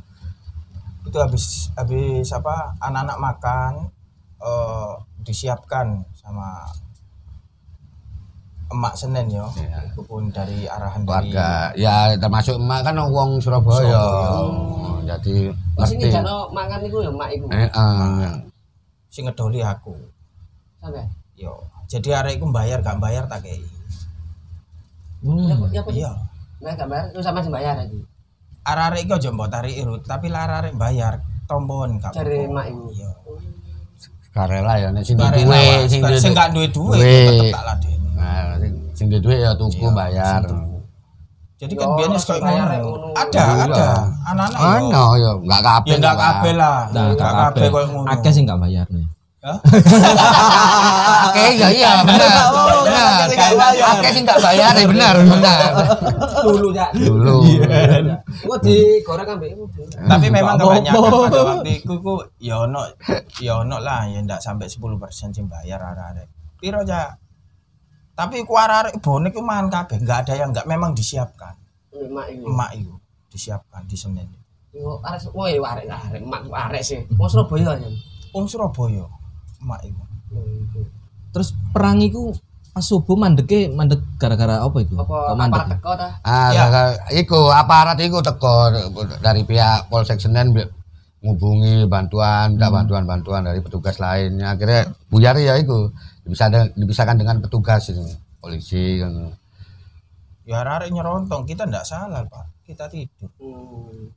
itu 1.07 1.19
habis 1.21 1.45
habis 1.77 2.29
apa 2.33 2.77
anak-anak 2.81 3.19
makan 3.21 3.73
eh, 4.41 4.93
disiapkan 5.25 6.05
sama 6.13 6.65
emak 8.67 8.95
Senen 8.99 9.27
yo. 9.31 9.47
Itu 9.87 10.03
pun 10.03 10.29
dari 10.31 10.67
arahan 10.67 11.03
dari 11.03 11.31
warga. 11.31 11.71
Ya 11.79 12.15
termasuk 12.19 12.59
emak 12.59 12.81
kan 12.83 12.99
wong 12.99 13.39
Surabaya. 13.39 14.03
Oh, 14.43 14.99
jadi 15.07 15.55
ngerti. 15.79 16.11
jano 16.11 16.51
mangan 16.51 16.83
iku 16.83 16.99
ya 17.03 17.11
mak 17.15 17.31
iku. 17.31 17.47
eh, 17.53 17.71
eh, 17.71 18.33
si 19.07 19.23
ngedoli 19.23 19.63
aku. 19.63 19.95
Sampai. 20.83 21.07
yo. 21.37 21.53
Jadi 21.87 22.11
arek 22.11 22.43
iku 22.43 22.51
bayar 22.51 22.83
gak 22.83 22.99
bayar 22.99 23.31
tak 23.31 23.47
kei. 23.47 23.63
Oh. 25.23 25.39
Ya 25.47 25.55
ya 25.71 25.83
iya. 25.95 26.11
Nah, 26.59 26.73
gak 26.75 26.89
bayar, 26.91 27.05
terus 27.15 27.23
sama 27.23 27.41
bayar 27.47 27.79
lagi. 27.79 28.03
arek 28.67 29.07
iku 29.07 29.15
aja 29.15 29.31
mbok 29.31 29.47
tarik 29.47 29.79
irut 29.79 30.03
tapi 30.03 30.27
lah 30.27 30.51
arek 30.51 30.75
bayar 30.75 31.23
tombon 31.47 32.03
gak 32.03 32.11
Cari 32.11 32.51
apa-apa. 32.51 32.55
mak 32.59 32.67
iku. 32.67 32.85
iya. 32.91 33.11
Karela 34.35 34.75
ya 34.77 34.89
nek 34.93 35.01
sing 35.07 35.17
duwe 35.17 35.87
sing 35.89 36.03
sing 36.19 36.33
gak 36.35 36.51
duwe 36.53 36.67
duwe 36.69 36.99
duwe. 36.99 37.15
tetep 37.25 37.57
tak 37.57 37.65
ladeni 37.65 37.96
Nah, 38.27 38.59
sing- 38.59 38.79
sing 38.93 39.07
duwe 39.13 39.37
ya 39.37 39.55
tuku 39.55 39.87
bayar 39.89 40.43
jadi 41.57 41.73
kan 41.73 41.89
biyen 41.95 42.11
wis 42.11 42.21
langsung 42.21 42.37
koyo 42.37 42.45
bayar 42.45 42.69
ada 43.17 43.41
Iya. 43.41 43.65
ada 43.65 43.87
anak-anak 44.27 44.61
yo. 44.61 44.69
Ano 44.69 45.03
ya 45.17 45.31
enggak 45.39 45.63
kabeh. 45.63 45.89
ya 45.89 45.97
enggak 45.97 46.17
kabeh 46.19 46.53
lah 46.53 46.77
enggak 46.85 47.07
gak 47.17 47.33
kabeh 47.33 47.67
koyo 47.71 47.87
ngono 47.89 48.09
Akeh 48.11 48.31
sih 48.31 48.43
enggak 48.43 48.61
bayar 48.61 48.87
nih. 48.91 49.07
Hah? 49.41 49.59
Oke, 51.27 51.45
ya 51.55 51.69
iya 51.71 52.03
benar. 52.03 52.35
Benar. 52.83 53.31
Oke 53.95 54.09
sih 54.11 54.21
enggak 54.21 54.41
bayar 54.43 54.75
ya 54.75 54.85
benar, 54.85 55.15
benar. 55.17 55.59
Dulu 56.43 56.69
ya. 56.73 56.87
Dulu. 56.93 57.37
Gua 58.43 58.57
digoreng 58.59 59.29
ambek 59.31 59.49
iku. 59.51 59.65
tapi 60.05 60.27
memang 60.29 60.55
kebanyakan 60.57 61.01
pada 61.25 61.41
waktu 61.47 61.71
itu 61.75 61.95
ku 61.97 62.15
ya 62.37 62.61
ono 62.61 62.85
ya 63.39 63.53
ono 63.57 63.79
lah 63.79 64.05
ya 64.05 64.21
ndak 64.21 64.39
sampai 64.39 64.67
10% 64.67 64.93
sing 65.31 65.47
bayar 65.47 65.81
arek-arek 65.81 66.27
piro 66.57 66.81
aja 66.81 67.17
tapi 68.17 68.43
ku 68.43 68.57
arek 68.57 68.97
bonek 68.99 69.31
ku 69.31 69.41
mangan 69.41 69.69
kabeh 69.69 70.01
enggak 70.01 70.25
ada 70.25 70.33
yang 70.35 70.51
enggak 70.51 70.65
memang 70.65 70.91
disiapkan 70.91 71.53
Ambek 71.93 72.09
mak 72.11 72.27
iku. 72.29 72.45
emak 72.49 72.71
itu 72.75 72.95
disiapkan 73.29 73.83
di 73.85 73.95
Senen 73.95 74.29
Yo 74.73 75.01
arek 75.01 75.29
woi 75.31 75.57
arek 75.57 75.85
arek 75.87 76.21
mak 76.23 76.45
arek 76.49 76.83
sih. 76.83 77.01
Wong 77.13 77.29
Surabaya 77.29 77.77
ya. 77.77 77.89
Wong 78.33 78.45
Surabaya 78.45 79.05
emak 79.59 79.81
itu 79.83 80.03
Terus 81.33 81.53
perang 81.71 82.01
iku 82.01 82.33
pas 82.73 82.81
subuh 82.81 83.17
mandeke 83.17 83.69
mandek 83.69 84.05
gara-gara 84.17 84.61
apa 84.61 84.77
iku? 84.79 85.01
Apa 85.01 85.33
mandek? 85.33 85.57
aparat 85.57 85.69
teko 85.73 85.93
ta? 85.97 86.09
Ah, 86.21 86.49
Ya. 86.53 86.65
iku 87.11 87.49
aparat 87.49 87.97
iku 87.97 88.21
teko 88.21 88.69
dari 89.21 89.45
pihak 89.45 89.89
Polsek 89.89 90.17
Senen 90.17 90.53
ngubungi 91.21 91.85
bantuan, 91.87 92.53
minta 92.53 92.69
bantuan-bantuan 92.69 93.43
dari 93.43 93.59
petugas 93.59 93.97
lainnya. 93.97 94.53
Akhirnya 94.53 94.85
buyar 95.07 95.35
ya 95.37 95.57
iku 95.57 95.91
bisa 96.23 96.47
dipisahkan 96.51 97.17
dengan 97.17 97.39
petugas 97.39 97.89
itu, 97.89 98.03
polisi 98.37 98.99
kan. 98.99 99.33
ya 100.43 100.63
arek 100.63 100.95
nyerontong 100.95 101.43
kita 101.43 101.67
ndak 101.67 101.83
salah 101.83 102.23
pak 102.23 102.47
kita 102.63 102.87
tidur 102.87 103.27
Hmm. 103.43 104.15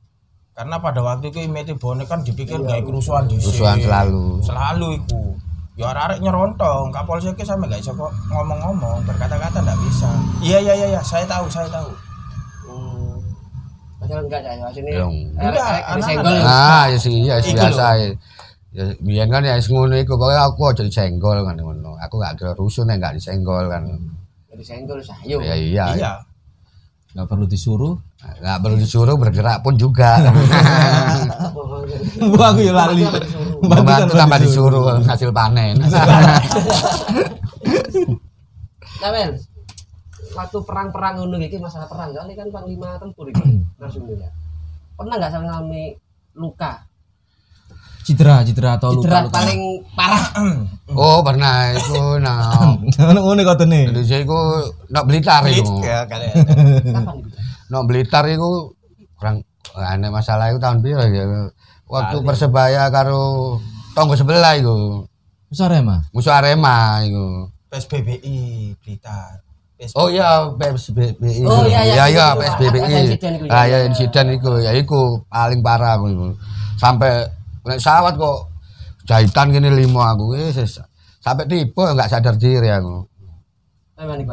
karena 0.52 0.78
pada 0.78 1.02
waktu 1.02 1.26
itu 1.26 1.42
imeti 1.42 1.74
bonek 1.74 2.06
kan 2.06 2.22
dipikir 2.22 2.54
gak 2.60 2.86
kerusuhan 2.86 3.26
di 3.26 3.34
Kerusuhan 3.34 3.82
selalu. 3.82 4.38
selalu 4.38 4.88
iku 4.94 5.34
ya 5.74 5.90
arek 5.90 6.22
nyerontong 6.22 6.94
kapolsek 6.94 7.34
sampe 7.40 7.66
gak 7.66 7.82
bisa 7.82 7.90
kok 7.90 8.14
ngomong-ngomong 8.30 9.02
berkata-kata 9.02 9.58
ndak 9.58 9.74
bisa 9.82 10.06
iya 10.38 10.62
iya 10.62 10.74
iya 10.76 10.86
iya, 10.92 11.02
saya 11.02 11.26
tahu 11.26 11.50
saya 11.50 11.66
tahu 11.66 11.90
Hmm. 11.90 12.09
Enggak 14.18 14.40
ya, 14.42 14.68
sini. 14.74 14.90
Enggak, 14.96 15.46
Arek 15.46 15.62
anak-anak. 15.62 15.96
disenggol. 15.98 16.36
Ah, 16.42 16.84
ya 16.90 16.98
sih, 16.98 17.16
ya 17.22 17.36
sih 17.38 17.52
Iku 17.54 17.60
biasa. 17.62 17.84
Ya, 17.94 18.08
ya 18.74 18.84
biyen 18.98 19.28
kan 19.30 19.42
ya 19.46 19.54
ngono 19.58 19.94
iku, 19.98 20.14
pokoknya 20.18 20.42
aku 20.50 20.60
aja 20.66 20.82
disenggol 20.82 21.38
kan 21.46 21.54
ngono. 21.54 21.94
Aku 22.02 22.14
gak 22.18 22.38
ada 22.38 22.54
rusuh 22.58 22.82
nek 22.82 22.98
gak 22.98 23.14
disenggol 23.14 23.70
kan. 23.70 23.86
Disenggol 24.54 24.98
sayo. 25.00 25.38
Ya 25.40 25.54
iya. 25.54 25.86
iya 25.94 26.12
Enggak 27.10 27.26
perlu 27.26 27.46
disuruh. 27.50 27.94
Gak 28.22 28.58
perlu 28.62 28.76
disuruh 28.78 29.16
bergerak 29.18 29.66
pun 29.66 29.74
juga. 29.74 30.22
Wah, 32.38 32.48
aku 32.54 32.60
ya 32.62 32.70
lali. 32.70 33.02
Membantu 33.66 34.14
tambah 34.14 34.38
disuruh 34.38 34.82
hasil 35.02 35.30
panen. 35.34 35.78
Nah, 39.00 39.32
waktu 40.34 40.58
perang-perang 40.62 41.14
ngono 41.20 41.36
iki 41.42 41.58
masalah 41.58 41.86
perang 41.90 42.14
kali 42.14 42.32
kan 42.38 42.48
panglima 42.50 42.96
tempur 42.98 43.26
iki 43.30 43.62
narsumnya. 43.80 44.30
Pernah 44.94 45.14
nggak 45.16 45.30
sampe 45.32 45.46
ngalami 45.48 45.84
luka? 46.36 46.86
Cedera, 48.00 48.42
cedera 48.42 48.80
atau 48.80 48.96
luka. 48.96 49.06
Cedera 49.06 49.20
luka. 49.26 49.36
paling 49.38 49.60
parah. 49.94 50.24
Oh, 50.92 51.20
pernah 51.22 51.70
itu 51.72 52.02
nah. 52.18 52.74
Ngono 52.98 53.20
ngono 53.22 53.40
katene. 53.44 53.92
Indonesia 53.92 54.18
iku 54.18 54.38
nak 54.90 55.04
Blitar 55.06 55.44
iku. 55.46 55.84
Ya 55.84 56.04
kalian. 56.08 56.34
Kapan 56.90 57.14
itu? 57.22 57.28
Nak 57.70 57.82
Blitar 57.86 58.24
iku 58.26 58.74
kurang 59.20 59.44
aneh 59.76 60.10
masalah 60.10 60.50
itu 60.50 60.58
tahun 60.58 60.82
piro 60.82 61.04
ya. 61.06 61.24
Waktu 61.90 62.22
Persebaya 62.22 62.88
karo 62.90 63.58
tonggo 63.94 64.14
sebelah 64.16 64.56
iku. 64.58 65.06
Wis 65.50 65.60
Arema. 65.60 66.06
Musuh 66.14 66.30
Arema 66.30 67.02
iku. 67.02 67.50
PSBBI 67.70 68.74
Blitar. 68.82 69.49
PSBBI. 69.80 69.96
Oh 69.96 70.08
iya 70.12 70.28
PSBBI. 70.60 71.42
Oh, 71.48 71.64
iya, 71.64 71.80
iya, 71.88 72.04
iya 72.04 72.04
iya 72.12 73.00
itu, 73.08 73.16
Ah 73.48 73.64
iya. 73.64 73.80
ya 73.80 73.88
insiden 73.88 74.36
iku 74.36 74.60
ya 74.60 74.76
iku 74.76 75.24
paling 75.32 75.64
parah 75.64 75.96
aku. 75.96 76.36
Sampai 76.76 77.24
nek 77.64 77.80
sawat 77.80 78.20
kok 78.20 78.52
jahitan 79.08 79.48
gini 79.48 79.72
limo 79.72 80.04
aku 80.04 80.36
wis 80.36 80.60
sampai 81.24 81.48
tipe 81.48 81.80
enggak 81.80 82.12
sadar 82.12 82.36
diri 82.36 82.68
aku. 82.68 83.08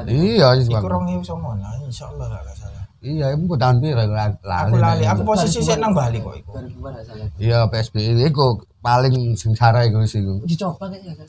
Iya 0.08 0.56
Iku 0.60 0.88
ewu 0.88 1.24
songo 1.24 1.52
lah, 1.60 1.76
insyaallah 1.84 2.28
gak 2.40 2.56
salah. 2.56 2.84
Iya, 3.04 3.36
iku 3.36 3.56
tahun 3.60 3.84
piro 3.84 4.00
aku 4.00 4.16
lali. 4.16 4.36
Aku 4.48 4.76
lali, 4.80 5.04
aku 5.04 5.22
posisi 5.28 5.60
sik 5.60 5.76
nang 5.76 5.92
Bali 5.92 6.24
kok 6.24 6.36
iku. 6.40 6.56
2000-an 6.56 6.92
nggak 6.92 7.04
salah. 7.04 7.28
Iya 7.36 7.60
PSBI 7.68 8.32
iku 8.32 8.64
paling 8.80 9.36
sengsara 9.36 9.84
iku 9.88 10.08
sih 10.08 10.24
iku. 10.24 10.40
Dicoba 10.48 10.88
kayaknya 10.88 11.20
kan. 11.20 11.28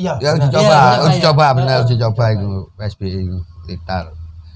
Iya, 0.00 0.12
Ya 0.18 0.30
uji 0.32 0.48
coba, 0.48 0.64
Iya, 0.64 0.80
iya, 0.80 1.00
uji 1.04 1.18
iya. 1.18 1.24
coba 1.28 1.44
bener 1.52 1.76
uji 1.78 1.94
coba 1.98 2.24
iku 2.32 2.50
PSBI 2.74 3.18
iku 3.20 3.38
Blitar. 3.62 4.04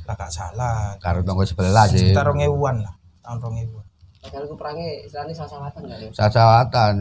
lah 0.05 0.15
gak 0.15 0.29
salah. 0.29 0.97
Karo 0.99 1.21
tonggo 1.21 1.45
sebelah 1.45 1.85
sih. 1.87 1.97
Sekitar 1.99 2.25
rong 2.25 2.37
ewuan 2.39 2.77
lah, 2.79 2.93
tahun 3.21 3.39
rong 3.41 3.57
ewuan. 3.59 3.85
Padahal 4.21 4.43
aku 4.43 4.55
perangnya 4.55 4.89
istilahnya 5.01 5.35
sasawatan 5.35 5.81
nggak 5.83 5.99
ya? 5.99 6.09
Sasawatan. 6.15 6.93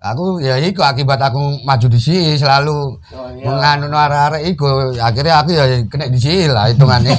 Aku 0.00 0.24
ya 0.40 0.56
iku 0.56 0.80
akibat 0.80 1.20
aku 1.20 1.36
maju 1.60 1.86
di 1.86 1.96
sini 1.96 2.32
selalu 2.34 2.96
Oh 3.06 3.28
iya. 3.30 3.44
menganu 3.44 3.92
arek-arek 3.92 4.42
iku 4.48 4.64
akhirnya 4.94 5.34
aku 5.36 5.50
ya 5.52 5.64
kena 5.84 6.08
di 6.08 6.16
sini 6.16 6.48
lah 6.48 6.68
hitungannya. 6.68 7.12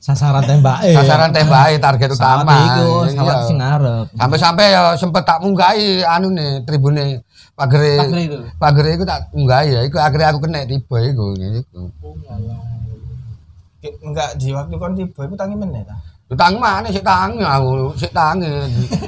Sasaran 0.00 0.40
tembake. 0.48 0.88
Sasaran 0.94 1.30
tembak 1.32 1.76
target 1.76 2.08
Sawat 2.12 2.16
utama. 2.16 2.56
iku, 2.56 2.88
Iya. 3.04 3.12
sawat 3.12 3.36
sing 3.44 3.56
ngarep. 3.58 4.06
Sampai-sampai 4.14 4.66
ya 4.70 4.82
sempet 4.94 5.22
tak 5.22 5.38
munggahi 5.38 6.00
anu 6.00 6.28
nih 6.30 6.64
tribune 6.64 7.20
pagere 7.56 7.96
Pager 7.96 8.20
itu. 8.20 8.38
pagere 8.60 8.90
iku 8.94 9.04
tak 9.08 9.32
munggahi 9.32 9.68
ya 9.72 9.80
iku 9.82 9.96
akhirnya 9.96 10.28
aku 10.28 10.38
kena 10.44 10.68
tiba 10.68 10.96
iku 11.02 11.32
iku. 11.32 11.80
Oh 12.04 12.12
iya, 12.20 12.34
iya. 12.36 12.56
Ki- 13.80 13.96
Enggak 14.04 14.36
di 14.36 14.52
waktu 14.52 14.74
kon 14.76 14.92
tiba 14.92 15.20
iku 15.24 15.34
tangi 15.34 15.56
meneh 15.56 15.80
ta. 15.82 15.96
Utang 16.26 16.58
mana 16.58 16.90
sik 16.90 17.06
tangi 17.06 17.38
aku, 17.38 17.94
sik 17.94 18.10
tangi 18.10 18.50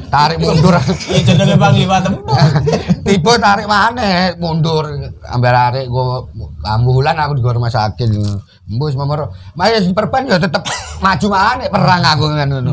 tarik 0.06 0.38
mundur. 0.38 0.70
Iya 1.10 1.20
jenenge 1.26 1.58
Panglima 1.58 1.98
Tempur. 1.98 2.30
Tiba 3.06 3.32
tarik 3.36 3.66
mana 3.66 4.32
mundur 4.38 4.86
ambil 5.26 5.50
arek 5.52 5.90
gua 5.90 6.22
ambulan 6.62 7.18
aku 7.18 7.36
di 7.36 7.42
rumah 7.42 7.68
sakit. 7.68 8.06
Mbus 8.70 8.94
nomor 8.94 9.34
Mas 9.58 9.82
perban 9.90 10.30
ya 10.30 10.38
tetep 10.38 10.62
maju 10.98 11.26
mana 11.30 11.64
perang 11.66 12.02
aku 12.04 12.24
kan 12.28 12.48
ngono. 12.48 12.72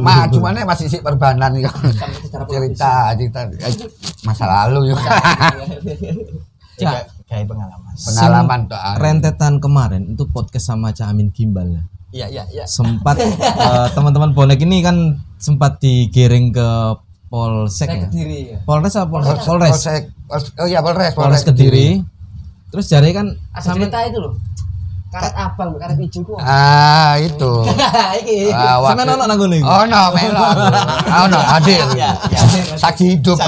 Maju 0.00 0.38
mana 0.40 0.64
masih 0.64 0.86
sik 0.88 1.02
perbanan 1.02 1.52
ya. 1.56 1.70
Cerita 2.46 3.12
cerita 3.14 3.40
eh, 3.46 3.74
masa 4.22 4.44
lalu 4.44 4.92
ya. 4.92 4.96
Cak, 6.76 7.08
Kayak 7.26 7.48
pengalaman. 7.48 7.92
Pengalaman 7.96 8.60
tuh. 8.68 8.76
rentetan 9.00 9.54
kemarin 9.58 10.02
itu 10.12 10.28
podcast 10.28 10.68
sama 10.68 10.92
Cak 10.92 11.08
Amin 11.08 11.32
Gimbal 11.32 11.72
ya. 11.72 11.82
Iya, 12.12 12.26
iya, 12.28 12.44
iya. 12.52 12.64
Sempat 12.68 13.16
eh, 13.24 13.86
teman-teman 13.96 14.36
bonek 14.36 14.60
ini 14.60 14.84
kan 14.84 15.16
sempat 15.36 15.80
digiring 15.80 16.52
ke 16.52 16.68
Polsek 17.26 17.88
ya. 17.88 18.06
kediri 18.06 18.40
ya. 18.54 18.58
Polres 18.62 18.94
apa 18.94 19.08
Polres? 19.08 19.42
Polres. 19.42 19.72
Polsek. 19.74 20.02
Pol- 20.28 20.52
Oh 20.62 20.66
iya 20.68 20.80
Polres, 20.80 21.12
Polres 21.16 21.42
Kediri. 21.42 21.98
Terus 22.70 22.86
jari 22.86 23.10
kan 23.10 23.30
Ada 23.50 23.72
cerita 23.74 23.98
itu 24.04 24.18
loh. 24.20 24.34
Karet 25.16 25.32
abang, 25.32 25.80
karet 25.80 25.96
hijau 25.96 26.20
kok. 26.28 26.36
Ah, 26.44 27.16
itu. 27.16 27.52
Iki. 28.20 28.52
Ah, 28.52 28.84
sampe 28.84 29.00
waktu- 29.00 29.16
ono 29.16 29.24
nang 29.24 29.38
ngene 29.40 29.56
iku. 29.56 29.64
Oh 29.64 29.84
no, 29.88 30.00
melo. 30.12 30.44
Oh 31.08 31.26
no, 31.32 31.40
hadir. 31.40 31.80
Saksi 32.76 33.16
hidup. 33.16 33.40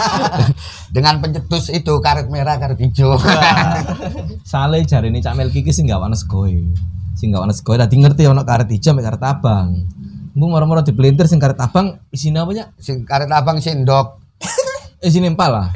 Dengan 0.94 1.18
pencetus 1.18 1.74
itu 1.74 1.98
karet 1.98 2.30
merah, 2.30 2.62
karet 2.62 2.78
hijau. 2.78 3.18
Sale 4.54 4.86
jari 4.86 5.10
ini 5.10 5.18
Cak 5.18 5.34
Melki 5.34 5.66
iki 5.66 5.74
sing 5.74 5.90
gak 5.90 5.98
ana 5.98 6.14
segoe. 6.14 6.62
Sing 7.18 7.34
gak 7.34 7.42
ana 7.42 7.50
segoe 7.50 7.74
dadi 7.74 7.98
ngerti 7.98 8.30
ono 8.30 8.46
karet 8.46 8.70
ijo 8.70 8.94
mek 8.94 9.02
karet 9.02 9.22
abang. 9.26 9.74
Mbung 10.38 10.50
moro-moro 10.54 10.86
dipelintir 10.86 11.26
sing 11.26 11.42
karet 11.42 11.58
abang 11.58 11.98
isine 12.14 12.38
apa 12.38 12.54
ya? 12.54 12.64
Sing 12.78 13.02
karet 13.02 13.26
abang 13.34 13.58
sindok. 13.58 14.22
Eh 15.02 15.10
sing 15.10 15.26
empal 15.26 15.50
lah. 15.50 15.68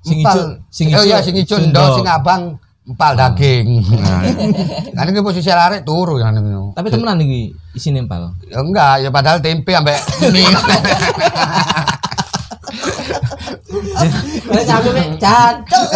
Sing 0.00 0.24
ijo, 0.24 0.32
Empal. 0.32 0.64
sing 0.72 0.88
oh 0.96 1.04
ijo. 1.04 1.08
iya 1.12 1.20
sing 1.20 1.36
hijau 1.36 1.60
ndok, 1.60 2.00
sing 2.00 2.08
abang 2.08 2.56
empal 2.88 3.12
daging. 3.12 3.84
Nah, 4.00 4.24
kan 4.96 5.04
ini 5.12 5.20
posisi 5.20 5.52
arek 5.52 5.84
turu 5.84 6.16
kan. 6.16 6.32
Tapi 6.72 6.88
temenan 6.88 7.20
iki 7.20 7.52
isine 7.76 8.00
empal. 8.00 8.32
Ya 8.48 8.64
enggak, 8.64 9.04
ya 9.04 9.08
padahal 9.12 9.44
tempe 9.44 9.76
ambek 9.76 10.00
mie. 10.32 10.48
Karet 14.48 14.64
sampe 14.64 14.90
mek 14.96 15.20
jancuk. 15.20 15.90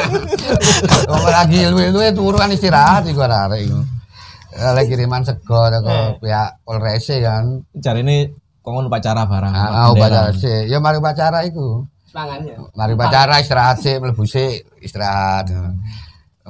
Wong 1.10 1.24
lagi 1.26 1.58
luwe-luwe 1.66 2.14
turu 2.14 2.36
kan 2.38 2.52
istirahat 2.54 3.04
iku 3.10 3.26
arek 3.26 3.66
iku. 3.66 3.80
Oleh 4.60 4.84
kiriman 4.86 5.26
sego 5.26 5.66
teko 5.70 6.22
pihak 6.22 6.62
Polres 6.62 7.06
kan. 7.10 7.66
Jari 7.74 8.06
ini 8.06 8.30
kongon 8.62 8.86
upacara 8.86 9.26
barang. 9.26 9.52
Ah, 9.52 9.90
upacara 9.90 10.30
sih. 10.36 10.70
Ya 10.70 10.78
mari 10.78 11.02
upacara 11.02 11.42
iku. 11.42 11.84
Semangat 12.06 12.42
ya. 12.46 12.56
Mari 12.74 12.92
upacara 12.94 13.38
istirahat 13.38 13.78
sih, 13.82 13.98
mlebu 13.98 14.26
sih 14.26 14.62
istirahat. 14.82 15.50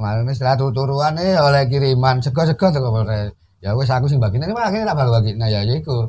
Kemarin 0.00 0.32
istirahat 0.32 0.56
turu-turuan 0.56 1.12
eh 1.20 1.36
oleh 1.36 1.68
kiriman 1.68 2.24
sego-sego 2.24 2.72
teko 2.72 2.88
Polres. 2.88 3.36
Ya 3.60 3.76
wis 3.76 3.92
aku 3.92 4.08
sing 4.08 4.16
bagine 4.16 4.48
ini 4.48 4.56
malah 4.56 4.72
tak 4.72 4.96
bagi 4.96 5.36
Nah 5.36 5.44
ya 5.44 5.60
iku. 5.60 6.08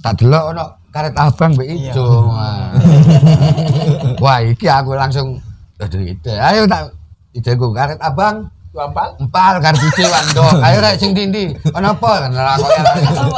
Tak 0.00 0.24
delok 0.24 0.56
ono 0.56 0.64
karet 0.88 1.12
abang 1.20 1.52
mbek 1.52 1.68
ijo. 1.68 2.32
Wah. 4.24 4.40
Iki 4.40 4.64
aku 4.64 4.96
langsung 4.96 5.36
aduh 5.76 6.00
itu. 6.00 6.32
Ayo 6.32 6.64
tak 6.64 6.96
ijoku 7.36 7.76
karet 7.76 8.00
abang 8.00 8.48
Wampal. 8.70 9.18
empal? 9.18 9.58
Kan 9.58 9.74
biji 9.74 10.06
wandok 10.06 10.62
ayo 10.62 10.78
rek 10.78 10.94
sing 10.94 11.10
ndi 11.10 11.58
ono 11.74 11.90
apa? 11.90 12.10
Kan 12.22 12.30
ora 12.38 12.54
kok 12.54 12.70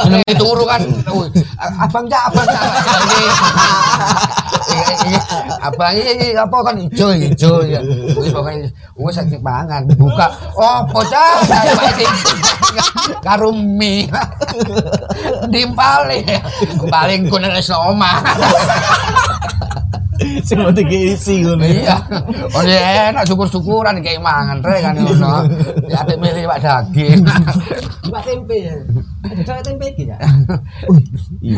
jeneng 0.05 0.21
turu 0.37 0.61
kan? 0.69 0.81
Abang 1.57 2.05
cak 2.05 2.29
abang 2.29 2.45
cak. 2.45 2.63
Ini- 4.63 4.97
ini- 5.09 5.25
abang 5.57 5.93
iki 5.97 6.37
apa 6.37 6.57
kan? 6.61 6.75
Ijo 6.77 7.07
ijo 7.17 7.51
ya 7.65 7.81
wis 8.13 8.29
pokoke 8.29 8.69
wis 9.01 9.13
sak 9.17 9.33
pangan 9.41 9.89
buka. 9.97 10.29
Opo 10.53 11.01
cak? 11.09 11.49
Karo 13.25 13.49
mie. 13.57 14.05
Dimpale. 15.49 16.21
Paling 16.93 17.25
ku 17.25 17.41
nek 17.41 17.57
omah 17.73 18.21
Sing 20.45 20.57
mau 20.61 20.69
isi 20.73 21.41
ngono. 21.41 21.65
iya 21.65 21.97
oh 22.53 22.63
iya 22.63 23.09
enak 23.09 23.25
syukur-syukuran 23.25 23.97
kayak 24.03 24.21
mangan 24.21 24.61
rek 24.61 24.79
kan 24.85 24.95
ngono 24.97 25.49
ya 25.89 26.05
ate 26.05 26.13
milih 26.19 26.45
pak 26.45 26.59
daging 26.61 27.21
Mbak 28.03 28.21
tempe 28.27 28.55
ya. 28.59 28.75
Ada 29.23 29.63
tempe 29.63 29.85
iki 29.89 30.03
ya. 30.05 30.17
Iya. 31.41 31.57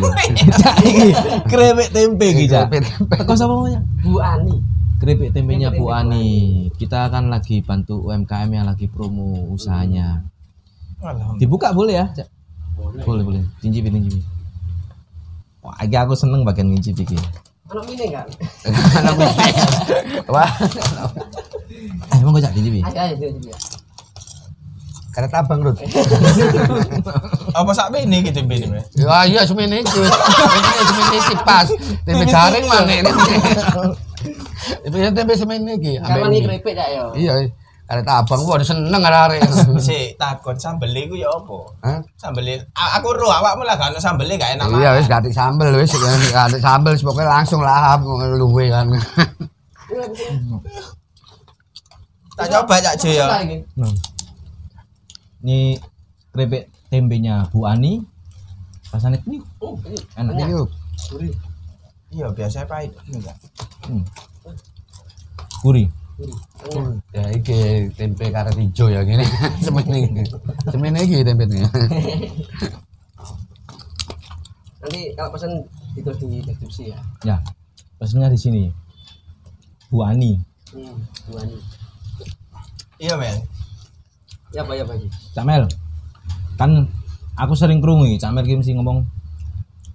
Cak 0.62 0.76
iki 0.86 1.10
krepek 1.50 1.89
tempe 1.91 2.26
iki, 2.32 2.46
Cak. 2.46 2.70
Krepek 2.70 2.82
tempe. 2.86 3.18
Teko 3.18 3.34
sapa 3.34 3.52
namanya? 3.52 3.82
Bu 4.06 4.22
Ani. 4.22 4.56
Keripik 5.02 5.36
tempenya 5.36 5.74
Bu 5.76 5.91
Ani. 5.91 6.70
Kita 6.80 7.12
kan 7.12 7.28
lagi 7.28 7.60
bantu 7.60 8.08
UMKM 8.08 8.50
yang 8.54 8.65
lagi 8.70 8.88
promo 8.88 9.52
usahanya. 9.52 10.24
Alhamdulillah. 11.04 11.41
Dibuka 11.41 11.68
boleh 11.76 11.96
ya? 12.00 12.06
Cak? 12.13 12.28
Boleh, 13.04 13.24
boleh. 13.26 13.44
Cincipin, 13.60 14.00
cincipin. 14.00 14.24
Wah, 15.65 15.76
aku 15.82 16.13
seneng 16.13 16.46
bagian 16.46 16.70
ngincip 16.70 16.94
iki. 16.96 17.18
Anak 17.65 17.84
mini 17.86 18.06
enggak? 18.10 18.25
wah 20.28 20.49
Eh, 22.06 22.17
emang 22.17 22.38
gak 22.38 22.45
Cak 22.45 22.54
cincipin? 22.54 22.86
Ayo 22.86 22.99
ayo 23.01 23.13
dia 23.17 23.30
dia. 23.36 23.56
karet 25.10 25.32
abang 25.32 25.63
Rut 25.63 25.80
Apa 27.58 27.71
sak 27.71 27.88
ini 27.95 28.19
gitu 28.21 28.43
ini 28.43 28.67
Mas? 28.67 28.84
ya 28.93 29.23
iya 29.23 29.41
semene 29.43 29.80
iki 29.80 29.95
ini 29.95 30.84
semene 30.86 31.15
iki 31.17 31.36
pas 31.41 31.67
tempe 32.04 32.25
garing 32.25 32.65
mana 32.67 32.91
ini 32.93 33.12
tempe 34.84 34.97
tempe 35.10 35.34
semene 35.34 35.71
iki 35.73 35.95
Karena 35.97 36.28
ini 36.28 36.43
keripik 36.43 36.75
ya 36.75 36.86
yo. 36.91 37.06
iya 37.15 37.34
Arek 37.86 38.10
abang 38.10 38.41
gua 38.41 38.58
seneng 38.65 38.98
arek. 38.98 39.45
Si 39.86 40.17
takon 40.17 40.58
sambel 40.58 40.89
iku 40.98 41.13
ya 41.13 41.30
apa? 41.30 41.58
Hah? 41.86 42.00
Sambel 42.17 42.58
aku 42.74 43.13
ro 43.13 43.30
awakmu 43.30 43.62
lah 43.62 43.78
gak 43.78 43.93
ono 43.93 44.02
sambel 44.02 44.26
gak 44.34 44.58
enak. 44.58 44.74
Iya 44.74 44.98
wis 44.98 45.06
ganti 45.06 45.30
sambel 45.30 45.69
wis 45.78 45.93
ganti 46.34 46.58
sambel 46.58 46.98
pokoknya 46.98 47.30
langsung 47.30 47.62
lahap 47.62 48.02
luwe 48.06 48.74
kan. 48.74 48.89
Tak 52.36 52.52
coba 52.52 52.84
cak 52.84 53.00
Jo 53.00 53.15
ya. 53.15 53.32
Apa 53.32 53.48
ini? 55.39 55.80
Keripik 56.36 56.67
tempenya 56.91 57.48
Bu 57.48 57.63
Ani. 57.63 58.04
Rasanya 58.91 59.15
ini 59.24 59.39
Oh, 59.63 59.80
enak. 60.19 60.36
Gurih. 61.08 61.32
Iya 62.12 62.28
biasanya 62.36 62.67
pahit 62.67 62.91
enggak. 63.08 63.39
Hmm. 63.88 64.04
Gurih. 65.63 65.88
Ya 67.12 67.28
iki 67.36 67.91
tempe 67.99 68.32
karet 68.32 68.56
ijo 68.56 68.88
ya 68.88 69.04
gini. 69.04 69.25
Semene 69.65 69.97
iki. 70.08 70.23
Semene 70.71 70.99
iki 71.04 71.17
tempenya. 71.28 71.67
Nanti 74.80 75.01
kalau 75.17 75.30
pesan 75.36 75.51
itu 75.99 76.12
di 76.23 76.39
deskripsi 76.39 76.84
ya. 76.95 76.99
Ya. 77.28 77.38
Pesennya 77.99 78.32
di 78.32 78.39
sini. 78.39 78.63
Bu 79.91 80.04
Ani. 80.04 80.39
Hmm, 80.71 80.97
dua 81.32 81.43
ini. 81.47 81.58
Iya 82.99 83.15
men. 83.19 83.38
Ya 84.56 84.63
apa 84.63 84.71
ya 84.75 84.84
bagi? 84.88 85.08
Camel. 85.36 85.67
Kan 86.56 86.88
aku 87.36 87.54
sering 87.60 87.84
krungu 87.84 88.08
iki, 88.08 88.23
Camel 88.23 88.47
ki 88.47 88.60
mesti 88.60 88.71
ngomong 88.71 89.04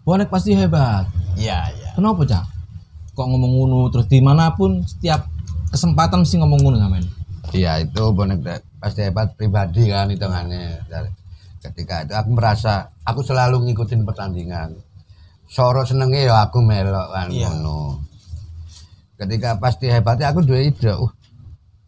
bonek 0.05 0.29
pasti 0.29 0.53
hebat. 0.53 1.09
Iya 1.37 1.73
iya. 1.73 1.89
Kenapa, 1.97 2.29
Cak? 2.29 2.45
Kok 3.17 3.27
ngomong 3.29 3.53
ngono 3.57 3.81
terus 3.89 4.09
di 4.09 4.21
mana 4.21 4.53
pun 4.53 4.85
setiap 4.85 5.29
kesempatan 5.71 6.23
mesti 6.23 6.37
ngomong 6.43 6.61
ngono 6.61 6.77
Camel. 6.79 7.05
Iya 7.51 7.83
itu 7.83 8.03
bonek 8.13 8.43
pasti 8.79 9.07
hebat 9.07 9.35
pribadi 9.35 9.91
kan 9.91 10.11
hitungannya. 10.11 10.87
Dari- 10.87 11.19
Ketika 11.61 12.09
itu 12.09 12.17
aku 12.17 12.33
merasa 12.33 12.89
aku 13.05 13.21
selalu 13.21 13.69
ngikutin 13.69 14.09
pertandingan. 14.09 14.73
Soro 15.45 15.85
senenge 15.85 16.25
ya 16.25 16.47
aku 16.49 16.65
melok 16.65 17.13
kan 17.13 17.29
Iya. 17.29 17.53
ngono. 17.53 18.01
Ketika 19.21 19.61
pasti 19.61 19.93
hebatnya 19.93 20.33
aku 20.33 20.41
dua 20.41 20.57
ide. 20.65 20.89
Uh, 20.89 21.13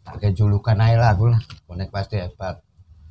kayak 0.05 0.37
julukan 0.37 0.77
aja 0.77 0.95
lah 0.99 1.09
aku 1.17 1.25
lah. 1.33 1.41
Bonek 1.65 1.89
pasti 1.89 2.21
hebat. 2.21 2.61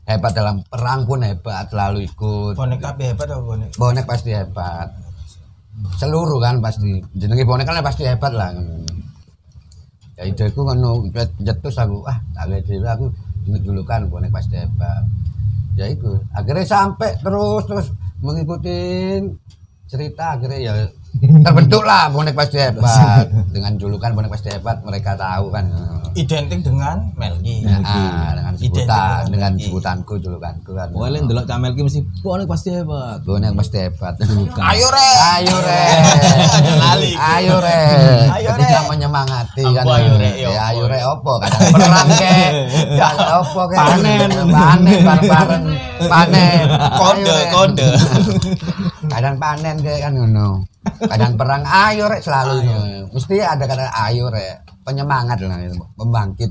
Hebat 0.07 0.35
dalam 0.35 0.63
perang 0.67 1.03
pun 1.03 1.23
hebat, 1.23 1.67
selalu 1.67 2.07
ikut. 2.07 2.55
Bonek 2.55 2.79
tapi 2.79 3.11
hebat 3.11 3.27
apa 3.27 3.43
bonek? 3.43 3.71
bonek 3.75 4.05
pasti 4.07 4.31
hebat 4.31 4.91
seluruh 5.97 6.37
kan 6.37 6.61
pasti 6.61 7.01
jenenge 7.17 7.49
bonek 7.49 7.65
kan 7.65 7.81
pasti 7.81 8.05
hebat 8.05 8.33
lah 8.37 8.53
ya 10.23 10.31
ide 10.31 10.47
ku 10.55 10.63
ngono 10.63 11.11
jetus 11.43 11.75
aku 11.83 12.07
ah 12.07 12.15
tak 12.31 12.47
lihat 12.47 12.63
dhewe 12.71 12.87
aku 12.87 13.07
julukan 13.59 14.07
bonek 14.07 14.31
pasti 14.31 14.55
hebat 14.55 15.03
ya 15.75 15.91
itu 15.91 16.15
akhirnya 16.31 16.63
sampai 16.63 17.19
terus 17.19 17.67
terus 17.67 17.87
mengikuti 18.23 18.79
cerita 19.91 20.39
akhirnya 20.39 20.59
ya 20.63 20.73
terbentuk 21.21 21.83
lah 21.83 22.09
bonek 22.09 22.33
pasti 22.33 22.57
hebat 22.57 23.25
dengan 23.49 23.77
julukan 23.77 24.11
bonek 24.11 24.31
pasti 24.31 24.49
hebat 24.49 24.81
mereka 24.81 25.13
tahu 25.13 25.49
kan 25.49 25.69
Identik 26.13 26.61
dengan 26.61 27.09
Melgi. 27.17 27.65
nah, 27.65 27.81
dengan 28.35 28.53
Identik 28.53 28.85
sebutan 28.85 29.21
dengan 29.29 29.53
Melgi. 29.55 29.65
sebutanku 29.65 30.15
julukanku 30.19 30.71
kan 30.71 30.89
Pokoknya 30.89 31.25
ndelok 31.25 31.45
Camel 31.47 31.73
ki 31.73 31.83
mesti 31.83 32.01
bonek 32.21 32.45
pasti 32.45 32.69
hebat. 32.71 33.21
bonek 33.23 33.53
pasti 33.55 33.79
hebat 33.81 34.15
Ayo 34.63 34.89
re. 34.89 35.09
Ayo 35.33 35.57
re. 35.59 35.85
Ayo 37.17 37.57
re. 37.59 37.81
Ayo, 38.29 38.49
Ketika 38.51 38.79
Re. 38.79 38.89
menyemangati 38.89 39.65
kan. 39.65 39.85
ayo, 39.87 40.13
Re? 40.15 40.31
Ya, 40.37 40.51
ayo 40.69 40.85
re 40.85 41.01
opo 41.03 41.33
kadang 41.39 41.61
perang 41.71 42.09
ke. 42.11 42.35
Ya 42.93 43.09
opo 43.35 43.63
ke. 43.65 43.75
Panen. 43.75 44.31
Panen 44.49 44.99
bareng-bareng. 45.01 45.65
Panen. 46.03 46.65
Kode 46.93 47.39
kode. 47.49 47.89
Kadang 49.09 49.37
panen 49.37 49.77
ke 49.81 49.93
kan 49.97 50.13
ngono. 50.13 50.61
Kadang 50.83 51.39
perang 51.39 51.63
ayo 51.63 52.11
re 52.11 52.19
selalu. 52.19 52.67
Mesti 53.15 53.39
ada 53.39 53.65
kata 53.67 53.91
ayo 54.11 54.31
re. 54.31 54.63
Penyemangat 54.83 55.39
lah 55.47 55.63
itu. 55.63 55.79
Pembangkit 55.95 56.51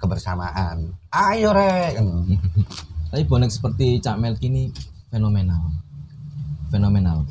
kebersamaan. 0.00 0.88
Ayo 1.12 1.52
re. 1.52 1.96
Kan. 1.96 2.06
Tapi 3.12 3.22
bonek 3.28 3.52
seperti 3.52 4.00
Cak 4.00 4.16
Melki 4.16 4.48
ini 4.48 4.72
fenomenal. 5.12 5.68
Fenomenal. 6.72 7.28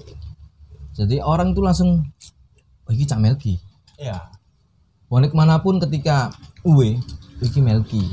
Jadi 0.94 1.18
orang 1.18 1.58
tuh 1.58 1.66
langsung 1.66 2.06
oh 2.86 2.92
ini 2.94 3.06
Cak 3.06 3.18
Melki. 3.18 3.58
Iya. 3.98 4.30
Bonek 5.10 5.34
mana 5.34 5.58
pun 5.58 5.82
ketika 5.82 6.30
uwe 6.62 7.02
iki 7.42 7.60
Melki. 7.60 8.06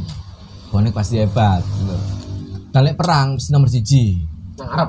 Bonek 0.72 0.96
pasti 0.96 1.20
hebat. 1.20 1.60
Gitu. 1.60 1.96
Dan 2.72 2.84
lek 2.84 2.96
perang 2.96 3.36
mesti 3.36 3.52
nomor 3.52 3.68
siji. 3.68 4.24
Nah, 4.60 4.68
Arab. 4.74 4.88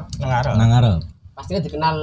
Nang. 0.56 0.72
Nang. 0.72 1.00
Pastinya 1.36 1.64
dikenal 1.64 1.96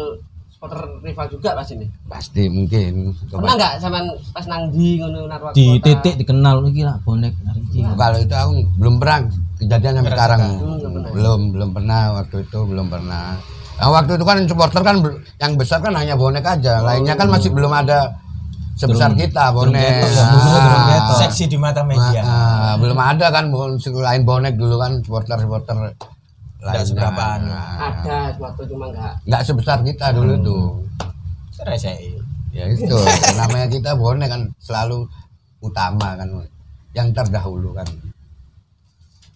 supporter 0.56 0.80
rival 1.04 1.26
juga 1.28 1.52
pas 1.52 1.68
ini. 1.68 1.84
Pasti 2.08 2.42
mungkin. 2.48 3.12
Pernah 3.28 3.54
nggak 3.60 3.72
sama 3.76 4.00
pas 4.32 4.44
nang 4.48 4.72
di 4.72 4.96
ngono 4.96 5.28
narwa 5.28 5.52
Di 5.52 5.76
titik 5.84 6.16
dikenal 6.16 6.64
iki 6.72 6.80
lah 6.80 6.96
bonek 7.04 7.36
iki. 7.68 7.84
Kalau 7.84 8.16
itu 8.16 8.32
aku 8.32 8.52
belum 8.80 8.94
pernah 8.96 9.18
kejadian 9.60 9.92
sampai 10.00 10.12
sekarang. 10.16 10.40
Hmm, 10.40 10.76
belum. 10.80 11.12
Belum 11.12 11.40
belum 11.52 11.70
pernah 11.76 12.00
waktu 12.16 12.36
itu 12.48 12.58
belum 12.64 12.86
pernah. 12.88 13.36
Nah, 13.76 13.88
waktu 13.92 14.16
itu 14.16 14.24
kan 14.24 14.36
supporter 14.48 14.80
kan 14.80 14.96
yang 15.36 15.52
besar 15.60 15.84
kan 15.84 15.92
hanya 15.92 16.16
bonek 16.16 16.40
aja. 16.40 16.80
Lainnya 16.80 17.12
kan 17.12 17.28
masih 17.28 17.52
belum 17.52 17.68
ada 17.76 18.16
sebesar 18.80 19.12
kita 19.12 19.52
bonek. 19.52 19.76
ketok, 19.76 20.24
belum 20.56 20.82
ketok. 20.88 21.16
Seksi 21.20 21.44
di 21.52 21.60
mata 21.60 21.84
Nah, 21.84 21.92
media. 21.92 22.22
ah, 22.24 22.74
belum 22.80 22.96
ada 22.96 23.28
kan 23.28 23.52
selain 23.76 24.24
bonek 24.24 24.56
dulu 24.56 24.80
kan 24.80 25.04
supporter 25.04 25.36
supporter 25.36 25.92
lainnya. 26.66 26.87
seberapa 26.87 27.22
anu. 27.38 27.48
Nah, 27.48 27.79
Ada 27.79 28.18
waktu 28.37 28.62
cuma 28.66 28.85
nggak. 28.90 29.12
nggak 29.24 29.42
sebesar 29.46 29.79
kita 29.87 30.07
dulu 30.11 30.35
tuh. 30.42 30.64
Resei. 31.62 32.18
Ya 32.52 32.64
itu 32.66 32.96
namanya 33.37 33.68
kita 33.68 33.94
bonek 33.94 34.29
kan 34.33 34.42
selalu 34.59 35.05
utama 35.61 36.16
kan 36.16 36.29
yang 36.92 37.12
terdahulu 37.12 37.76
kan. 37.76 37.85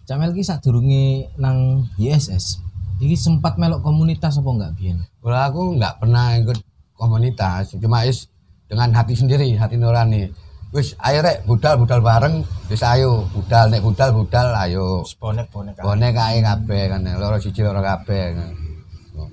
Cak 0.05 0.17
Melki 0.17 0.43
sadurunge 0.43 1.29
nang 1.37 1.87
YSS. 1.95 2.59
Iki 3.01 3.17
sempat 3.17 3.57
melok 3.57 3.81
komunitas 3.81 4.37
apa 4.37 4.49
enggak 4.49 4.71
biyen? 4.77 4.97
Kalau 5.21 5.39
aku 5.41 5.61
nggak 5.77 5.97
pernah 5.97 6.37
ikut 6.37 6.57
komunitas, 6.93 7.73
cuma 7.81 8.05
is 8.05 8.29
dengan 8.69 8.93
hati 8.93 9.17
sendiri, 9.17 9.57
hati 9.57 9.77
nurani. 9.77 10.29
Wis 10.71 10.95
ayo 11.03 11.19
rek 11.19 11.43
budal 11.43 11.75
budal 11.83 11.99
bareng, 11.99 12.47
wis 12.71 12.79
ayo 12.79 13.27
budal 13.35 13.67
nek 13.67 13.83
budal 13.83 14.15
budal 14.15 14.55
ayo. 14.55 15.03
Bonek 15.19 15.51
bonek. 15.51 15.75
Bonek 15.83 16.15
ae 16.15 16.39
kabeh 16.39 16.83
kan 16.87 17.03
loro 17.19 17.35
siji 17.43 17.59
loro 17.59 17.83
kabeh. 17.83 18.31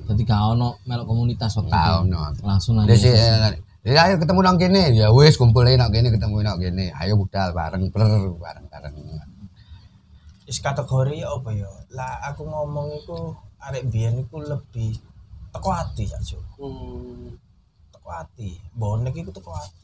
Jadi 0.08 0.22
gak 0.26 0.42
ono 0.58 0.82
melok 0.82 1.06
komunitas 1.06 1.54
waktu 1.54 1.70
Tau 1.70 2.02
itu. 2.02 2.10
no. 2.10 2.18
Langsung 2.42 2.74
YSS. 2.82 3.54
ya 3.86 4.10
ayo 4.10 4.18
ketemu 4.18 4.40
nang 4.42 4.58
kene, 4.58 4.90
ya 4.90 5.14
wis 5.14 5.38
kumpulin 5.38 5.78
nang 5.78 5.94
kene 5.94 6.10
ketemu 6.10 6.42
nang 6.42 6.58
kene. 6.58 6.90
Ayo 6.98 7.14
budal 7.14 7.54
bareng 7.54 7.86
ber 7.94 8.02
bareng 8.34 8.66
bareng. 8.66 8.94
Is 10.44 10.58
kategori 10.58 11.22
ya 11.22 11.30
apa 11.30 11.54
ya? 11.54 11.70
Lah 11.94 12.18
aku 12.26 12.42
ngomong 12.42 12.98
iku 12.98 13.30
arek 13.62 13.86
biyen 13.86 14.18
iku 14.18 14.42
lebih 14.42 14.90
teko 15.54 15.70
ati 15.70 16.02
ya, 16.02 16.18
Jo. 16.18 16.42
Hmm, 16.58 17.30
Teko 17.94 18.10
ati. 18.10 18.58
Bonek 18.74 19.14
iku 19.14 19.30
teko 19.30 19.54
ati. 19.54 19.77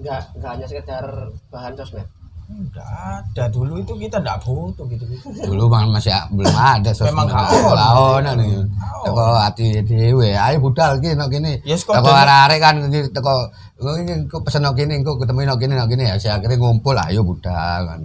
Nggak 0.00 0.20
nggak 0.36 0.50
hanya 0.56 0.66
sekedar 0.68 1.04
bahan 1.48 1.72
sosmed. 1.76 2.06
Enggak 2.46 2.86
ada 2.86 3.50
dulu 3.50 3.74
itu 3.82 3.90
kita 3.98 4.22
enggak 4.22 4.38
butuh 4.46 4.86
gitu-gitu. 4.86 5.26
Dulu 5.50 5.66
bang 5.66 5.90
masih 5.90 6.14
belum 6.30 6.54
ada 6.54 6.90
sosmed. 6.94 7.10
Memang. 7.10 7.26
Lah 7.74 7.90
ono 7.98 8.30
nih. 8.38 8.62
Teko 9.02 9.24
ati 9.42 9.82
dhewe, 9.82 10.30
ayo 10.30 10.56
budal 10.62 11.02
ki 11.02 11.18
nang 11.18 11.26
kene. 11.26 11.58
Ya, 11.66 11.74
kok 11.74 11.90
Teko 11.98 12.10
arek-arek 12.10 12.58
kan 12.62 12.74
iki 12.86 13.10
teko 13.10 13.50
"Oh, 13.76 13.96
ini 13.98 14.24
kok 14.30 14.40
pesen 14.46 14.62
nang 14.62 14.78
kene, 14.78 15.02
kok 15.02 15.18
ketemu 15.20 15.42
nang 15.42 15.58
kene 15.58 15.74
nang 15.74 15.90
kene 15.90 16.04
ya. 16.06 16.14
Saya 16.16 16.38
akhirnya 16.38 16.56
ngumpul 16.62 16.94
ayo 16.94 17.20
budal 17.26 17.82
kan. 17.82 17.98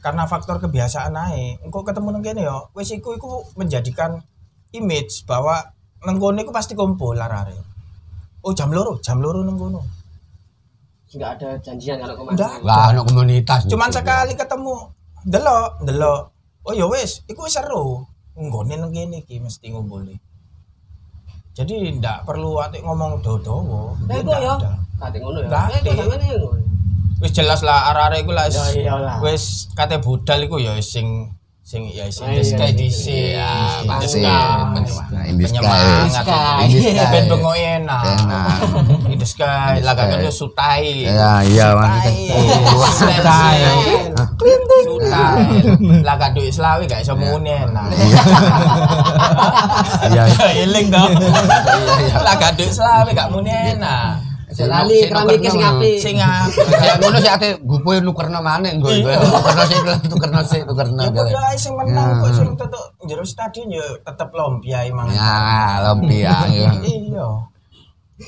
Karena 0.00 0.24
faktor 0.28 0.56
kebiasaan 0.60 1.12
naik. 1.12 1.64
Engko 1.68 1.84
ketemu 1.84 2.16
nang 2.16 2.24
kene 2.24 2.48
ya, 2.48 2.56
wis 2.72 2.92
iku 2.96 3.12
iku 3.12 3.44
menjadikan 3.60 4.24
image 4.72 5.28
bahwa 5.28 5.60
nang 6.04 6.16
kono 6.16 6.40
iku 6.40 6.52
pasti 6.52 6.72
kumpul 6.72 7.16
arek. 7.16 7.60
Oh 8.44 8.52
jam 8.52 8.72
loro, 8.72 8.96
jam 9.04 9.20
loro 9.20 9.44
nang 9.44 9.56
kono. 9.56 9.80
Nggak 11.12 11.30
ada 11.38 11.48
janjian 11.60 11.96
kalau 12.00 12.14
kemarin. 12.16 12.36
Nggak. 12.38 12.54
Lah 12.64 12.84
ono 12.90 13.00
komunitas. 13.04 13.60
Cuman 13.68 13.90
sekali 13.92 14.32
ketemu, 14.34 14.74
delok, 15.28 15.84
delok. 15.84 16.22
Oh 16.64 16.72
ya 16.72 16.88
wis, 16.88 17.20
iku 17.28 17.44
seru. 17.46 18.00
Nggone 18.34 18.80
nang 18.80 18.90
kene 18.90 19.20
iki 19.22 19.38
mesti 19.38 19.68
ngumpuli. 19.70 20.16
Jadi 21.54 22.00
ndak 22.00 22.26
perlu 22.26 22.58
atik 22.58 22.82
ngomong 22.82 23.22
dodo. 23.22 23.62
Eh 24.10 24.18
kok 24.24 24.38
ya? 24.42 24.54
Kate 24.98 25.18
ngono 25.22 25.38
ya. 25.44 25.48
Nggak 25.50 25.64
Eh 25.70 25.80
ada. 25.86 26.18
ya. 26.18 26.50
Wis 27.22 27.30
jelas 27.30 27.62
lah 27.62 27.94
arek-arek 27.94 28.26
iku 28.26 28.32
lah. 28.34 28.46
Ya 28.50 28.64
iyalah. 28.74 29.16
Wis 29.22 29.70
kate 29.78 30.02
budal 30.02 30.42
iku 30.50 30.58
ya 30.58 30.74
sing 30.82 31.30
sing 31.64 31.88
ya 31.88 32.04
sing 32.12 32.28
the 32.28 32.44
sky 32.44 32.76
DC 32.76 33.04
ya 33.32 33.80
in 33.80 33.88
the 33.96 34.04
sky 34.04 34.28
Nah, 35.14 35.24
in 35.24 35.40
the 35.40 35.48
sky. 35.48 35.64
penyemangat 35.64 36.12
Sky. 36.12 36.68
Sky. 36.76 37.08
ben 37.08 37.24
bengo 37.24 37.52
enak. 37.56 38.04
Enak. 38.04 39.08
in 39.08 39.16
the 39.16 39.24
sky 39.24 39.80
laga 39.80 40.12
kan 40.12 40.20
sutai. 40.28 41.08
Ya, 41.08 41.40
iya, 41.40 41.72
maksudnya. 41.72 42.36
sutai. 42.92 43.58
Sutai. 44.84 45.48
Laga 46.04 46.26
duit 46.36 46.52
selawi 46.52 46.84
gak 46.84 47.00
iso 47.00 47.16
muni 47.16 47.56
enak. 47.56 47.88
Iya. 50.12 50.24
eling 50.68 50.92
dong 50.92 51.16
laga 52.20 52.52
duit 52.52 52.76
selawi 52.76 53.16
gak 53.16 53.32
muni 53.32 53.48
enak 53.48 54.20
Lali 54.62 55.10
keramiknya 55.10 55.50
sing 55.50 55.62
apik. 55.62 55.96
sing 55.98 56.16
apik. 56.24 56.66
Ya 56.70 56.92
ngono 57.02 57.18
sih 57.18 57.30
ate 57.34 57.48
gupu 57.58 57.98
nukerno 57.98 58.38
maneh 58.38 58.78
nggo. 58.78 58.88
Nukerno 58.94 59.62
sih 59.66 59.78
tukerno 60.12 60.40
sih 60.46 60.60
tukerno. 60.62 61.02
ya 61.02 61.10
padha 61.10 61.40
ae 61.50 61.56
sing 61.58 61.74
menang 61.74 62.22
kok 62.22 62.30
sing 62.30 62.48
tetuk 62.54 62.84
jero 63.04 63.24
stadion 63.26 63.68
ya 63.68 63.84
tetep 64.00 64.30
lompia 64.30 64.86
emang 64.86 65.10
Ya, 65.10 65.82
lumpia 65.90 66.46
ya. 66.46 66.70
iya 66.86 67.26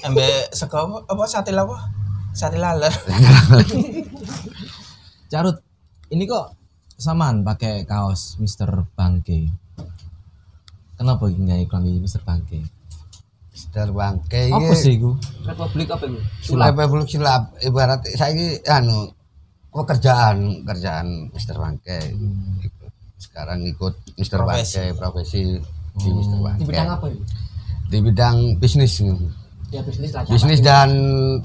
embe 0.02 0.26
sego 0.50 0.98
apa, 1.06 1.24
sate 1.30 1.54
apa 1.54 1.76
sate 2.34 2.58
laler 2.58 2.90
Carut, 5.26 5.58
ini 6.10 6.22
kok 6.26 6.54
samaan 6.94 7.42
pakai 7.42 7.82
kaos 7.82 8.38
Mr. 8.38 8.86
Bangke. 8.94 9.50
Kenapa 10.96 11.26
nggak 11.26 11.66
iklan 11.66 11.82
di 11.82 11.98
Mr. 11.98 12.22
Bangke? 12.22 12.62
Mister 13.56 13.88
Bangke 13.88 14.52
Apa 14.52 14.76
sih 14.76 15.00
iku? 15.00 15.16
Republik 15.48 15.88
apa 15.88 16.04
itu? 16.04 16.20
Sulap 16.44 16.76
Republik 16.76 17.08
Sulap 17.08 17.42
ibarat 17.64 18.04
saiki 18.04 18.60
anu 18.68 19.08
pekerjaan 19.72 20.60
kerjaan 20.60 21.32
Mister 21.32 21.56
Bangke. 21.56 22.12
Sekarang 23.16 23.64
ikut 23.64 23.96
Mister 24.20 24.44
Profesi. 24.44 24.76
Bangke 24.76 24.92
profesi 25.00 25.40
di 25.96 26.08
Mister 26.12 26.36
Di 26.36 26.44
Bangke. 26.44 26.68
bidang 26.68 26.88
apa 27.00 27.06
itu? 27.08 27.24
Di 27.88 27.98
bidang 28.04 28.36
bisnis. 28.60 29.00
Ya 29.72 29.80
bisnis 29.80 30.12
lah. 30.12 30.28
Bisnis 30.28 30.60
dan 30.60 30.90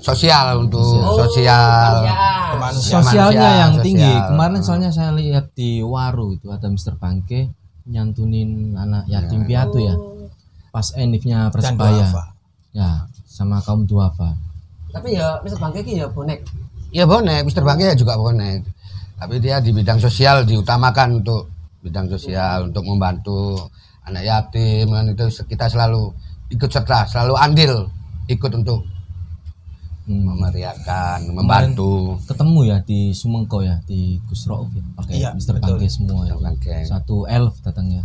sosial 0.04 0.68
untuk 0.68 0.84
sosial. 1.16 2.04
Ya. 2.04 2.16
kemanusiaan 2.52 3.04
Sosialnya 3.08 3.40
manusia, 3.40 3.62
yang 3.64 3.72
sosial. 3.72 3.86
tinggi. 3.88 4.14
Kemarin 4.28 4.60
soalnya 4.60 4.92
saya 4.92 5.12
lihat 5.16 5.46
di 5.56 5.80
Waru 5.80 6.36
itu 6.36 6.52
ada 6.52 6.68
Mr. 6.68 7.00
Bangke 7.00 7.56
nyantunin 7.88 8.76
anak 8.76 9.08
yatim 9.08 9.48
piatu 9.48 9.80
ya. 9.80 9.96
Pas 10.72 10.88
endingnya 10.96 11.48
dan 11.48 11.54
Persebaya. 11.54 12.08
Ya, 12.72 13.04
sama 13.28 13.60
kaum 13.60 13.84
duafa. 13.84 14.32
Tapi 14.92 15.16
ya 15.16 15.40
Mr. 15.44 15.60
Bangke 15.60 15.84
ya 15.84 16.08
bonek. 16.08 16.44
Ya 16.92 17.08
bonek, 17.08 17.48
Mister 17.48 17.64
Bangke 17.64 17.92
ya 17.92 17.96
juga 17.96 18.16
bonek. 18.16 18.64
Tapi 19.16 19.40
dia 19.40 19.60
di 19.60 19.72
bidang 19.72 20.00
sosial 20.00 20.44
diutamakan 20.44 21.24
untuk 21.24 21.48
bidang 21.80 22.08
sosial 22.08 22.68
untuk 22.68 22.84
membantu 22.84 23.56
anak 24.04 24.24
yatim 24.24 24.90
kan 24.90 25.08
itu 25.08 25.28
kita 25.46 25.70
selalu 25.70 26.12
ikut 26.50 26.68
serta, 26.68 27.08
selalu 27.08 27.34
andil 27.38 27.74
ikut 28.28 28.52
untuk 28.52 28.84
Hmm. 30.02 30.26
memeriahkan, 30.28 31.30
membantu. 31.30 32.18
Ketemu 32.26 32.60
ya 32.66 32.78
di 32.82 33.14
Sumengko 33.14 33.62
ya 33.62 33.78
di 33.86 34.18
Gus 34.26 34.50
Rauf 34.50 34.68
ya 34.74 34.82
pakai 34.98 35.14
Iya, 35.14 35.30
Mr. 35.38 35.62
betul. 35.62 35.78
Bangke 35.78 35.88
semua 35.88 36.22
ya. 36.26 36.34
Bangke. 36.42 36.74
Satu 36.84 37.30
elf 37.30 37.62
datangnya. 37.62 38.02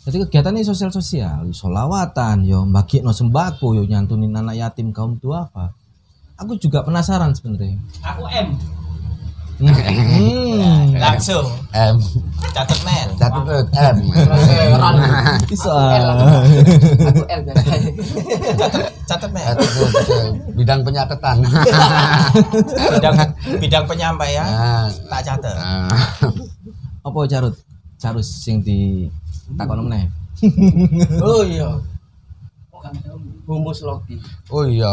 Jadi 0.00 0.16
kegiatan 0.24 0.56
ini 0.56 0.64
sosial 0.64 0.88
sosial, 0.88 1.52
solawatan, 1.52 2.48
yo 2.48 2.64
bagi 2.64 3.04
no 3.04 3.12
sembako, 3.12 3.76
yo 3.76 3.84
nyantunin 3.84 4.32
anak 4.32 4.56
yatim 4.56 4.96
kaum 4.96 5.20
duafa. 5.20 5.76
Aku 6.40 6.56
juga 6.56 6.80
penasaran 6.80 7.36
sebenarnya. 7.36 7.76
Aku 8.00 8.24
M. 8.24 8.56
Hmm. 9.60 10.96
langsung 10.96 11.44
M, 11.76 12.00
catat 12.56 12.80
men 12.80 13.12
satu 13.20 13.44
tuh 13.44 13.60
M. 13.76 13.96
Bisa. 15.44 15.76
Aku 17.12 17.22
L 17.28 17.40
catat 19.04 19.30
men 19.36 19.52
bidang 20.56 20.80
penyatatan. 20.80 21.44
bidang 22.96 23.16
bidang 23.60 23.84
penyampaian 23.84 24.48
Nah, 24.48 24.88
tak 25.12 25.20
catat 25.28 25.52
nah. 25.60 25.92
Apa 27.04 27.18
carut? 27.28 27.52
Carus 28.00 28.32
sing 28.32 28.64
di 28.64 29.12
takon 29.56 29.86
meneh. 29.86 30.04
Oh 31.20 31.42
iya. 31.42 31.68
Oh. 31.68 31.80
Humus 33.44 33.82
logi. 33.82 34.14
Oh 34.48 34.62
iya. 34.64 34.88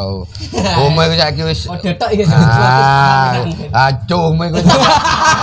Omah 0.78 1.06
iku 1.06 1.16
saiki 1.16 1.42
wis 1.42 1.62
Oh 1.66 1.78
detok 1.78 2.10
iki. 2.12 2.26
Ah, 2.26 3.38
acuh 3.86 4.34
mu 4.34 4.44
iku. 4.44 4.58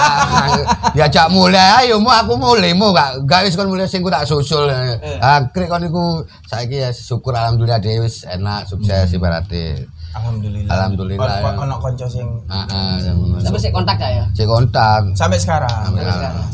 Diajak 0.95 1.31
mulai 1.31 1.87
ayo 1.87 1.97
mu 1.97 2.11
aku 2.11 2.35
mulai 2.35 2.71
mu 2.71 2.91
gak 2.91 3.23
gak 3.25 3.47
wis 3.47 3.55
kon 3.55 3.67
mulai 3.67 3.87
sing 3.87 4.03
ku 4.03 4.11
tak 4.11 4.27
susul. 4.27 4.67
Akhire 5.19 5.65
kon 5.67 5.83
iku 5.83 6.05
saiki 6.45 6.79
ya 6.81 6.91
syukur 6.91 7.33
alhamdulillah 7.33 7.79
dhewe 7.79 8.05
wis 8.05 8.23
enak 8.25 8.67
sukses 8.67 9.09
ibarate. 9.11 9.89
alhamdulillah 10.15 10.71
Alhamdulillah, 10.71 11.27
Kon- 11.43 11.43
kon- 11.43 11.59
ya. 11.59 11.65
ono 11.65 11.77
konco 11.81 12.07
sing 12.07 12.27
Heeh, 12.47 12.93
yang 13.03 13.19
ngono. 13.19 13.35
Tapi 13.37 13.59
sik 13.59 13.73
kontak 13.73 13.99
gak 13.99 14.11
ya? 14.13 14.25
Cek 14.31 14.47
kontak. 14.47 15.03
sampai 15.15 15.39
sekarang 15.39 15.91
Sampai 15.91 16.07
sekarang. 16.07 16.45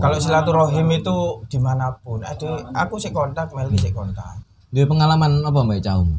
Kalau 0.00 0.18
silaturahim 0.20 0.86
itu 0.92 1.16
di 1.50 1.58
mana 1.60 1.92
pun 2.00 2.22
ada 2.22 2.64
aku 2.72 3.00
sih 3.00 3.10
kontak 3.10 3.50
Melki 3.52 3.90
sih 3.90 3.92
kontak 3.92 4.40
Dia 4.74 4.84
pengalaman 4.84 5.40
apa 5.46 5.62
Mbak 5.62 5.80
Caum? 5.80 6.10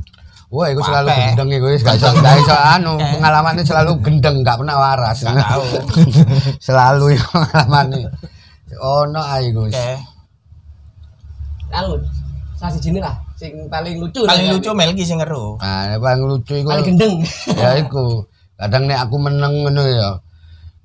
Wah, 0.47 0.71
iku 0.71 0.79
selalu 0.79 1.11
gendeng 1.11 1.59
wis 1.67 1.83
gak 1.83 1.99
iso 1.99 2.07
gak 2.23 2.39
iso 2.39 2.55
anu, 2.55 2.95
pengalamannya 2.95 3.67
selalu 3.67 3.99
gendeng, 3.99 4.47
gak 4.47 4.55
pernah 4.55 4.79
waras. 4.79 5.19
Gak 5.19 5.35
tahu. 5.35 5.63
selalu 6.71 7.19
iku 7.19 7.27
pengalamannya. 7.35 8.07
Ae 8.71 9.51
iku. 9.51 9.67
wis. 9.67 9.75
oke 9.75 9.91
Anu, 11.75 11.99
salah 12.55 12.71
siji 12.71 12.95
lah 12.95 13.15
sing 13.35 13.67
paling 13.67 13.99
lucu. 13.99 14.23
paling 14.23 14.47
lucu 14.55 14.71
Melki 14.71 15.03
sing 15.03 15.19
ngeru 15.19 15.59
Nah, 15.59 15.99
paling 15.99 16.23
lucu 16.23 16.53
iku. 16.63 16.71
Paling 16.71 16.85
gendeng. 16.95 17.13
ya 17.59 17.69
iku 17.83 18.23
kadang 18.57 18.89
nek 18.89 19.03
aku 19.05 19.15
meneng 19.19 19.53
ngono 19.67 19.83
ya 19.85 20.09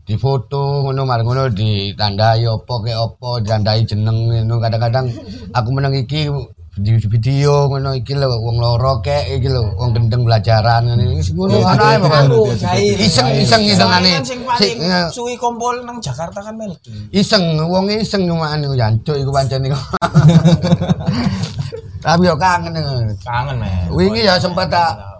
di 0.03 0.18
foto 0.18 0.82
ngono 0.82 1.07
mari 1.07 1.22
ngono 1.22 1.46
ditandai 1.46 2.42
opo 2.50 2.82
ke 2.82 2.90
opo 2.90 3.38
ditandai 3.38 3.86
jeneng 3.86 4.26
ngono. 4.26 4.59
Kadang-kadang 4.59 5.07
aku 5.55 5.68
meneng 5.70 5.94
iki 5.94 6.26
di 6.72 6.96
video 6.96 7.68
ngono 7.68 7.92
iki 7.92 8.16
lho 8.16 8.32
wong 8.40 8.57
loro 8.57 9.05
kek 9.05 9.28
iki 9.28 9.44
lho 9.44 9.76
wong 9.76 9.92
gendeng 9.92 10.24
belajaran 10.24 10.88
ngono 10.88 11.05
iki 11.20 11.36
ngono 11.36 11.61
ana 11.68 11.84
ae 11.84 11.96
pokoke. 12.00 12.18
Anu, 12.18 12.40
jahil. 12.57 12.96
iseng 12.96 13.28
iseng 13.36 13.62
isengane 13.68 14.11
kan 14.18 14.24
sing 14.57 14.80
eh, 14.80 15.05
suwi 15.12 15.36
kumpul 15.36 15.84
nang 15.84 16.00
Jakarta 16.00 16.40
kan 16.40 16.57
Melki 16.57 17.12
iseng 17.12 17.61
wong 17.61 17.92
iseng 17.92 18.24
cuma 18.24 18.57
anu 18.57 18.72
jancuk 18.72 19.20
iku 19.20 19.28
pancen 19.28 19.68
iku. 19.68 19.76
Tapi 22.03 22.26
yo 22.26 22.34
kangen 22.34 22.74
kangen 23.22 23.57
men 23.61 23.86
wingi 23.92 24.26
ya 24.26 24.34
sempat 24.40 24.66
tak 24.66 25.12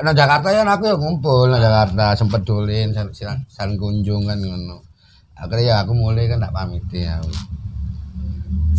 nang 0.00 0.14
Jakarta 0.14 0.48
ya 0.54 0.62
aku 0.64 0.84
ya 0.86 0.96
ngumpul 0.96 1.50
nang 1.50 1.58
Jakarta 1.60 2.14
sempet 2.14 2.40
dolin 2.46 2.94
san, 2.94 3.10
san, 3.10 3.38
san 3.50 3.74
kunjung 3.74 4.24
kan 4.24 4.38
ngono. 4.38 4.80
Akhirnya 5.34 5.64
ya 5.64 5.74
aku 5.82 5.92
mulai 5.96 6.28
kan 6.28 6.38
tak 6.38 6.52
pamit 6.52 6.84
ya. 6.92 7.18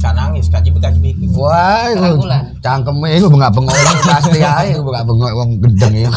Gak 0.02 0.18
nangis 0.18 0.50
cipik 0.50 0.82
gak 0.82 0.98
cipik 0.98 1.14
wah 1.38 1.86
itu 1.94 2.26
cangkeme 2.58 3.22
itu 3.22 3.28
bengak 3.30 3.54
bengok 3.54 3.78
pasti 4.02 4.42
aja 4.42 4.66
itu 4.66 4.82
bengak 4.82 5.06
bengok 5.06 5.32
wong 5.38 5.50
gendeng 5.62 5.96
ya. 6.10 6.12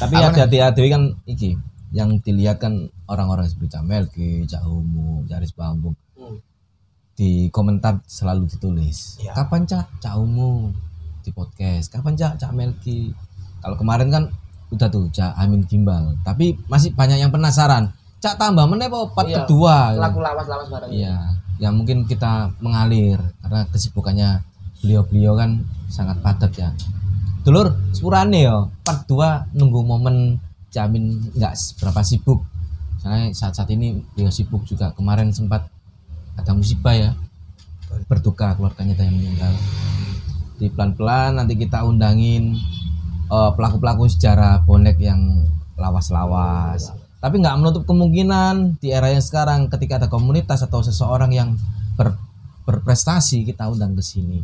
Tapi 0.00 0.14
hati-hati 0.18 0.58
hati 0.58 0.90
kan 0.90 1.02
iki 1.28 1.54
yang 1.94 2.18
dilihat 2.18 2.58
kan 2.58 2.88
orang-orang 3.06 3.46
seperti 3.46 3.76
Camel 3.78 4.08
ke 4.08 4.42
Cak 4.48 4.64
Umu, 4.64 5.22
Jaris 5.28 5.52
Bambung. 5.54 5.94
Hmm. 6.16 6.40
di 7.12 7.52
komentar 7.52 8.00
selalu 8.08 8.48
ditulis 8.48 9.20
Iya. 9.20 9.36
kapan 9.36 9.68
cak? 9.68 10.00
Cak 10.00 10.16
umu 10.16 10.72
di 11.20 11.28
podcast. 11.30 11.92
Kapan 11.92 12.16
cak? 12.16 12.40
Cak 12.40 12.56
Melki 12.56 13.12
kalau 13.62 13.76
kemarin 13.78 14.10
kan 14.10 14.22
udah 14.72 14.88
tuh 14.90 15.06
cak 15.12 15.32
Amin 15.38 15.62
Gimbal. 15.64 16.18
Tapi 16.26 16.58
masih 16.66 16.92
banyak 16.92 17.22
yang 17.22 17.30
penasaran. 17.30 17.92
Cak 18.18 18.36
tambah 18.36 18.66
meneh 18.66 18.90
apa 18.90 19.06
part 19.14 19.28
Iya. 19.30 19.44
kedua? 19.44 19.94
Laku 19.94 20.18
lawas-lawas 20.18 20.68
bareng. 20.68 20.90
iya 20.90 21.16
ya 21.62 21.70
mungkin 21.70 22.02
kita 22.10 22.50
mengalir 22.58 23.22
karena 23.38 23.62
kesibukannya 23.70 24.42
beliau-beliau 24.82 25.38
kan 25.38 25.62
sangat 25.86 26.18
padat 26.18 26.50
ya. 26.58 26.74
Dulur 27.46 27.70
sepurane 27.94 28.42
yo 28.42 28.70
part 28.82 29.06
2 29.06 29.54
nunggu 29.54 29.80
momen 29.86 30.42
Jamin 30.72 31.20
nggak 31.36 31.54
seberapa 31.54 32.00
sibuk. 32.02 32.42
Soalnya 32.98 33.30
saat-saat 33.36 33.68
ini 33.76 34.00
beliau 34.16 34.32
sibuk 34.32 34.64
juga. 34.64 34.90
Kemarin 34.96 35.28
sempat 35.30 35.68
ada 36.34 36.50
musibah 36.56 36.96
ya 36.96 37.12
berduka 38.08 38.56
keluarganya 38.56 38.96
yang 38.96 39.12
meninggal. 39.14 39.52
Di 40.56 40.72
pelan-pelan 40.72 41.36
nanti 41.36 41.54
kita 41.60 41.84
undangin 41.84 42.56
eh, 43.32 43.50
pelaku-pelaku 43.56 44.04
sejarah 44.12 44.60
bonek 44.68 45.00
yang 45.00 45.48
lawas-lawas. 45.80 46.92
Tapi 47.22 47.38
nggak 47.38 47.56
menutup 47.58 47.82
kemungkinan 47.86 48.82
di 48.82 48.90
era 48.90 49.08
yang 49.08 49.22
sekarang 49.22 49.70
ketika 49.70 50.02
ada 50.02 50.08
komunitas 50.10 50.60
atau 50.66 50.82
seseorang 50.82 51.30
yang 51.30 51.54
ber- 51.94 52.18
berprestasi 52.66 53.46
kita 53.46 53.70
undang 53.70 53.94
ke 53.94 54.02
sini. 54.02 54.42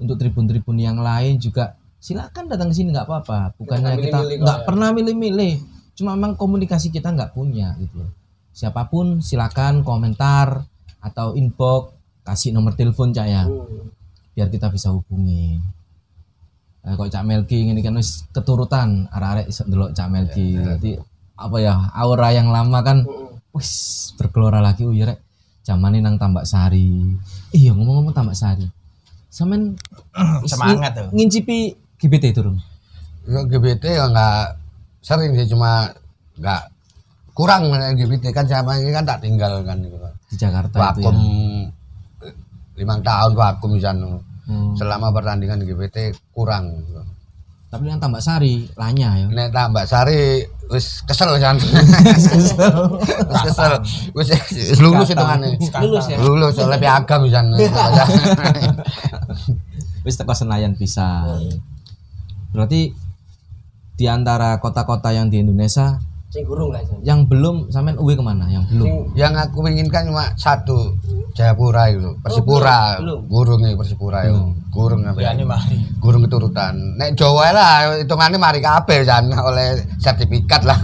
Untuk 0.00 0.18
tribun-tribun 0.18 0.80
yang 0.80 0.98
lain 0.98 1.38
juga 1.38 1.76
silakan 2.00 2.48
datang 2.48 2.72
ke 2.72 2.74
sini 2.80 2.96
nggak 2.96 3.06
apa-apa. 3.06 3.54
Bukannya 3.60 4.00
kita 4.00 4.18
nggak 4.40 4.60
ya. 4.60 4.64
pernah 4.66 4.88
milih-milih. 4.96 5.60
Cuma 5.94 6.16
memang 6.18 6.34
komunikasi 6.34 6.90
kita 6.90 7.12
nggak 7.12 7.36
punya 7.36 7.76
gitu 7.78 8.02
loh. 8.02 8.10
Siapa 8.56 8.88
pun 8.88 9.20
silakan 9.20 9.84
komentar 9.84 10.64
atau 11.04 11.36
inbox 11.36 11.92
kasih 12.24 12.56
nomor 12.56 12.72
telepon 12.72 13.12
cak 13.12 13.28
ya. 13.28 13.44
Hmm. 13.44 13.92
biar 14.34 14.50
kita 14.50 14.66
bisa 14.66 14.90
hubungi 14.90 15.62
Nah, 16.84 17.00
kok 17.00 17.08
Cak 17.08 17.24
Melki 17.24 17.64
ini 17.64 17.80
kan 17.80 17.96
wis 17.96 18.28
keturutan 18.28 19.08
arek-arek 19.08 19.48
iso 19.48 19.64
ndelok 19.64 19.96
Cak 19.96 20.08
Melki. 20.12 20.60
Jadi 20.60 20.90
apa 21.34 21.56
ya 21.58 21.74
aura 21.96 22.28
yang 22.30 22.52
lama 22.52 22.84
kan 22.84 23.08
wis 23.56 24.12
bergelora 24.20 24.60
lagi 24.60 24.84
oh 24.84 24.92
iya 24.92 25.12
rek. 25.12 25.18
Zamane 25.64 26.04
nang 26.04 26.20
Tambak 26.20 26.44
Sari. 26.44 27.16
Iya 27.56 27.72
ngomong-ngomong 27.72 28.12
Tambak 28.12 28.36
Sari. 28.36 28.68
Sampean 29.32 29.80
Semangat 30.50 30.92
tuh. 30.92 31.08
Ngincipi 31.16 31.72
GBT 31.96 32.36
turun. 32.36 32.60
Ya, 33.24 33.40
GBT 33.48 33.84
ya 33.96 34.04
nggak 34.12 34.60
sering 35.00 35.32
sih 35.36 35.48
cuma 35.48 35.88
nggak 36.36 36.62
kurang 37.34 37.72
LGBT 37.72 38.30
kan 38.30 38.46
sama 38.46 38.78
ini 38.78 38.94
kan 38.94 39.04
tak 39.04 39.20
tinggal 39.20 39.60
kan 39.66 39.80
gitu. 39.82 39.96
di 40.30 40.36
Jakarta 40.38 40.76
itu 40.76 41.02
vakum 41.02 41.16
ya. 41.16 42.30
lima 42.78 42.94
tahun 43.02 43.32
vakum 43.34 43.70
di 43.74 43.82
sana 43.82 44.16
Hmm. 44.44 44.76
selama 44.76 45.08
pertandingan 45.08 45.64
GBT 45.64 46.12
kurang. 46.30 46.84
Tapi 47.72 47.90
yang 47.90 47.98
Tambak 47.98 48.22
Sari 48.22 48.70
lanya 48.78 49.18
ya. 49.18 49.26
nek 49.26 49.50
tambah 49.50 49.82
sari 49.82 50.46
wis 50.70 51.02
kesel 51.02 51.34
kan 51.42 51.58
wis 52.14 53.42
kesel 53.42 53.72
wis 54.14 54.28
wis 54.30 54.78
lulus 54.78 55.10
itu 55.10 55.18
kan 55.18 55.42
Lulus 55.82 56.06
ya. 56.06 56.16
lulus 56.22 56.54
oleh 56.54 56.78
piagam 56.84 57.26
di 57.26 57.34
sana 57.34 57.56
Wis 60.04 60.20
teko 60.20 60.36
Senayan 60.36 60.76
bisa. 60.76 61.24
Berarti 62.52 62.92
di 63.96 64.06
antara 64.06 64.60
kota-kota 64.60 65.10
yang 65.10 65.32
di 65.32 65.40
Indonesia 65.40 65.96
Sing 66.34 66.42
gurung 66.42 66.74
lah 66.74 66.82
yang 67.00 67.30
belum 67.30 67.70
sampean 67.70 67.94
uwe 67.94 68.12
ke 68.12 68.20
mana? 68.20 68.50
Yang 68.50 68.66
belum. 68.74 69.14
yang 69.14 69.38
aku 69.38 69.62
inginkan 69.64 70.10
cuma 70.10 70.34
satu 70.34 70.90
Jayapura 71.30 71.86
itu 71.88 72.10
Persipura 72.18 72.98
belum. 72.98 73.18
gurung 73.26 73.60
nih 73.60 73.74
Persipura 73.74 74.26
itu 74.26 74.42
gurung 74.68 75.02
apa 75.04 75.14
Ya 75.16 75.30
ini 75.30 75.46
mari. 75.46 75.78
gurung 75.96 76.22
keturutan 76.22 76.74
nek 76.94 77.14
Jawa 77.14 77.50
lah 77.50 77.74
hitungannya 77.96 78.34
mari 78.36 78.58
kabeh 78.58 79.02
jan 79.02 79.30
oleh 79.30 79.78
sertifikat 79.96 80.62
lah 80.64 80.74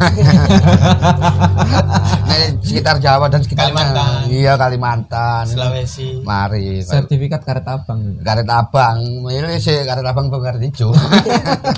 nek 2.24 2.62
sekitar 2.62 2.98
Jawa 2.98 3.26
dan 3.26 3.42
sekitarnya 3.42 3.74
Kalimantan. 3.74 4.20
iya 4.28 4.52
Kalimantan 4.54 5.44
Sulawesi. 5.46 6.22
mari 6.22 6.78
Sertifikat 6.80 7.42
karet 7.42 7.66
abang. 7.66 8.18
karet 8.20 8.46
abang 8.46 8.98
ini 9.26 9.58
sih 9.58 9.82
karet 9.82 10.02
abang 10.04 10.30
bukan 10.30 10.46
karet 10.48 10.62
hijau 10.62 10.94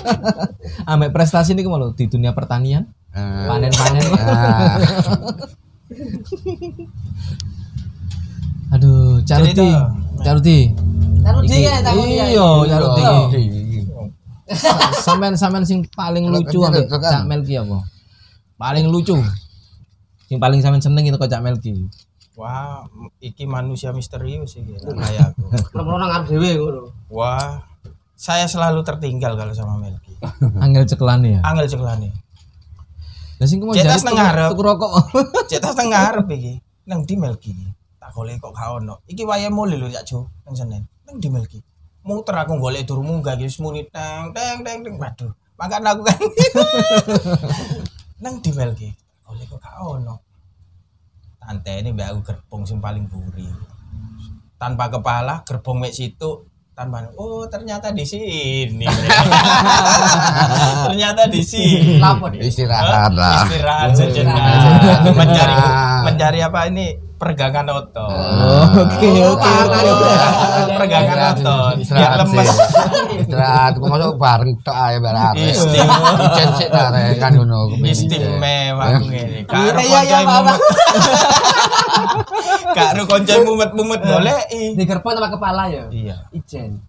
Ambek 0.85 1.09
prestasi 1.11 1.51
ini 1.51 1.61
ke 1.61 1.69
mana 1.69 1.91
di 1.91 2.05
dunia 2.05 2.31
pertanian? 2.31 2.87
Eh, 3.13 3.45
Panen-panen. 3.45 4.01
nah, 4.09 4.81
Aduh, 8.73 9.21
Caruti. 9.21 9.69
Caruti. 10.25 10.59
Taruh 11.21 11.41
dia. 11.45 11.55
Iya, 11.55 11.73
Caruti. 12.65 13.37
iya. 13.37 13.81
Sampean 14.99 15.37
sampean 15.37 15.63
sing 15.63 15.85
paling 15.93 16.25
lucu 16.27 16.59
ambek 16.65 16.89
kan. 16.89 17.21
Cak 17.21 17.23
Melki 17.29 17.53
apa? 17.55 17.85
Paling 18.57 18.89
lucu. 18.89 19.13
Sing 20.25 20.41
paling 20.41 20.57
sampean 20.59 20.81
seneng 20.81 21.05
itu 21.05 21.15
kok 21.15 21.29
Cak 21.29 21.45
Melki. 21.45 21.85
Wah, 22.33 22.81
iki 23.21 23.45
manusia 23.45 23.93
misterius 23.93 24.57
sih 24.57 24.65
kayak 24.65 25.37
aku. 25.37 25.53
Nang 25.77 26.09
arep 26.09 26.33
dhewe 26.33 26.49
ngono. 26.57 26.89
Wah, 27.13 27.61
saya 28.17 28.49
selalu 28.49 28.81
tertinggal 28.81 29.37
kalau 29.37 29.53
sama 29.53 29.77
Melki. 29.77 30.17
Angel 30.57 30.81
cekelane 30.89 31.37
ya. 31.37 31.41
Angel 31.45 31.69
ceklane. 31.69 32.22
Lah 33.43 33.51
sing 33.51 33.59
ke 33.59 33.67
mana 33.67 33.75
Cetas 33.75 34.07
nang 34.07 34.15
ngarep. 34.15 34.55
tuku 34.55 34.63
rokok. 34.63 34.91
Cetas 35.51 35.75
arep 35.75 36.31
iki. 36.31 36.63
Nang 36.87 37.03
di 37.03 37.19
Melki. 37.19 37.51
Tak 37.99 38.15
golek 38.15 38.39
kok 38.39 38.55
gak 38.55 38.79
ono. 38.79 39.03
Iki 39.03 39.27
wayahe 39.27 39.51
mulai 39.51 39.75
lho 39.75 39.91
Cak 39.91 40.07
Jo, 40.07 40.31
nang 40.47 40.55
Senen. 40.55 40.87
Nang 41.03 41.19
di 41.19 41.27
Melki. 41.27 41.59
Muter 42.07 42.39
aku 42.39 42.55
golek 42.55 42.87
turu 42.87 43.03
munggah 43.03 43.35
iki 43.35 43.51
muni 43.59 43.83
teng 43.91 44.31
teng 44.31 44.63
teng 44.63 44.79
teng. 44.79 44.95
Waduh, 44.95 45.35
makane 45.59 45.91
aku 45.91 46.07
kan. 46.07 46.19
nang 48.23 48.39
di 48.39 48.51
Melki. 48.55 48.89
Golek 49.27 49.51
kok 49.51 49.59
gak 49.59 49.75
ono. 49.75 50.23
Tante 51.35 51.73
ini 51.83 51.91
mbak 51.91 52.15
aku 52.15 52.19
gerbong 52.23 52.63
sing 52.63 52.79
paling 52.79 53.11
buri. 53.11 53.51
Tanpa 54.55 54.87
kepala, 54.87 55.43
gerbong 55.43 55.83
mek 55.83 55.91
situ 55.91 56.47
tanpa 56.73 57.05
oh 57.21 57.45
ternyata 57.45 57.93
di 57.93 58.01
sini. 58.01 58.81
Ternyata 60.89 61.29
di 61.29 61.41
sini. 61.45 62.01
Lapo 62.01 62.33
dia. 62.33 62.41
istirahat 62.41 63.13
lah. 63.13 63.45
Istirahat 63.45 63.89
sejenak. 63.93 65.13
Mencari 65.13 65.55
mencari 66.09 66.39
apa 66.41 66.59
ini 66.67 67.12
pergangan 67.23 67.65
otot. 67.71 68.11
Oke, 68.83 69.09
oke, 69.23 69.51
oke. 69.63 70.11
pergangan 70.75 71.17
otot. 71.31 71.73
Biar 71.79 71.79
istirahat 71.79 72.17
lemes. 72.19 72.47
sih 72.51 73.19
istirahat 73.23 73.73
kok 73.79 73.87
masuk 73.87 74.15
bareng 74.19 74.51
tok 74.59 74.75
ae 74.75 74.95
bareng 74.99 75.23
Istimewa. 75.39 76.09
Ijen 76.27 76.49
sik 76.59 76.67
ta 76.67 76.91
kan 76.91 77.31
ngono 77.39 77.79
istimewa 77.87 78.83
ngene. 78.99 79.47
Karo 79.47 79.79
Iya, 79.79 79.99
iya, 80.03 80.17
mumet. 80.27 80.59
Karo 82.73 83.01
koncoe 83.07 83.39
mumet-mumet 83.45 84.01
goleki 84.03 84.75
Di 84.75 84.83
gerbong 84.83 85.13
tanpa 85.15 85.29
kepala 85.31 85.63
ya. 85.71 85.85
iya. 85.89 86.15
Ijen. 86.35 86.83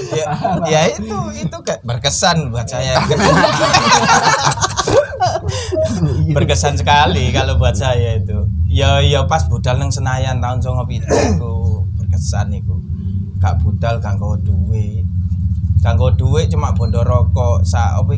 Ya, 0.00 0.28
ya 0.64 0.80
itu 0.96 1.18
itu 1.36 1.56
berkesan 1.84 2.48
buat 2.48 2.64
saya. 2.68 3.00
Berkesan 6.32 6.80
sekali 6.80 7.28
kalau 7.32 7.60
buat 7.60 7.76
saya 7.76 8.16
itu. 8.16 8.48
Ya 8.70 9.02
ya 9.02 9.26
pas 9.26 9.44
budal 9.50 9.76
nang 9.76 9.92
Senayan 9.92 10.40
tahun 10.40 10.62
songo 10.62 10.86
pitu 10.86 11.08
iku 11.10 11.84
berkesan 11.98 12.54
iku 12.54 12.80
gak 13.40 13.60
budal 13.60 14.00
nggawa 14.00 14.36
duit. 14.40 15.04
Nggawa 15.84 16.16
duit 16.16 16.46
cuma 16.52 16.72
bondo 16.72 17.04
rokok. 17.04 17.64
Sa 17.64 18.00
apa 18.00 18.12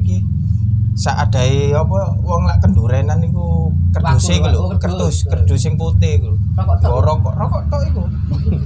sa 0.92 1.16
adae 1.24 1.72
apa 1.72 2.20
wong 2.20 2.44
lak 2.44 2.60
kendurenan 2.60 3.24
iku 3.24 3.72
kerdus 3.96 4.28
Wakul, 4.28 4.36
iku 4.36 4.48
lho 4.52 4.60
wakul, 4.76 5.28
kerdus 5.32 5.60
sing 5.60 5.74
putih 5.80 6.20
iku 6.20 6.32
Rokok 6.52 7.00
rokok 7.00 7.34
rokok 7.34 7.62
tok 7.72 7.82
iku 7.88 8.02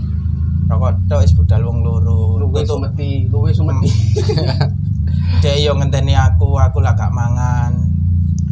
rokok 0.71 0.91
tok 1.07 1.19
wis 1.23 1.33
budal 1.39 1.63
wong 1.71 1.79
loro 1.87 2.37
Luwe 2.47 2.63
Tutup 2.63 2.89
sumeti, 2.89 3.29
luwe 3.29 3.51
sumeti. 3.53 3.91
Dek 5.43 5.57
yo 5.61 5.75
ngenteni 5.77 6.15
aku, 6.17 6.57
aku 6.57 6.79
lah 6.81 6.97
gak 6.97 7.13
mangan. 7.13 7.75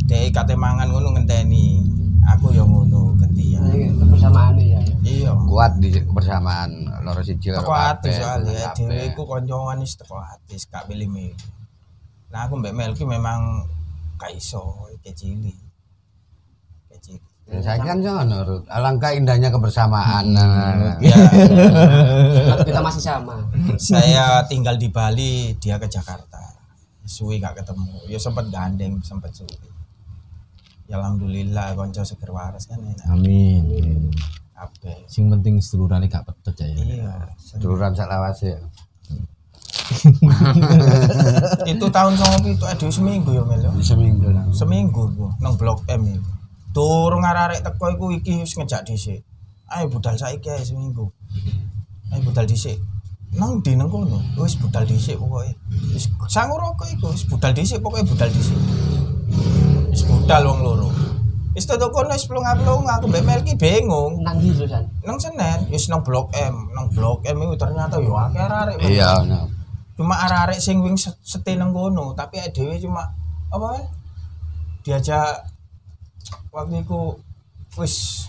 Dek 0.05 0.35
kate 0.35 0.59
mangan 0.59 0.91
ngono 0.91 1.15
ngenteni. 1.17 1.81
Aku 2.37 2.53
yo 2.53 2.69
ngono 2.69 3.17
gantian. 3.17 3.65
Ini 3.71 3.97
kebersamaan 3.97 4.57
ya. 4.61 4.81
Iya. 5.05 5.37
kuat 5.37 5.77
di 5.81 5.93
kebersamaan 5.93 6.89
loro 7.05 7.21
siji 7.21 7.53
loro 7.53 7.69
kabeh, 7.69 8.09
soalnya 8.09 8.73
dhewe 8.73 9.13
iku 9.13 9.29
kancawan 9.29 9.81
wis 9.81 10.01
teko 10.01 10.17
ati 10.17 10.57
gak 10.69 10.89
milih-milih. 10.89 11.37
Nah 12.35 12.51
aku 12.51 12.59
mbek 12.59 12.75
Melki 12.75 13.07
memang 13.07 13.63
gak 14.19 14.35
iso 14.35 14.91
kecili. 14.99 15.55
Kecili. 16.91 17.23
Ya, 17.45 17.61
saya 17.61 17.79
kan 17.79 18.01
ngono 18.01 18.41
Rut. 18.43 18.65
alangkah 18.67 19.13
indahnya 19.13 19.53
kebersamaan 19.53 20.25
Hmm, 20.27 20.35
Nah, 20.35 20.97
Ya, 20.99 21.13
Kalau 22.49 22.65
kita 22.65 22.81
masih 22.81 23.03
sama. 23.05 23.37
saya 23.77 24.43
tinggal 24.45 24.75
di 24.75 24.89
Bali, 24.89 25.53
dia 25.55 25.77
ke 25.77 25.87
Jakarta. 25.87 26.41
Suwi 27.05 27.37
gak 27.37 27.55
ketemu. 27.55 28.01
Ya 28.09 28.19
sempet 28.19 28.49
gandeng, 28.49 28.99
sempet 28.99 29.31
suwi. 29.31 29.55
Ya 30.85 30.99
alhamdulillah 30.99 31.73
konco 31.73 32.03
seger 32.03 32.29
waras 32.29 32.65
kan 32.65 32.81
enak. 32.81 33.07
Amin. 33.07 34.09
Kabeh. 34.51 35.05
Sing 35.05 35.29
penting 35.29 35.61
sedulurane 35.61 36.09
gak 36.09 36.25
pedet 36.25 36.57
ya. 36.59 36.67
Iya. 36.75 37.15
duluran 37.61 37.93
sak 37.93 38.09
lawas 38.09 38.41
ya 38.41 38.57
itu 41.73 41.87
tahun 41.93 42.15
sama 42.17 42.41
itu 42.45 42.65
ada 42.65 42.87
seminggu 42.89 43.37
ya 43.37 43.45
Mel 43.45 43.61
ya. 43.61 43.71
seminggu 43.85 44.33
lah 44.33 44.49
seminggu 44.49 45.13
gua 45.13 45.31
nang 45.45 45.55
blok 45.61 45.85
M 45.93 46.09
itu 46.09 46.35
turun 46.75 47.23
arek 47.23 47.63
teko 47.63 47.87
iku 47.95 48.07
iki 48.11 48.43
wis 48.43 48.59
ngejak 48.59 48.83
dhisik. 48.83 49.23
Ayo 49.71 49.87
budal 49.87 50.19
saiki 50.19 50.51
ae 50.51 50.61
seminggu. 50.67 51.07
Ayo 52.11 52.21
budal 52.27 52.45
dhisik. 52.51 52.83
Nang 53.39 53.63
di 53.63 53.79
nang 53.79 53.87
kono 53.87 54.19
wis 54.37 54.59
budal 54.59 54.83
dhisik 54.83 55.15
pokoke. 55.17 55.55
Wis 55.95 56.11
sangu 56.27 56.59
rokok 56.59 56.91
iku 56.91 57.15
wis 57.15 57.25
budal 57.31 57.55
dhisik 57.55 57.79
pokoke 57.79 58.03
budal 58.11 58.29
dhisik. 58.29 58.59
Wis 59.95 60.03
budal 60.03 60.43
wong 60.51 60.61
loro. 60.67 60.91
Wis 61.55 61.71
tetu 61.71 61.87
kono 61.95 62.11
wis 62.11 62.27
plung-plung 62.27 62.83
aku 62.91 63.07
mbek 63.07 63.23
Melki 63.23 63.55
bingung. 63.55 64.19
Nang 64.27 64.43
ndi 64.43 64.51
lho 64.51 64.67
San? 64.67 64.83
nang 65.07 65.17
Senen 65.23 65.71
wis 65.71 65.87
nang 65.87 66.03
blok 66.03 66.35
M. 66.35 66.75
Nang 66.75 66.91
blok 66.91 67.23
M 67.23 67.39
itu 67.39 67.55
ternyata 67.55 68.03
yo 68.03 68.19
akeh 68.19 68.43
arek 68.43 68.83
iya 68.83 69.23
no. 69.23 69.47
Cuma 69.95 70.15
arek-arek 70.27 70.59
sing 70.59 70.83
wing 70.83 70.99
se- 70.99 71.19
sete 71.23 71.55
nang 71.55 71.71
kono 71.71 72.15
tapi 72.19 72.43
awake 72.43 72.55
dhewe 72.55 72.75
cuma 72.83 73.03
apa 73.51 73.67
ya? 73.79 73.83
diajak 74.85 75.47
waktu 76.51 76.83
itu 76.83 77.01
wis 77.79 78.27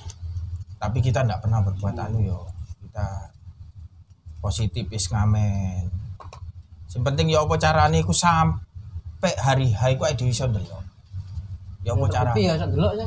tapi 0.78 1.01
kita 1.01 1.26
ndak 1.26 1.41
pernah 1.41 1.66
berbuat 1.66 1.97
anu 1.97 2.22
yo 2.22 2.39
kita 2.86 3.34
positif 4.39 4.86
wis 4.93 5.09
ngamen 5.09 5.89
sing 6.86 7.01
penting 7.01 7.34
ya 7.34 7.41
apa 7.41 7.57
carane 7.57 8.05
iku 8.05 8.13
sampai 8.13 9.34
hari 9.41 9.74
H 9.74 9.97
iku 9.97 10.05
awake 10.05 10.18
dhewe 10.22 10.32
iso 10.32 10.45
ndelok 10.45 10.86
Ya 11.86 11.93
apa 11.93 12.05
cara? 12.09 12.34
Tapi 12.34 12.49
ya 12.49 12.57
sak 12.57 12.74
delok 12.74 12.97
ya. 12.97 13.05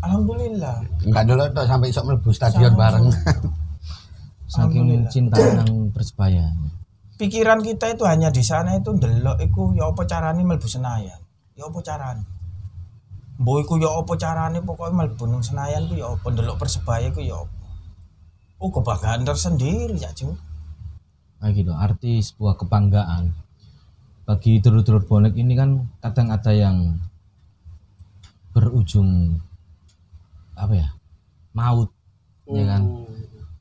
Alhamdulillah. 0.00 0.76
Enggak 1.04 1.24
dulu 1.28 1.44
tuh 1.52 1.64
sampai 1.68 1.92
isok 1.92 2.04
mlebu 2.08 2.30
stadion 2.32 2.72
bareng. 2.72 3.04
saking 4.50 5.04
cinta 5.12 5.36
nang 5.60 5.92
persebaya 5.94 6.48
Pikiran 7.20 7.60
kita 7.60 7.92
itu 7.92 8.08
hanya 8.08 8.32
di 8.32 8.40
sana 8.40 8.80
itu 8.80 8.96
ndelok 8.96 9.44
iku 9.44 9.76
ya 9.76 9.92
apa 9.92 10.08
carane 10.08 10.40
mlebu 10.40 10.64
Senayan. 10.64 11.20
Ya 11.52 11.68
apa 11.68 11.84
carane? 11.84 12.24
Mbok 13.36 13.56
iku 13.60 13.74
ya 13.76 13.92
apa 13.92 14.16
carane 14.16 14.64
pokoknya 14.64 15.04
mlebu 15.04 15.28
nang 15.28 15.44
Senayan 15.44 15.84
ku 15.84 16.00
ya 16.00 16.08
apa 16.08 16.24
ndelok 16.32 16.56
Persebaya 16.56 17.12
ku 17.12 17.20
ya 17.20 17.36
apa. 17.36 17.52
Oh 18.60 18.72
kebanggaan 18.72 19.24
tersendiri 19.28 20.00
ya, 20.00 20.12
Ju. 20.16 20.32
kayak 21.40 21.56
gitu 21.56 21.72
arti 21.72 22.20
sebuah 22.20 22.60
kebanggaan 22.60 23.32
bagi 24.28 24.60
dulur-dulur 24.60 25.08
bonek 25.08 25.32
ini 25.32 25.56
kan 25.56 25.88
kadang 26.04 26.28
ada 26.28 26.52
yang 26.52 27.00
berujung 28.52 29.40
apa 30.52 30.74
ya 30.76 30.88
maut 31.56 31.88
ya 32.44 32.64
kan 32.68 33.08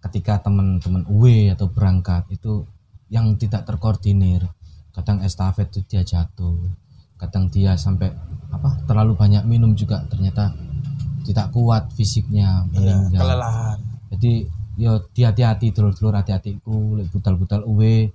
ketika 0.04 0.44
teman-teman 0.44 1.08
UW 1.08 1.56
atau 1.56 1.72
berangkat 1.72 2.28
itu 2.36 2.68
yang 3.10 3.36
tidak 3.36 3.66
terkoordinir. 3.66 4.46
Kadang 4.94 5.22
estafet 5.22 5.70
itu 5.70 5.82
dia 5.86 6.02
jatuh. 6.06 6.58
Kadang 7.20 7.52
dia 7.52 7.76
sampai 7.76 8.10
apa 8.50 8.80
terlalu 8.88 9.14
banyak 9.14 9.44
minum 9.46 9.76
juga 9.76 10.02
ternyata 10.08 10.56
tidak 11.28 11.52
kuat 11.54 11.92
fisiknya 11.94 12.66
Iya, 12.74 13.06
kelelahan. 13.14 13.78
jadi 14.10 14.50
yo 14.80 15.04
di 15.12 15.22
hati-hati 15.28 15.76
dulur-dulur 15.76 16.16
hati-hatiku 16.16 16.96
lek 16.98 17.12
budal-budal 17.12 17.68
uwe. 17.68 18.10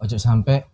Ojo 0.00 0.16
sampai 0.16 0.64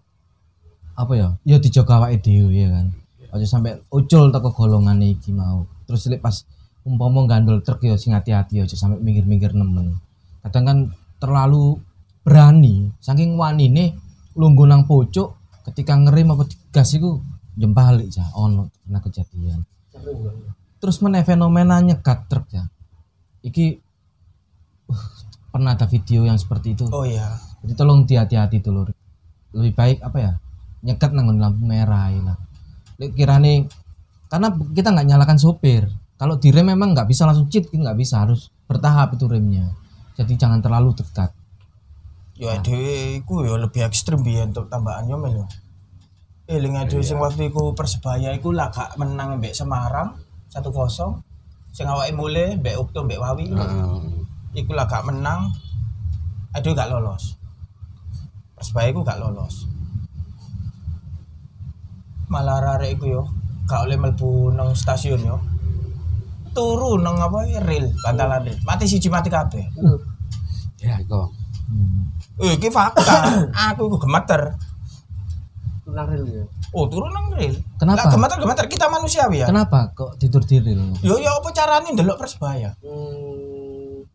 apa 0.93 1.13
ya 1.17 1.29
ya 1.43 1.57
dijaga 1.59 1.99
awake 2.05 2.23
dhewe 2.23 2.53
ya 2.55 2.69
kan. 2.71 2.87
Ojo 3.35 3.47
sampai 3.49 3.81
ucul 3.91 4.31
teko 4.31 4.51
golongan 4.55 5.03
iki 5.03 5.35
mau. 5.35 5.67
Terus 5.89 6.07
lek 6.07 6.23
pas 6.23 6.47
umpama 6.87 7.27
gandol 7.27 7.63
truk 7.63 7.83
ya 7.83 7.99
sing 7.99 8.15
hati-hati 8.15 8.63
ojo 8.63 8.75
sampai 8.79 9.03
minggir-minggir 9.03 9.53
nemen. 9.53 9.99
Kadang 10.47 10.65
kan 10.65 10.79
terlalu 11.19 11.79
berani. 12.23 12.91
Saking 13.03 13.35
wanine 13.37 13.99
lungguh 14.39 14.65
nang 14.65 14.89
pojok 14.89 15.61
ketika 15.71 15.95
ngerem 15.95 16.33
apa 16.35 16.49
digas 16.49 16.97
iku 16.97 17.21
jembalik 17.55 18.09
ya 18.09 18.25
ono 18.35 18.73
kena 18.83 18.99
kejadian. 19.05 19.61
Terus 20.83 20.99
meneh 21.05 21.23
fenomena 21.23 21.79
nyegat 21.79 22.27
truk 22.27 22.49
ya 22.51 22.67
iki 23.43 23.77
uh, 24.89 25.05
pernah 25.53 25.77
ada 25.77 25.85
video 25.85 26.25
yang 26.25 26.39
seperti 26.41 26.73
itu? 26.79 26.89
Oh 26.89 27.05
iya. 27.05 27.37
jadi 27.63 27.79
tolong 27.79 28.09
hati-hati 28.09 28.59
dulur 28.59 28.91
lebih 29.53 29.77
baik 29.77 29.99
apa 30.01 30.19
ya 30.19 30.33
nyegat 30.83 31.13
nang 31.13 31.29
lampu 31.37 31.63
merah 31.63 32.09
ya 32.09 32.35
Lek 32.99 33.13
kirane 33.15 33.69
karena 34.33 34.49
kita 34.49 34.89
nggak 34.97 35.07
nyalakan 35.13 35.37
sopir. 35.37 35.85
Kalau 36.17 36.39
direm 36.39 36.73
memang 36.73 36.95
nggak 36.95 37.11
bisa 37.11 37.27
langsung 37.29 37.51
cheat 37.51 37.69
nggak 37.69 37.99
bisa 37.99 38.25
harus 38.25 38.49
bertahap 38.65 39.13
itu 39.13 39.29
remnya. 39.29 39.69
Jadi 40.17 40.39
jangan 40.39 40.63
terlalu 40.63 40.97
dekat 40.97 41.35
Ya 42.37 42.57
dhewe 42.65 43.21
iku 43.21 43.45
ya 43.45 43.61
lebih 43.61 43.85
ekstrim 43.85 44.25
biyen 44.25 44.57
untuk 44.57 44.73
tambahan 44.73 45.05
yo 45.05 45.21
melu. 45.21 45.45
Eling 46.49 46.75
dhewe 46.89 47.05
sing 47.05 47.21
waktu 47.21 47.53
iku 47.53 47.77
Persebaya 47.77 48.33
iku 48.33 48.57
lah 48.57 48.73
gak 48.73 48.97
menang 48.97 49.37
mbek 49.37 49.53
Semarang 49.53 50.17
1-0. 50.49 50.65
Sing 51.73 51.87
awake 51.89 52.13
mule 52.17 52.57
mbek 52.61 52.77
Ukto 52.81 53.05
mbek 53.05 53.21
Wawi. 53.21 53.53
Heeh. 53.53 54.65
Iku 54.65 54.73
lah 54.73 54.89
gak 54.89 55.05
menang. 55.09 55.53
Aduh 56.57 56.73
gak 56.73 56.89
lolos. 56.89 57.37
Persebaya 58.57 58.93
iku 58.93 59.01
gak 59.05 59.21
lolos. 59.21 59.69
Malah 62.33 62.81
arek 62.81 62.97
iku 62.97 63.05
yo 63.09 63.23
gak 63.69 63.89
oleh 63.89 63.97
mlebu 63.97 64.53
nang 64.53 64.73
stasiun 64.73 65.21
yo. 65.21 65.37
Turu 66.53 67.01
nang 67.01 67.17
apa 67.17 67.49
ya, 67.49 67.65
rel, 67.65 67.89
bantalan 68.05 68.45
rel. 68.45 68.57
Mati 68.69 68.85
siji 68.85 69.09
mati 69.09 69.33
kabeh. 69.33 69.65
Ya 70.85 71.01
iku. 71.01 71.25
Hmm. 71.73 72.12
Eh, 72.41 72.57
iki 72.57 72.73
fakta. 72.73 73.03
Aku 73.73 73.93
iku 73.93 73.99
gemeter. 74.09 74.57
Tulang 75.85 76.07
rel 76.09 76.25
ya. 76.25 76.45
Oh, 76.73 76.89
turun 76.89 77.13
nang 77.13 77.29
rel. 77.37 77.53
Kenapa? 77.77 78.09
Lah 78.09 78.13
gemeter 78.15 78.37
gemeter 78.41 78.65
kita 78.71 78.87
manusiawi 78.89 79.45
ya. 79.45 79.47
kenapa 79.53 79.93
kok 79.93 80.17
tidur 80.17 80.41
diril 80.41 80.97
Yo 81.05 81.21
yo 81.21 81.31
apa 81.43 81.53
carane 81.53 81.93
ndelok 81.93 82.17
Persebaya? 82.17 82.73
Hmm. 82.81 84.07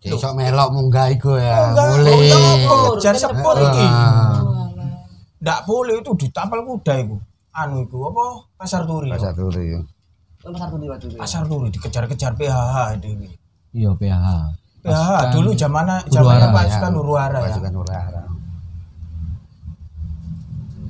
Cek 0.00 0.16
isok 0.16 0.32
melok 0.32 0.72
munggah 0.72 1.12
iku 1.12 1.36
ya. 1.36 1.76
Boleh. 1.76 2.32
oh? 2.66 2.96
Kejar 2.96 3.14
sepur 3.20 3.54
iki. 3.60 3.86
Ndak 5.44 5.60
boleh 5.68 6.00
itu 6.00 6.10
ditapal 6.16 6.64
kuda 6.64 6.94
iku. 7.04 7.16
Anu 7.52 7.84
iku 7.84 8.08
apa? 8.08 8.24
Pasar 8.56 8.88
Turi. 8.88 9.12
Pasar 9.12 9.36
Turi. 9.36 9.76
Pasar 10.40 10.72
tuh 10.72 10.78
di 10.80 10.88
waktu 10.88 11.06
itu. 11.12 11.16
Pasar 11.20 11.42
Turi 11.44 11.68
dikejar-kejar 11.68 12.32
PHH 12.34 12.76
dewi. 13.04 13.28
iya 13.70 13.92
PH 13.94 14.00
PHH 14.00 14.30
dulu 15.32 15.50
zamana 15.52 16.00
Huru 16.08 16.14
zamannya 16.16 16.48
Hara, 16.48 16.56
pasukan 16.56 16.92
Huru 16.96 17.14
Hara 17.16 17.38
ya. 17.38 17.44
Pasukan 17.52 17.72
Huru-Hara. 17.76 18.22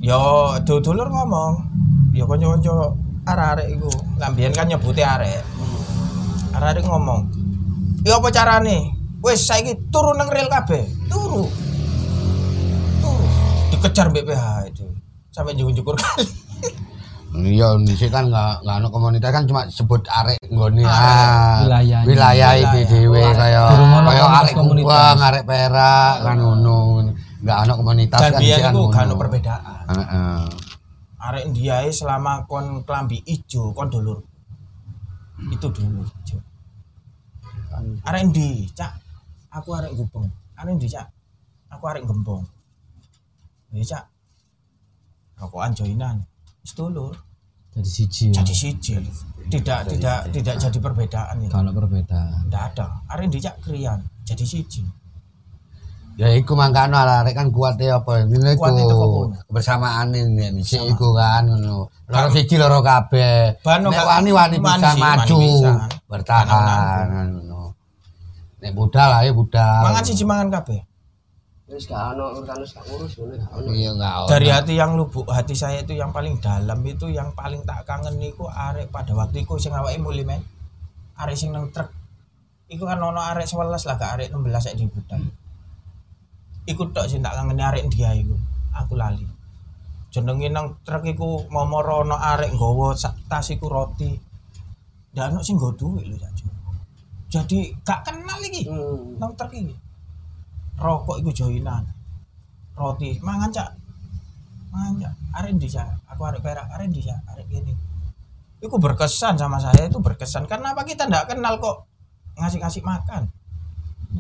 Yo 0.00 0.20
dulur 0.64 1.08
ngomong, 1.12 1.52
yo 2.16 2.24
kanca-kanca 2.24 2.96
arek-arek 3.28 3.68
iku. 3.76 3.90
Lambian 4.16 4.52
kan 4.54 4.64
nyebuti 4.70 5.02
arek. 5.04 5.44
Arek 6.56 6.86
ngomong, 6.86 7.28
"Yo 8.06 8.16
apa 8.16 8.28
carane? 8.32 8.96
Wis 9.20 9.44
saiki 9.44 9.76
turu 9.92 10.16
nang 10.16 10.32
rel 10.32 10.48
kabeh." 10.48 10.88
Turu. 11.10 11.44
Turu. 13.04 13.26
Dikejar 13.74 14.08
mbek 14.08 14.24
PH 14.24 14.72
itu. 14.72 14.86
Sampai 15.30 15.52
jukur-jukur 15.58 15.94
kali. 15.98 16.39
Iya, 17.30 17.78
di 17.78 17.94
sini 17.94 18.10
kan 18.10 18.26
nggak 18.26 18.66
nggak 18.66 18.76
ada 18.82 18.88
komunitas 18.90 19.30
kan 19.30 19.46
cuma 19.46 19.62
sebut 19.70 20.02
arek 20.02 20.34
nggone 20.50 20.82
Arek. 20.82 20.90
ah, 20.90 21.62
Wilayahnya. 21.62 22.08
wilayah 22.10 22.50
iki 22.58 22.80
dhewe 22.90 23.22
kaya 23.22 23.62
kaya 24.02 24.24
arek. 24.42 24.54
Kupang, 24.58 25.18
arek 25.22 25.44
Perak 25.46 26.14
kan 26.26 26.36
ngono. 26.36 27.06
Enggak 27.38 27.56
ada 27.62 27.72
komunitas 27.78 28.18
kan 28.18 28.32
di 28.34 28.50
anu. 28.50 28.90
gak 28.90 29.06
ono 29.06 29.14
perbedaan. 29.14 29.84
Heeh. 29.94 30.42
Arek 31.20 31.44
ndiae 31.54 31.88
selama 31.94 32.42
kon 32.50 32.82
klambi 32.82 33.22
ijo 33.22 33.70
kon 33.70 33.86
dulur. 33.86 34.18
Itu 35.54 35.70
dulu 35.70 36.02
ijo. 36.02 36.36
Arek 38.04 38.22
ndi, 38.28 38.66
Cak? 38.74 38.90
Aku 39.54 39.70
arek 39.72 39.94
gubeng. 39.94 40.26
Arek 40.58 40.74
ndi, 40.76 40.90
Cak? 40.90 41.06
Aku 41.70 41.86
arek 41.86 42.02
gembong. 42.02 42.42
Ya, 43.70 43.86
Cak. 43.86 44.04
Rokokan 45.38 45.72
joinan. 45.72 46.26
Wis 46.70 46.78
dulur. 46.78 47.14
jadi 47.74 47.90
siji 47.90 48.24
Jadi 48.30 48.54
siji. 48.54 48.94
Tidak 49.50 49.90
tidak 49.90 50.30
tidak 50.30 50.54
jadi 50.54 50.78
perbedaan 50.78 51.34
itu. 51.42 51.50
kalau 51.50 51.74
perbedaan 51.74 52.46
Tidak 52.46 52.62
ada. 52.70 52.86
Arek 53.10 53.26
ndi, 53.26 53.42
Cak? 53.42 53.58
Krian. 53.58 53.98
Jadi 54.22 54.46
siji. 54.46 54.86
Ya 56.14 56.30
iku 56.30 56.54
mangkano 56.54 56.94
arek 56.94 57.34
kan 57.34 57.50
kuat 57.50 57.74
ya 57.82 57.98
apa 57.98 58.22
ngene 58.22 58.54
iku 58.54 58.70
kebersamaan 59.50 60.14
ini 60.14 60.62
dhisik 60.62 60.94
iku 60.94 61.10
kan 61.10 61.50
ngono. 61.50 61.90
Loro 62.06 62.28
siji 62.30 62.54
loro 62.54 62.78
kabeh. 62.78 63.58
Nek 63.66 63.90
gak- 63.90 64.06
wani-wani 64.06 64.56
wani 64.62 64.78
bisa 64.78 64.94
maju 64.94 65.34
wani 65.34 65.70
bertahan 66.06 67.06
ngono. 67.10 67.74
Nek 68.62 68.72
budal 68.78 69.10
ae 69.18 69.34
budal. 69.34 69.90
Mangan 69.90 70.04
siji 70.06 70.22
mangan 70.22 70.54
kabeh. 70.54 70.78
Wis 71.70 71.86
gak 71.86 72.18
ono 72.18 72.34
urusan 72.34 72.58
wis 72.66 72.72
gak 72.74 72.84
ngurus 72.90 73.12
ngono 73.14 73.34
gak 73.38 73.50
ono. 73.54 73.68
Iya 73.70 73.90
enggak. 73.94 74.14
dari 74.26 74.48
hati 74.50 74.74
yang 74.74 74.98
lubuk 74.98 75.26
hati 75.30 75.54
saya 75.54 75.78
itu 75.86 75.94
yang 75.94 76.10
paling 76.10 76.42
dalam 76.42 76.82
itu 76.82 77.06
yang 77.06 77.30
paling 77.38 77.62
tak 77.62 77.86
kangen 77.86 78.18
niku 78.18 78.50
arek 78.50 78.90
pada 78.90 79.14
waktu 79.14 79.46
itu 79.46 79.54
sing 79.62 79.70
awake 79.70 80.02
muli 80.02 80.26
men. 80.26 80.42
Arek 81.14 81.38
sing 81.38 81.54
nang 81.54 81.70
truk. 81.70 81.86
Iku 82.66 82.82
kan 82.86 82.98
ono 82.98 83.22
arek 83.22 83.46
11 83.46 83.86
lah 83.86 83.94
gak 83.98 84.10
arek 84.18 84.28
16 84.34 84.66
sak 84.66 84.74
di 84.74 84.86
budal 84.86 85.22
iku 86.68 86.86
tok 86.94 87.06
sing 87.10 87.18
tak 87.22 87.34
kangen 87.34 87.58
arek 87.58 87.86
dia 87.90 88.14
iku? 88.14 88.34
Aku 88.74 88.94
lali. 88.94 89.26
Jenenge 90.10 90.50
nang 90.50 90.78
truk 90.82 91.06
iku 91.06 91.46
momoro 91.50 92.02
ono 92.02 92.18
arek 92.18 92.54
nggawa 92.54 92.94
sak 92.98 93.14
tas 93.30 93.46
iku 93.50 93.66
roti. 93.70 94.10
Ndak 95.14 95.34
ono 95.34 95.40
sing 95.42 95.58
nggo 95.58 95.70
duit 95.74 96.06
lho 96.06 96.18
jadi 97.30 97.58
gak 97.86 98.10
kenal 98.10 98.42
iki 98.42 98.66
Hmm. 98.66 99.14
nang 99.22 99.30
truk 99.38 99.54
iki 99.54 99.70
rokok 100.80 101.20
iku 101.20 101.30
joinan. 101.30 101.84
Roti. 102.74 103.20
Mangan 103.20 103.52
cak. 103.52 103.70
Mangan 104.72 104.92
cak. 105.04 105.12
Arek 105.36 105.52
ndi 105.60 105.68
cak? 105.68 105.86
Aku 106.08 106.24
arek 106.24 106.40
perak. 106.40 106.66
Arek 106.72 106.88
ndi 106.88 107.04
cak? 107.04 107.20
Arek 107.28 107.46
gini 107.52 107.72
itu 108.60 108.76
berkesan 108.76 109.40
sama 109.40 109.56
saya 109.56 109.88
itu 109.88 109.96
berkesan. 109.96 110.44
Karena 110.44 110.76
apa? 110.76 110.84
Kita 110.84 111.08
ndak 111.08 111.32
kenal 111.32 111.56
kok 111.56 111.88
ngasih-ngasih 112.36 112.84
makan. 112.84 113.32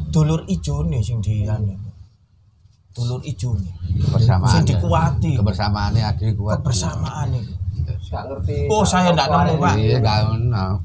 Dulur 0.08 0.48
ijo 0.48 0.80
nih 0.86 1.02
sing 1.04 1.20
di 1.20 1.44
anu 1.44 1.76
dulur 2.90 3.22
ijo 3.22 3.54
nih 3.54 3.74
kebersamaan. 4.02 4.50
sing 4.50 4.62
dikuati. 4.66 5.32
Kebersamaannya 5.38 6.02
adik 6.08 6.34
kuat. 6.40 6.58
kebersamaan 6.58 7.28
itu. 7.36 7.52
Gak 8.10 8.26
ngerti. 8.26 8.66
Oh, 8.66 8.82
saya 8.82 9.14
apa 9.14 9.46
nemu. 9.46 9.62
Pak. 9.62 9.74
Iya, 9.78 9.98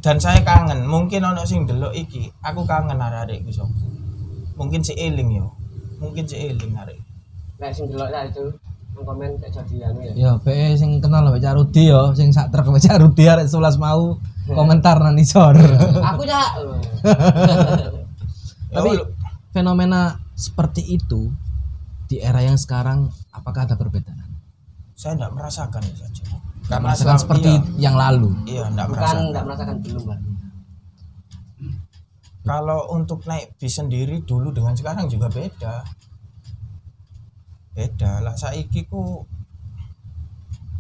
dan 0.04 0.18
saya 0.22 0.40
kangen. 0.46 0.86
Mungkin 0.86 1.22
ono 1.26 1.42
sing 1.48 1.66
delok 1.66 1.96
iki 1.96 2.30
aku 2.44 2.62
kangen 2.68 3.00
arek 3.00 3.42
iku 3.42 3.64
sok 3.64 3.70
mungkin 4.56 4.80
si 4.80 4.96
eling 4.96 5.36
yo 5.36 5.52
mungkin 6.02 6.24
si 6.28 6.36
eling 6.38 6.74
arek 6.76 7.00
Nek 7.56 7.72
sing 7.72 7.88
delok 7.88 8.12
ya 8.12 8.28
itu 8.28 8.44
komen 8.96 9.36
kayak 9.44 9.52
jadi 9.52 9.92
anu 9.92 10.00
ya. 10.08 10.12
Ya, 10.16 10.32
BE 10.40 10.80
sing 10.80 11.04
kenal 11.04 11.28
mbak 11.28 11.44
Rudi 11.44 11.92
ya, 11.92 12.16
sing 12.16 12.32
sak 12.32 12.48
truk 12.52 12.72
mbak 12.72 12.84
Rudi 12.96 13.24
arek 13.28 13.48
11 13.52 13.76
mau 13.80 14.16
komentar 14.58 15.00
nang 15.04 15.20
isor. 15.20 15.56
Aku 16.16 16.24
ya. 16.32 16.44
Tapi 18.72 18.92
fenomena 19.52 20.20
seperti 20.36 20.84
itu 20.96 21.32
di 22.08 22.20
era 22.24 22.40
yang 22.44 22.56
sekarang 22.56 23.12
apakah 23.36 23.68
ada 23.68 23.76
perbedaan? 23.76 24.36
saya 24.96 25.12
tidak 25.20 25.32
merasakan 25.36 25.82
ya 25.84 25.96
saja. 26.00 26.24
Karena 26.66 26.82
merasakan 26.90 27.18
seperti 27.20 27.52
iya, 27.52 27.92
yang 27.92 27.96
lalu. 28.00 28.32
iya 28.48 28.64
tidak 28.72 28.88
Bukan 28.90 28.96
merasakan. 28.96 29.24
enggak 29.28 29.44
merasakan 29.44 29.76
belum, 29.84 30.04
Pak. 30.08 30.20
Kalau 32.46 32.94
untuk 32.94 33.26
naik 33.26 33.58
bis 33.58 33.74
sendiri 33.74 34.22
dulu 34.22 34.54
dengan 34.54 34.78
sekarang 34.78 35.10
juga 35.10 35.34
beda. 35.34 35.82
Beda 37.74 38.22
lah 38.22 38.38
saiki 38.38 38.86
ku 38.86 39.26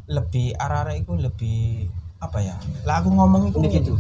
lebih 0.05 0.53
arah-arah 0.61 0.93
itu 0.93 1.17
lebih 1.17 1.89
apa 2.21 2.37
ya? 2.37 2.55
Lah 2.85 3.01
aku 3.01 3.09
ngomong 3.09 3.49
itu 3.49 3.57
Individu. 3.57 3.97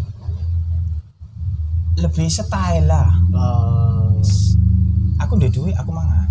lebih 1.97 2.29
style 2.29 2.85
lah. 2.85 3.09
Oh. 3.33 4.13
Aku 5.25 5.33
ndek 5.41 5.49
duit 5.49 5.73
aku 5.73 5.89
mangan. 5.89 6.29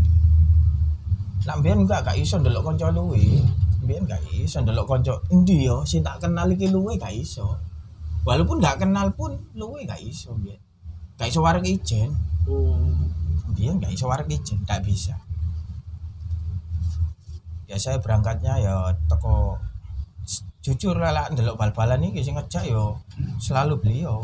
Lah 1.51 1.59
mbiyen 1.59 1.83
enggak 1.83 2.07
gak 2.07 2.17
iso 2.17 2.39
ndelok 2.39 2.73
kanca 2.73 2.95
luwe. 2.95 3.43
Mbiyen 3.83 4.07
gak 4.07 4.23
iso 4.39 4.63
ndelok 4.63 4.87
kanca 4.87 5.19
endi 5.35 5.67
yo 5.67 5.83
sing 5.83 6.07
tak 6.07 6.23
kenal 6.23 6.47
iki 6.47 6.71
luwe 6.71 6.95
gak 6.95 7.11
iso. 7.11 7.59
Walaupun 8.23 8.63
gak 8.63 8.87
kenal 8.87 9.11
pun 9.19 9.35
luwe 9.59 9.83
gak 9.83 9.99
iso 9.99 10.37
mbiyen. 10.39 10.64
Gak 11.19 11.31
iso 11.31 11.41
wareg 11.43 11.65
ijen. 11.67 12.11
Hmm. 12.47 13.11
Mbiyen 13.55 13.79
gak 13.79 13.95
iso 13.95 14.11
wareg 14.11 14.29
ijen, 14.31 14.59
gak 14.67 14.83
bisa. 14.83 15.15
Ya 17.71 17.81
saya 17.81 17.99
berangkatnya 17.99 18.61
ya 18.61 18.75
teko 19.09 19.59
jujur 20.65 20.97
lah 20.97 21.13
lah 21.13 21.27
ndelok 21.29 21.61
bal-balan 21.61 22.09
iki 22.09 22.25
sing 22.25 22.37
ngejak 22.37 22.65
yo 22.69 22.99
selalu 23.39 23.81
beliau. 23.81 24.21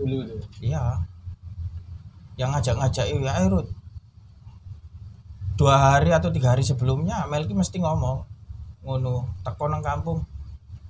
Dulu. 0.00 0.22
Iya. 0.62 1.02
Yang 2.34 2.50
ngajak-ngajak 2.58 3.04
ya 3.10 3.32
ayo 3.38 3.46
Rut. 3.50 3.68
Dua 5.54 5.94
hari 5.94 6.10
atau 6.10 6.34
tiga 6.34 6.50
hari 6.50 6.66
sebelumnya 6.66 7.30
Melki 7.30 7.54
mesti 7.54 7.78
ngomong 7.78 8.26
ngono 8.82 9.38
teko 9.46 9.70
nang 9.70 9.86
kampung 9.86 10.26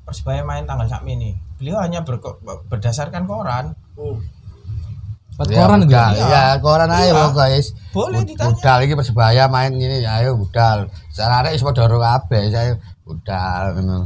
Persebaya 0.04 0.44
main 0.44 0.68
tanggal 0.68 0.84
sak 0.84 1.08
ini. 1.08 1.32
Beliau 1.56 1.80
hanya 1.80 2.04
berdasarkan 2.68 3.24
koran. 3.24 3.72
Hmm. 3.96 4.20
Buat 5.34 5.50
Ya, 5.50 5.66
koran 5.66 5.78
gitu. 5.80 5.90
budal. 5.90 6.10
Iya. 6.14 6.26
Ya, 6.30 6.44
koran 6.62 6.90
ayo 6.90 7.10
Iya. 7.10 7.26
guys. 7.34 7.66
Boleh 7.90 8.22
ditanya. 8.22 8.46
Budal 8.54 8.78
iki 8.86 8.94
Persebaya 8.94 9.44
main 9.50 9.72
ngene 9.74 9.98
ya 9.98 10.22
ayo 10.22 10.38
budal. 10.38 10.86
Sarare 11.10 11.50
wis 11.50 11.62
padha 11.62 11.84
karo 11.84 11.98
kabeh 11.98 12.42
saya 12.48 12.78
budal 13.02 13.74
ngono. 13.74 13.98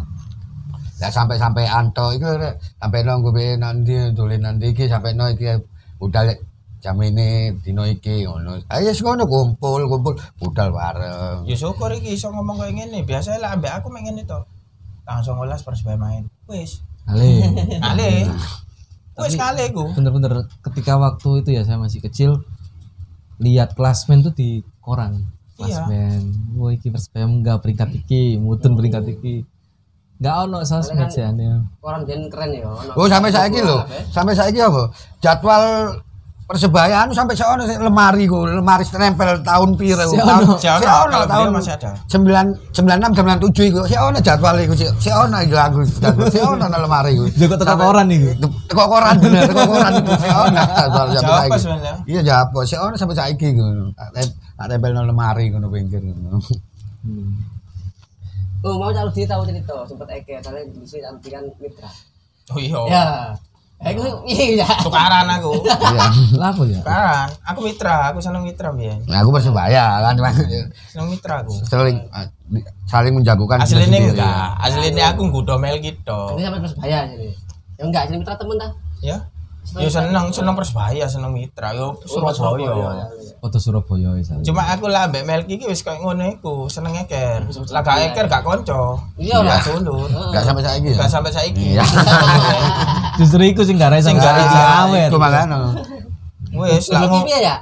Lah 0.98 1.10
sampai-sampai 1.12 1.68
anto 1.68 2.10
iku 2.10 2.26
sampai 2.74 3.00
nang 3.04 3.20
gue 3.20 3.54
nanti 3.54 3.92
tulen 4.12 4.40
nanti 4.40 4.72
iki 4.72 4.88
sampai 4.88 5.12
no 5.12 5.28
iki 5.28 5.46
budal 5.94 6.32
jam 6.80 6.96
ini 6.98 7.52
dino 7.60 7.84
iki 7.84 8.24
ngono. 8.24 8.64
Ayo 8.66 8.88
wis 8.88 9.04
ngono 9.04 9.28
kumpul 9.28 9.84
kumpul 9.84 10.16
budal 10.40 10.72
bareng. 10.72 11.44
Ya 11.44 11.54
syukur 11.54 11.92
iki 11.92 12.16
iso 12.16 12.32
ngomong 12.32 12.56
kayak 12.56 12.72
gini. 12.74 13.04
Biasanya 13.04 13.38
lah 13.44 13.50
ambek 13.52 13.76
aku 13.76 13.92
main 13.92 14.08
ngene 14.08 14.24
to. 14.24 14.40
Tanggal 15.04 15.44
19 15.44 15.60
Persebaya 15.60 15.96
main. 15.96 16.24
Wis. 16.48 16.80
Ale. 17.04 17.44
Kali. 17.84 18.12
Wis 19.18 19.34
kali 19.34 19.74
ku. 19.74 19.90
Bener-bener 19.98 20.46
ketika 20.62 20.94
waktu 20.94 21.42
itu 21.42 21.50
ya 21.58 21.62
saya 21.66 21.78
masih 21.78 21.98
kecil 21.98 22.46
lihat 23.42 23.74
klasmen 23.74 24.22
tuh 24.22 24.34
di 24.34 24.62
koran. 24.78 25.26
Iya. 25.58 25.82
Klasmen. 25.82 26.20
Wah, 26.54 26.70
iki 26.70 26.88
Persebaya 26.94 27.26
enggak 27.26 27.58
peringkat 27.62 27.90
iki, 27.98 28.38
mutun 28.38 28.78
peringkat 28.78 29.04
iki. 29.10 29.42
Enggak 30.18 30.34
ono 30.46 30.58
sosmed 30.62 31.10
sih 31.10 31.22
aneh. 31.22 31.66
Koran 31.82 32.06
jen 32.06 32.30
keren 32.30 32.50
ya. 32.54 32.66
ono. 32.66 32.92
Oh 32.94 33.06
sampai 33.10 33.30
saiki 33.30 33.58
lho, 33.62 33.82
sampai 34.10 34.34
saiki 34.38 34.58
apa? 34.62 34.90
Jadwal 35.18 35.62
Persebaya 36.48 37.04
anu 37.04 37.12
sampai 37.12 37.36
seono 37.36 37.60
lemari 37.60 38.24
ku, 38.24 38.48
lemari 38.48 38.80
nempel 38.96 39.44
tahun 39.44 39.76
piro. 39.76 40.00
Tahun- 40.00 40.56
Seono, 40.56 41.28
tahun 41.28 41.52
masih 41.52 41.76
ada. 41.76 41.92
9 42.08 42.72
96 42.72 43.12
97 43.52 43.68
iku. 43.68 43.80
Seono 43.84 44.16
jadwal 44.16 44.56
iku, 44.64 44.72
se- 44.72 44.96
seono 44.96 45.36
iku 45.44 45.60
aku 45.60 45.84
jadwal. 46.00 46.24
Seono 46.32 46.64
nang 46.64 46.80
lemari 46.80 47.12
iku. 47.12 47.28
Juga 47.36 47.60
teko 47.60 47.76
koran 47.76 48.08
iku. 48.08 48.32
Teko 48.64 48.84
koran 48.88 49.14
bener, 49.20 49.44
teko 49.44 49.62
koran 49.68 49.92
iku 49.94 50.12
seono 50.16 50.56
jadwal 50.72 51.06
Jawab 51.12 51.28
saiki. 51.44 51.58
sebenarnya. 51.60 51.94
Iya 52.08 52.20
jawab, 52.24 52.48
seono 52.64 52.94
sampai 52.96 53.16
saiki 53.20 53.48
ngono. 53.52 53.92
Tak 53.92 54.08
tem- 54.16 54.32
tak 54.56 54.66
tempel 54.66 54.90
nang 54.96 55.04
lemari 55.04 55.52
ngono 55.52 55.68
pinggir 55.68 56.00
ngono. 56.00 56.40
Oh, 58.58 58.74
mau 58.74 58.90
cari 58.90 59.06
dia 59.12 59.28
tahu 59.28 59.44
cerita 59.44 59.70
sempat 59.84 60.08
eke 60.10 60.40
karena 60.40 60.58
bisa 60.74 60.98
ambilkan 61.04 61.44
mitra. 61.60 61.86
Oh 62.50 62.58
iya. 62.58 62.80
Ya. 62.88 63.04
Aku 63.78 64.02
iya. 64.26 64.66
Tukaran 64.82 65.26
aku. 65.38 65.54
Iya. 65.62 66.06
Lah 66.34 66.50
apa 66.50 66.62
ya? 66.66 66.78
Tukaran. 66.82 67.28
Aku 67.54 67.58
mitra, 67.62 68.10
aku 68.10 68.18
seneng 68.18 68.42
mitra 68.42 68.74
biyen. 68.74 68.98
Nah, 69.06 69.22
aku 69.22 69.30
Persebaya 69.30 70.02
kan 70.02 70.18
cuma 70.18 70.34
Seneng 70.90 71.08
mitra 71.14 71.46
aku. 71.46 71.54
saling 71.62 71.96
saling 72.88 73.12
menjagokan 73.12 73.60
Aslinya 73.60 74.08
enggak, 74.08 74.48
aslinya 74.64 75.14
aku 75.14 75.30
nggudo 75.30 75.60
mel 75.60 75.78
gitu. 75.78 76.20
Ini 76.34 76.48
sampai 76.48 76.60
persebaya 76.64 76.98
jadi. 77.06 77.28
Ya 77.78 77.82
enggak, 77.86 78.02
jadi 78.10 78.16
mitra 78.18 78.34
temen 78.34 78.56
dah. 78.58 78.70
Ya. 78.98 79.18
Ya 79.76 79.84
seneng, 79.92 80.32
seneng 80.32 80.56
Persebaya, 80.56 81.04
seneng 81.04 81.28
mitra. 81.36 81.76
Yo 81.76 81.92
Surabaya. 82.08 83.04
Foto 83.38 83.60
Surabaya 83.60 84.16
wis. 84.16 84.32
Cuma 84.40 84.64
aku 84.64 84.88
lah 84.88 85.12
mbek 85.12 85.28
Melki 85.28 85.60
iki 85.60 85.68
wis 85.68 85.84
koyo 85.84 86.00
ngono 86.00 86.24
iku, 86.24 86.72
seneng 86.72 86.96
eker. 87.04 87.44
Lah 87.68 87.84
gak 87.84 88.10
eker 88.10 88.24
gak 88.32 88.42
konco. 88.42 88.96
Iya 89.20 89.44
lah. 89.44 89.60
Gak 89.60 89.84
dulur. 89.84 90.08
Enggak 90.08 90.42
sampai 90.48 90.64
saiki 90.64 90.88
ya. 90.88 90.98
Gak 91.04 91.10
sampai 91.12 91.30
saiki. 91.30 91.64
Iya. 91.76 91.84
Justru 93.18 93.42
iku 93.44 93.66
sing 93.66 93.76
gak 93.76 93.92
iso 93.98 94.08
Sing 94.08 94.16
gak 94.16 94.38
iso. 94.38 94.58
awet. 94.86 95.10
Itu 95.10 95.18
makanya. 95.18 95.74
Wis 96.54 96.86
lah 96.88 97.02
Lah 97.04 97.08
ngombe 97.10 97.26
piye 97.26 97.38
ya? 97.42 97.56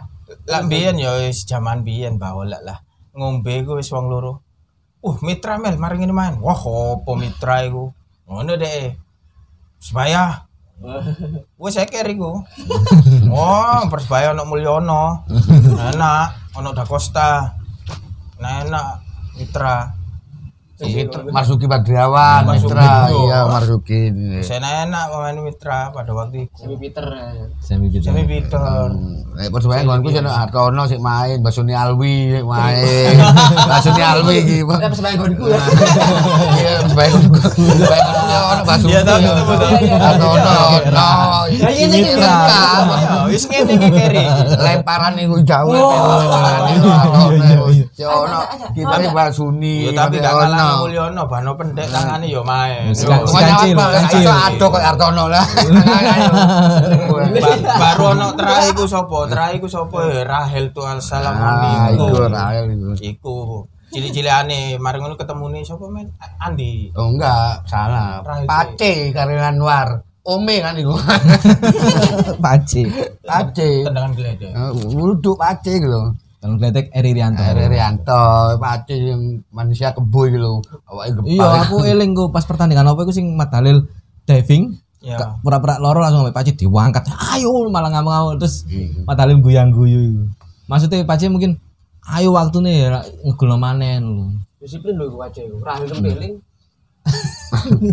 lah 0.46 0.62
biyen 0.62 0.94
ya 0.94 1.11
wis 1.18 1.42
jaman 1.42 1.82
biyen 1.82 2.20
bawa 2.20 2.44
lah. 2.46 2.78
Ngombe 3.11 3.64
ku 3.64 3.74
wis 3.74 3.88
wong 3.88 4.07
loro. 4.07 4.44
Uh, 5.00 5.16
mitra 5.22 5.57
Mel, 5.57 5.78
mari 5.78 5.96
ngene 5.96 6.12
main. 6.12 6.34
Wah, 6.38 6.59
opo 6.59 7.16
mitra 7.16 7.64
iku? 7.64 7.88
Ngono 8.28 8.54
deh. 8.54 8.92
Supaya 9.80 10.44
Wes 11.57 11.80
eker 11.80 12.04
iku. 12.04 12.44
Wah, 13.32 13.88
Persebaya 13.88 14.36
ono 14.36 14.44
Mulyono. 14.44 15.24
Enak, 15.72 16.52
ono 16.52 16.76
Da 16.76 16.84
Costa. 16.84 17.48
Nah, 18.36 18.61
enak 18.61 18.86
mitra. 19.40 19.95
Mitra, 20.76 21.24
Marzuki 21.32 21.64
Badriawan, 21.64 22.52
Mitra, 22.52 23.08
itu. 23.08 23.16
iya 23.24 23.48
Marzuki. 23.48 24.00
Saya 24.44 24.84
enak 24.84 25.08
pemain 25.08 25.38
mitra 25.40 25.88
pada 25.88 26.12
waktu 26.12 26.44
itu. 26.44 26.52
Semi 26.60 26.76
Peter. 26.76 27.06
Semi 27.64 27.88
gitu. 27.88 28.04
Semi 28.04 28.28
Peter. 28.28 28.60
Nek 29.32 29.48
Persebaya 29.48 29.80
nggonku 29.82 30.12
sing 30.12 30.28
Hartono 30.28 30.84
sing 30.84 31.00
main, 31.00 31.40
Basuni 31.40 31.72
Alwi 31.72 32.44
main. 32.44 33.16
Basuni 33.72 34.02
Alwi 34.04 34.36
iki. 34.44 34.56
Kita 34.62 34.88
persebaya 34.92 35.14
gonku 35.16 35.44
ya. 35.48 35.60
Iya, 36.60 36.72
Persebaya 36.84 37.08
nggonku. 37.08 37.38
Persebaya 37.40 38.02
nggonku 38.04 38.28
ya 38.28 38.40
ono 38.52 38.62
Basuni. 38.62 38.92
Iya, 38.92 39.00
tahu, 39.00 39.20
betul. 39.48 39.68
Hartono. 39.96 40.56
No, 40.92 41.08
Ya, 41.46 41.68
ini 41.72 41.98
Mitra. 42.04 42.36
Ya, 42.52 43.14
wis 43.32 43.44
ngene 43.48 43.72
iki 43.74 43.88
keri. 43.88 44.24
Lemparan 44.60 45.16
iku 45.16 45.36
jauh 45.40 45.72
lemparan 45.72 46.62
iku 46.76 46.88
Hartono. 46.92 47.64
Ya 47.96 48.08
ono 48.12 48.40
kiper 48.76 49.00
Basuni. 49.16 49.88
Tapi 49.96 50.20
gak 50.20 50.36
ono. 50.36 50.65
Kalah 50.66 50.78
Mulyono, 50.82 51.22
bano 51.24 51.50
pendek 51.54 51.86
tangane 51.86 52.26
yo 52.26 52.42
Kak. 52.42 53.22
Pokoknya 53.22 53.54
Kancil, 53.54 53.76
kancil. 53.78 54.30
Ado 54.34 54.66
kok 54.66 54.82
Hartono 54.82 55.24
lah. 55.30 55.46
ba- 57.38 57.62
baru 57.78 58.04
ono 58.12 58.26
terakhir 58.34 58.74
iku 58.74 58.84
sapa? 58.84 59.18
Terakhir 59.30 59.54
iku 59.56 59.68
sapa? 59.70 59.96
Ya, 60.10 60.22
Rahel 60.26 60.64
tu 60.74 60.82
al 60.82 60.98
salam 60.98 61.34
Ah, 61.36 61.88
iku 61.90 62.06
Rahel 62.26 62.64
iku. 62.72 62.90
Iku 62.98 63.34
cilik-cilikane 63.86 64.76
mari 64.76 64.98
ngono 64.98 65.14
ketemune 65.14 65.62
sapa 65.62 65.86
men? 65.86 66.10
Andi. 66.36 66.90
Oh 66.98 67.08
enggak, 67.08 67.62
salah. 67.64 68.20
Pace 68.44 69.14
Karin 69.14 69.38
Anwar. 69.40 70.02
Ome 70.26 70.58
kan 70.58 70.74
iku. 70.74 70.98
Paci. 72.42 72.82
Pace. 73.30 73.86
Tendangan 73.86 74.10
geledek. 74.10 74.50
Eh, 74.50 74.70
Wuduk 74.90 75.38
Pace 75.38 75.78
gitu. 75.78 76.02
Kalau 76.47 76.62
kletek 76.62 76.94
Eri 76.94 77.11
Rianto. 77.11 77.42
Eri 77.42 77.66
Rianto, 77.66 78.55
Pace 78.62 78.94
yang 78.94 79.42
manusia 79.51 79.90
kebo 79.90 80.30
gitu 80.30 80.38
loh. 80.38 80.62
Awake 80.86 81.18
gempal. 81.18 81.26
Iya, 81.34 81.49
aku 81.66 81.76
eling 81.82 82.14
ku 82.14 82.30
pas 82.30 82.47
pertandingan 82.47 82.86
apa 82.86 83.03
iku 83.03 83.11
sing 83.11 83.34
Mat 83.34 83.51
Dalil 83.51 83.82
diving. 84.22 84.78
Ya. 85.03 85.18
Pura-pura 85.42 85.82
loro 85.82 85.99
langsung 85.99 86.22
sampai 86.22 86.38
Paci 86.38 86.55
diwangkat. 86.55 87.11
Ayo 87.34 87.66
malah 87.66 87.90
nggak 87.90 88.07
mau 88.07 88.30
terus 88.38 88.62
Iya. 88.70 89.03
Mat 89.03 89.18
Dalil 89.18 89.42
guyang-guyu. 89.42 90.30
Maksudnya 90.70 91.03
Paci 91.03 91.26
mungkin 91.26 91.59
ayo 92.14 92.30
waktu 92.38 92.62
nih 92.62 92.94
ngegulno 93.26 93.59
manen 93.59 94.03
lu. 94.07 94.26
Disiplin 94.62 94.94
lho 94.94 95.11
iku 95.11 95.18
aja 95.26 95.42
iku. 95.42 95.59
Rahel 95.66 95.90
kempeling. 95.90 96.34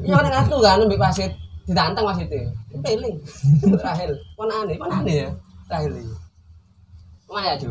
Iya 0.06 0.14
kan 0.14 0.30
ngatu 0.30 0.56
kan 0.62 0.78
mbek 0.86 1.01
wasit 1.01 1.34
ditantang 1.66 2.06
wasite. 2.06 2.54
Kempeling. 2.70 3.18
Rahel. 3.82 4.14
Ponane, 4.38 4.78
ponane 4.78 5.14
ya. 5.26 5.30
Rahel 5.74 5.97
iki. 5.97 6.14
Mana 7.34 7.58
ya, 7.58 7.66
Jo? 7.66 7.70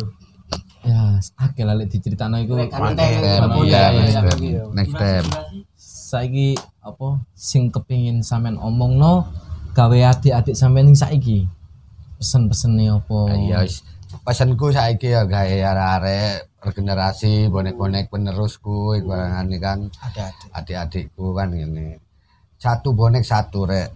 Ya, 0.82 1.02
akeh 1.38 1.62
lah 1.62 1.78
lek 1.78 1.88
dicritakno 1.88 2.42
iku 2.42 2.58
kan 2.66 2.90
Step, 2.92 3.38
apa 3.40 3.54
iya, 3.62 3.78
ya, 3.78 3.90
next 3.94 4.18
ya, 4.18 4.34
ya. 4.34 4.62
Next 4.74 4.92
step. 4.92 5.24
saiki 6.12 6.52
apa 6.82 7.08
sing 7.32 7.70
kepengin 7.70 8.20
sampean 8.20 8.58
omongno 8.58 9.30
gawe 9.72 9.98
adik-adik 10.10 10.52
sampean 10.52 10.90
sing 10.90 10.98
saiki 10.98 11.38
pesen-pesene 12.18 12.90
apa 12.90 13.18
Iya, 13.32 13.64
wis. 13.64 13.80
pesenku 14.20 14.68
saiki 14.68 15.08
ya 15.08 15.24
gawe 15.24 15.46
arek-arek 15.48 16.50
regenerasi 16.60 17.48
bonek-bonek 17.48 18.06
penerusku 18.06 18.94
ibaratane 18.94 19.56
kan 19.56 19.78
Ada-ada. 19.88 20.46
adik-adikku 20.52 21.32
kan 21.32 21.50
ini. 21.50 21.96
Satu 22.54 22.92
bonek 22.92 23.22
satu 23.22 23.64
rek. 23.64 23.90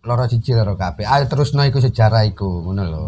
Loro 0.00 0.24
siji 0.24 0.54
loro 0.54 0.72
kabeh. 0.72 1.04
Ayo 1.04 1.26
terusno 1.26 1.60
iku 1.60 1.76
sejarah 1.76 2.24
iku 2.24 2.62
ngono 2.62 2.82
lho. 2.86 3.04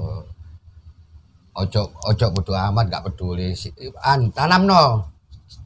Ojo 1.59 1.83
ojo 2.07 2.27
bodo 2.31 2.53
amat 2.55 2.87
gak 2.87 3.03
peduli. 3.11 3.51
Si- 3.53 3.75
An 4.01 4.31
tanamno 4.31 5.03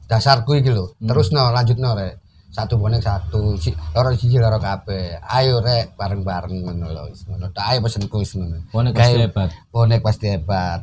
dasarku 0.09 0.57
iki 0.57 0.73
lho. 0.73 0.97
Terusno 0.97 1.53
lanjutno 1.53 1.93
rek. 1.93 2.13
Satu 2.53 2.77
bonek 2.77 3.01
satu, 3.01 3.57
si, 3.57 3.73
loro 3.93 4.13
siji 4.13 4.37
loro 4.37 4.61
kabeh. 4.61 5.17
Ayo 5.25 5.57
rek 5.57 5.97
bareng-bareng 5.97 6.53
ngono 6.61 6.85
lho. 6.89 7.03
wis 7.09 7.25
Ngono. 7.25 7.49
Tak 7.49 7.65
ayo 7.73 7.79
pesenku 7.81 8.21
wis 8.21 8.33
ngono. 8.33 8.57
bonek 8.69 8.93
pasti 8.93 9.17
hebat 9.21 9.49
bonek 9.69 10.01
pasti 10.01 10.25
hebat. 10.29 10.81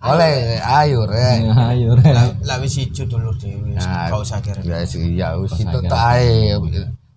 Oleh, 0.00 0.56
ayo 0.58 1.04
rek. 1.04 1.40
ayo 1.70 1.92
rek 1.94 2.42
Lah 2.46 2.56
wis 2.58 2.78
ijo 2.78 3.04
dulu 3.06 3.30
dhewe. 3.36 3.74
Nah, 3.74 4.06
Kau 4.06 4.22
usah 4.22 4.38
kira. 4.38 4.62
Ya 4.62 4.82
wis 4.82 4.94
iya 4.96 5.34
wis 5.34 5.54
itu 5.54 5.78
tak 5.86 6.02
ae. 6.18 6.54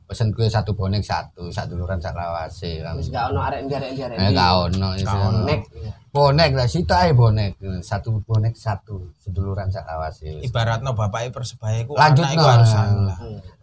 Pesen 0.04 0.30
gue 0.30 0.46
satu 0.46 0.74
bonek 0.74 1.02
satu, 1.02 1.50
satu 1.50 1.74
duluran 1.74 1.98
sak 1.98 2.14
lawase. 2.14 2.82
Wis 2.98 3.10
gak 3.10 3.30
ono 3.30 3.42
arek 3.42 3.66
arek 3.70 3.94
arek. 3.94 4.18
Eh 4.18 4.30
gak. 4.34 4.74
Gak 5.02 5.18
ono. 5.18 5.42
Nek. 5.46 5.62
Bonek 6.14 6.54
lah 6.54 6.70
situ 6.70 6.94
ae 6.94 7.10
bonek. 7.10 7.58
Satu 7.82 8.22
bonek 8.22 8.54
satu, 8.54 9.02
seduluran 9.18 9.66
sak 9.74 9.82
lawase. 9.90 10.46
Ibaratno 10.46 10.94
bapake 10.94 11.34
persebaya 11.34 11.82
iku 11.82 11.98
Lanjut 11.98 12.30
lah. 12.38 12.62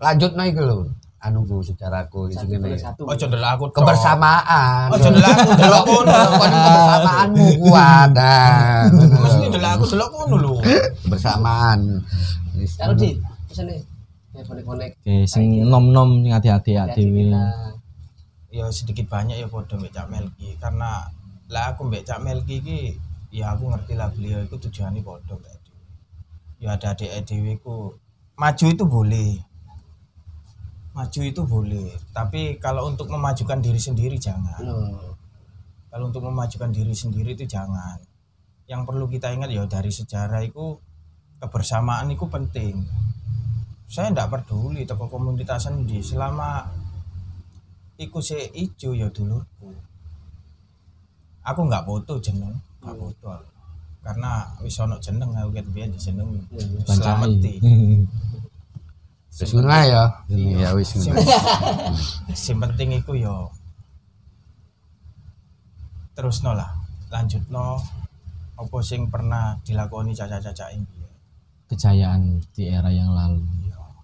Lanjut 0.02 0.34
no 0.34 0.42
iku 0.42 0.62
lho. 0.66 0.78
Anu 1.22 1.46
ku 1.46 1.62
sini. 1.62 2.58
boleh 2.58 2.74
satu. 2.74 3.06
Ojo 3.06 3.24
ndelok 3.30 3.50
aku. 3.54 3.64
Kebersamaan. 3.70 4.90
Ojo 4.90 5.08
ndelok 5.14 5.30
aku 5.30 5.52
delok 5.62 5.82
kono. 5.86 6.10
Kon 6.42 6.50
kebersamaanmu 6.50 7.46
kuat. 7.62 8.10
Nah, 8.18 8.82
Mesti 8.98 9.46
ndelok 9.46 9.70
aku 9.70 9.84
delok 9.94 10.08
kono 10.10 10.36
lho. 10.42 10.54
kebersamaan. 11.06 11.80
Wis, 12.58 12.74
Karo 12.74 12.98
di 12.98 13.14
pesene. 13.46 13.78
Ya 14.34 14.42
bonek-bonek. 14.42 14.90
sing 15.30 15.70
nom-nom 15.70 16.26
sing 16.26 16.34
hati-hati 16.34 16.74
ya 16.74 16.90
Hati-hati 16.90 17.14
dhewe. 17.14 17.30
Ya 18.50 18.66
sedikit 18.74 19.06
banyak 19.06 19.38
ya 19.38 19.46
padha 19.46 19.78
mbek 19.78 19.94
Cak 19.94 20.10
Melki 20.10 20.58
karena 20.58 21.06
lah 21.50 21.74
aku 21.74 21.90
mbek 21.90 22.06
Cak 22.06 22.22
Melki 22.22 22.62
iki 22.62 22.80
ya 23.34 23.52
aku 23.54 23.70
ngerti 23.70 23.98
lah 23.98 24.08
beliau 24.14 24.40
itu 24.46 24.56
tujuannya 24.56 25.02
mbek 25.02 25.18
dhewe. 25.26 25.52
Ya 26.62 26.78
ada 26.78 26.94
adik 26.94 27.10
dhewe 27.26 27.58
ku 27.58 27.98
maju 28.38 28.66
itu 28.70 28.84
boleh. 28.86 29.32
Maju 30.90 31.20
itu 31.22 31.42
boleh, 31.46 31.94
tapi 32.10 32.58
kalau 32.58 32.90
untuk 32.90 33.06
memajukan 33.06 33.62
diri 33.62 33.78
sendiri 33.78 34.18
jangan. 34.18 34.58
Loh. 34.58 35.14
Kalau 35.86 36.10
untuk 36.10 36.26
memajukan 36.26 36.70
diri 36.74 36.90
sendiri 36.90 37.38
itu 37.38 37.46
jangan. 37.46 37.98
Yang 38.66 38.82
perlu 38.90 39.06
kita 39.06 39.30
ingat 39.30 39.54
ya 39.54 39.62
dari 39.70 39.90
sejarah 39.90 40.42
itu 40.42 40.78
kebersamaan 41.38 42.10
itu 42.10 42.26
penting. 42.26 42.86
Saya 43.86 44.10
tidak 44.10 44.34
peduli 44.34 44.82
toko 44.82 45.06
komunitas 45.06 45.70
di 45.86 46.02
selama 46.02 46.66
iku 47.98 48.18
se 48.18 48.50
ijo 48.54 48.90
ya 48.94 49.10
dulurku. 49.14 49.89
Aku 51.40 51.60
nggak 51.66 51.84
foto 51.88 52.20
jeneng, 52.20 52.52
nggak 52.84 52.96
foto. 52.96 53.26
aku. 53.32 53.48
Karena 54.00 54.48
wis 54.64 54.76
ono 54.80 54.96
jeneng 55.00 55.32
aku 55.36 55.50
ket 55.56 55.66
biyen 55.72 55.92
jeneng 55.96 56.28
Slameti. 56.88 57.60
Wis 59.30 59.54
ngono 59.54 59.70
ya. 59.70 60.04
Ini 60.26 60.58
ya 60.58 60.74
wis 60.74 60.90
Sing, 60.90 61.14
ngono. 61.14 61.22
sing 62.34 62.56
penting 62.58 62.98
iku 62.98 63.14
ya 63.14 63.46
terus 66.12 66.44
no 66.44 66.52
lah 66.52 66.68
lanjut 67.08 67.40
no 67.48 67.80
apa 68.60 68.76
sing 68.84 69.08
pernah 69.08 69.56
dilakoni 69.64 70.12
caca-caca 70.12 70.68
ini 70.76 70.84
kejayaan 71.64 72.44
di 72.52 72.68
era 72.68 72.92
yang 72.92 73.16
lalu 73.16 73.40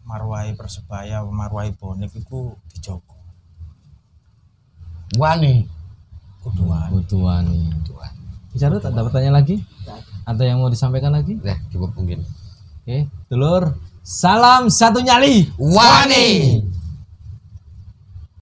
marwai 0.09 0.57
persebaya 0.57 1.20
marwai 1.26 1.76
bonek 1.76 2.16
iku 2.16 2.57
dijogo 2.72 3.12
Wani. 5.20 5.76
Kuduan 6.47 6.90
kebutuhan. 6.94 7.44
Bicara 8.55 8.78
tak 8.78 8.94
ada 8.94 9.03
pertanyaan 9.03 9.36
lagi? 9.42 9.57
Ada. 10.26 10.42
Yang 10.47 10.59
mau 10.62 10.70
disampaikan 10.70 11.12
lagi? 11.12 11.34
Eh, 11.42 11.59
cukup 11.74 11.92
mungkin. 11.99 12.22
oke 12.86 12.99
dulur 13.26 13.74
salam 14.07 14.70
satu 14.70 15.03
nyali. 15.03 15.51
Wani. 15.59 16.62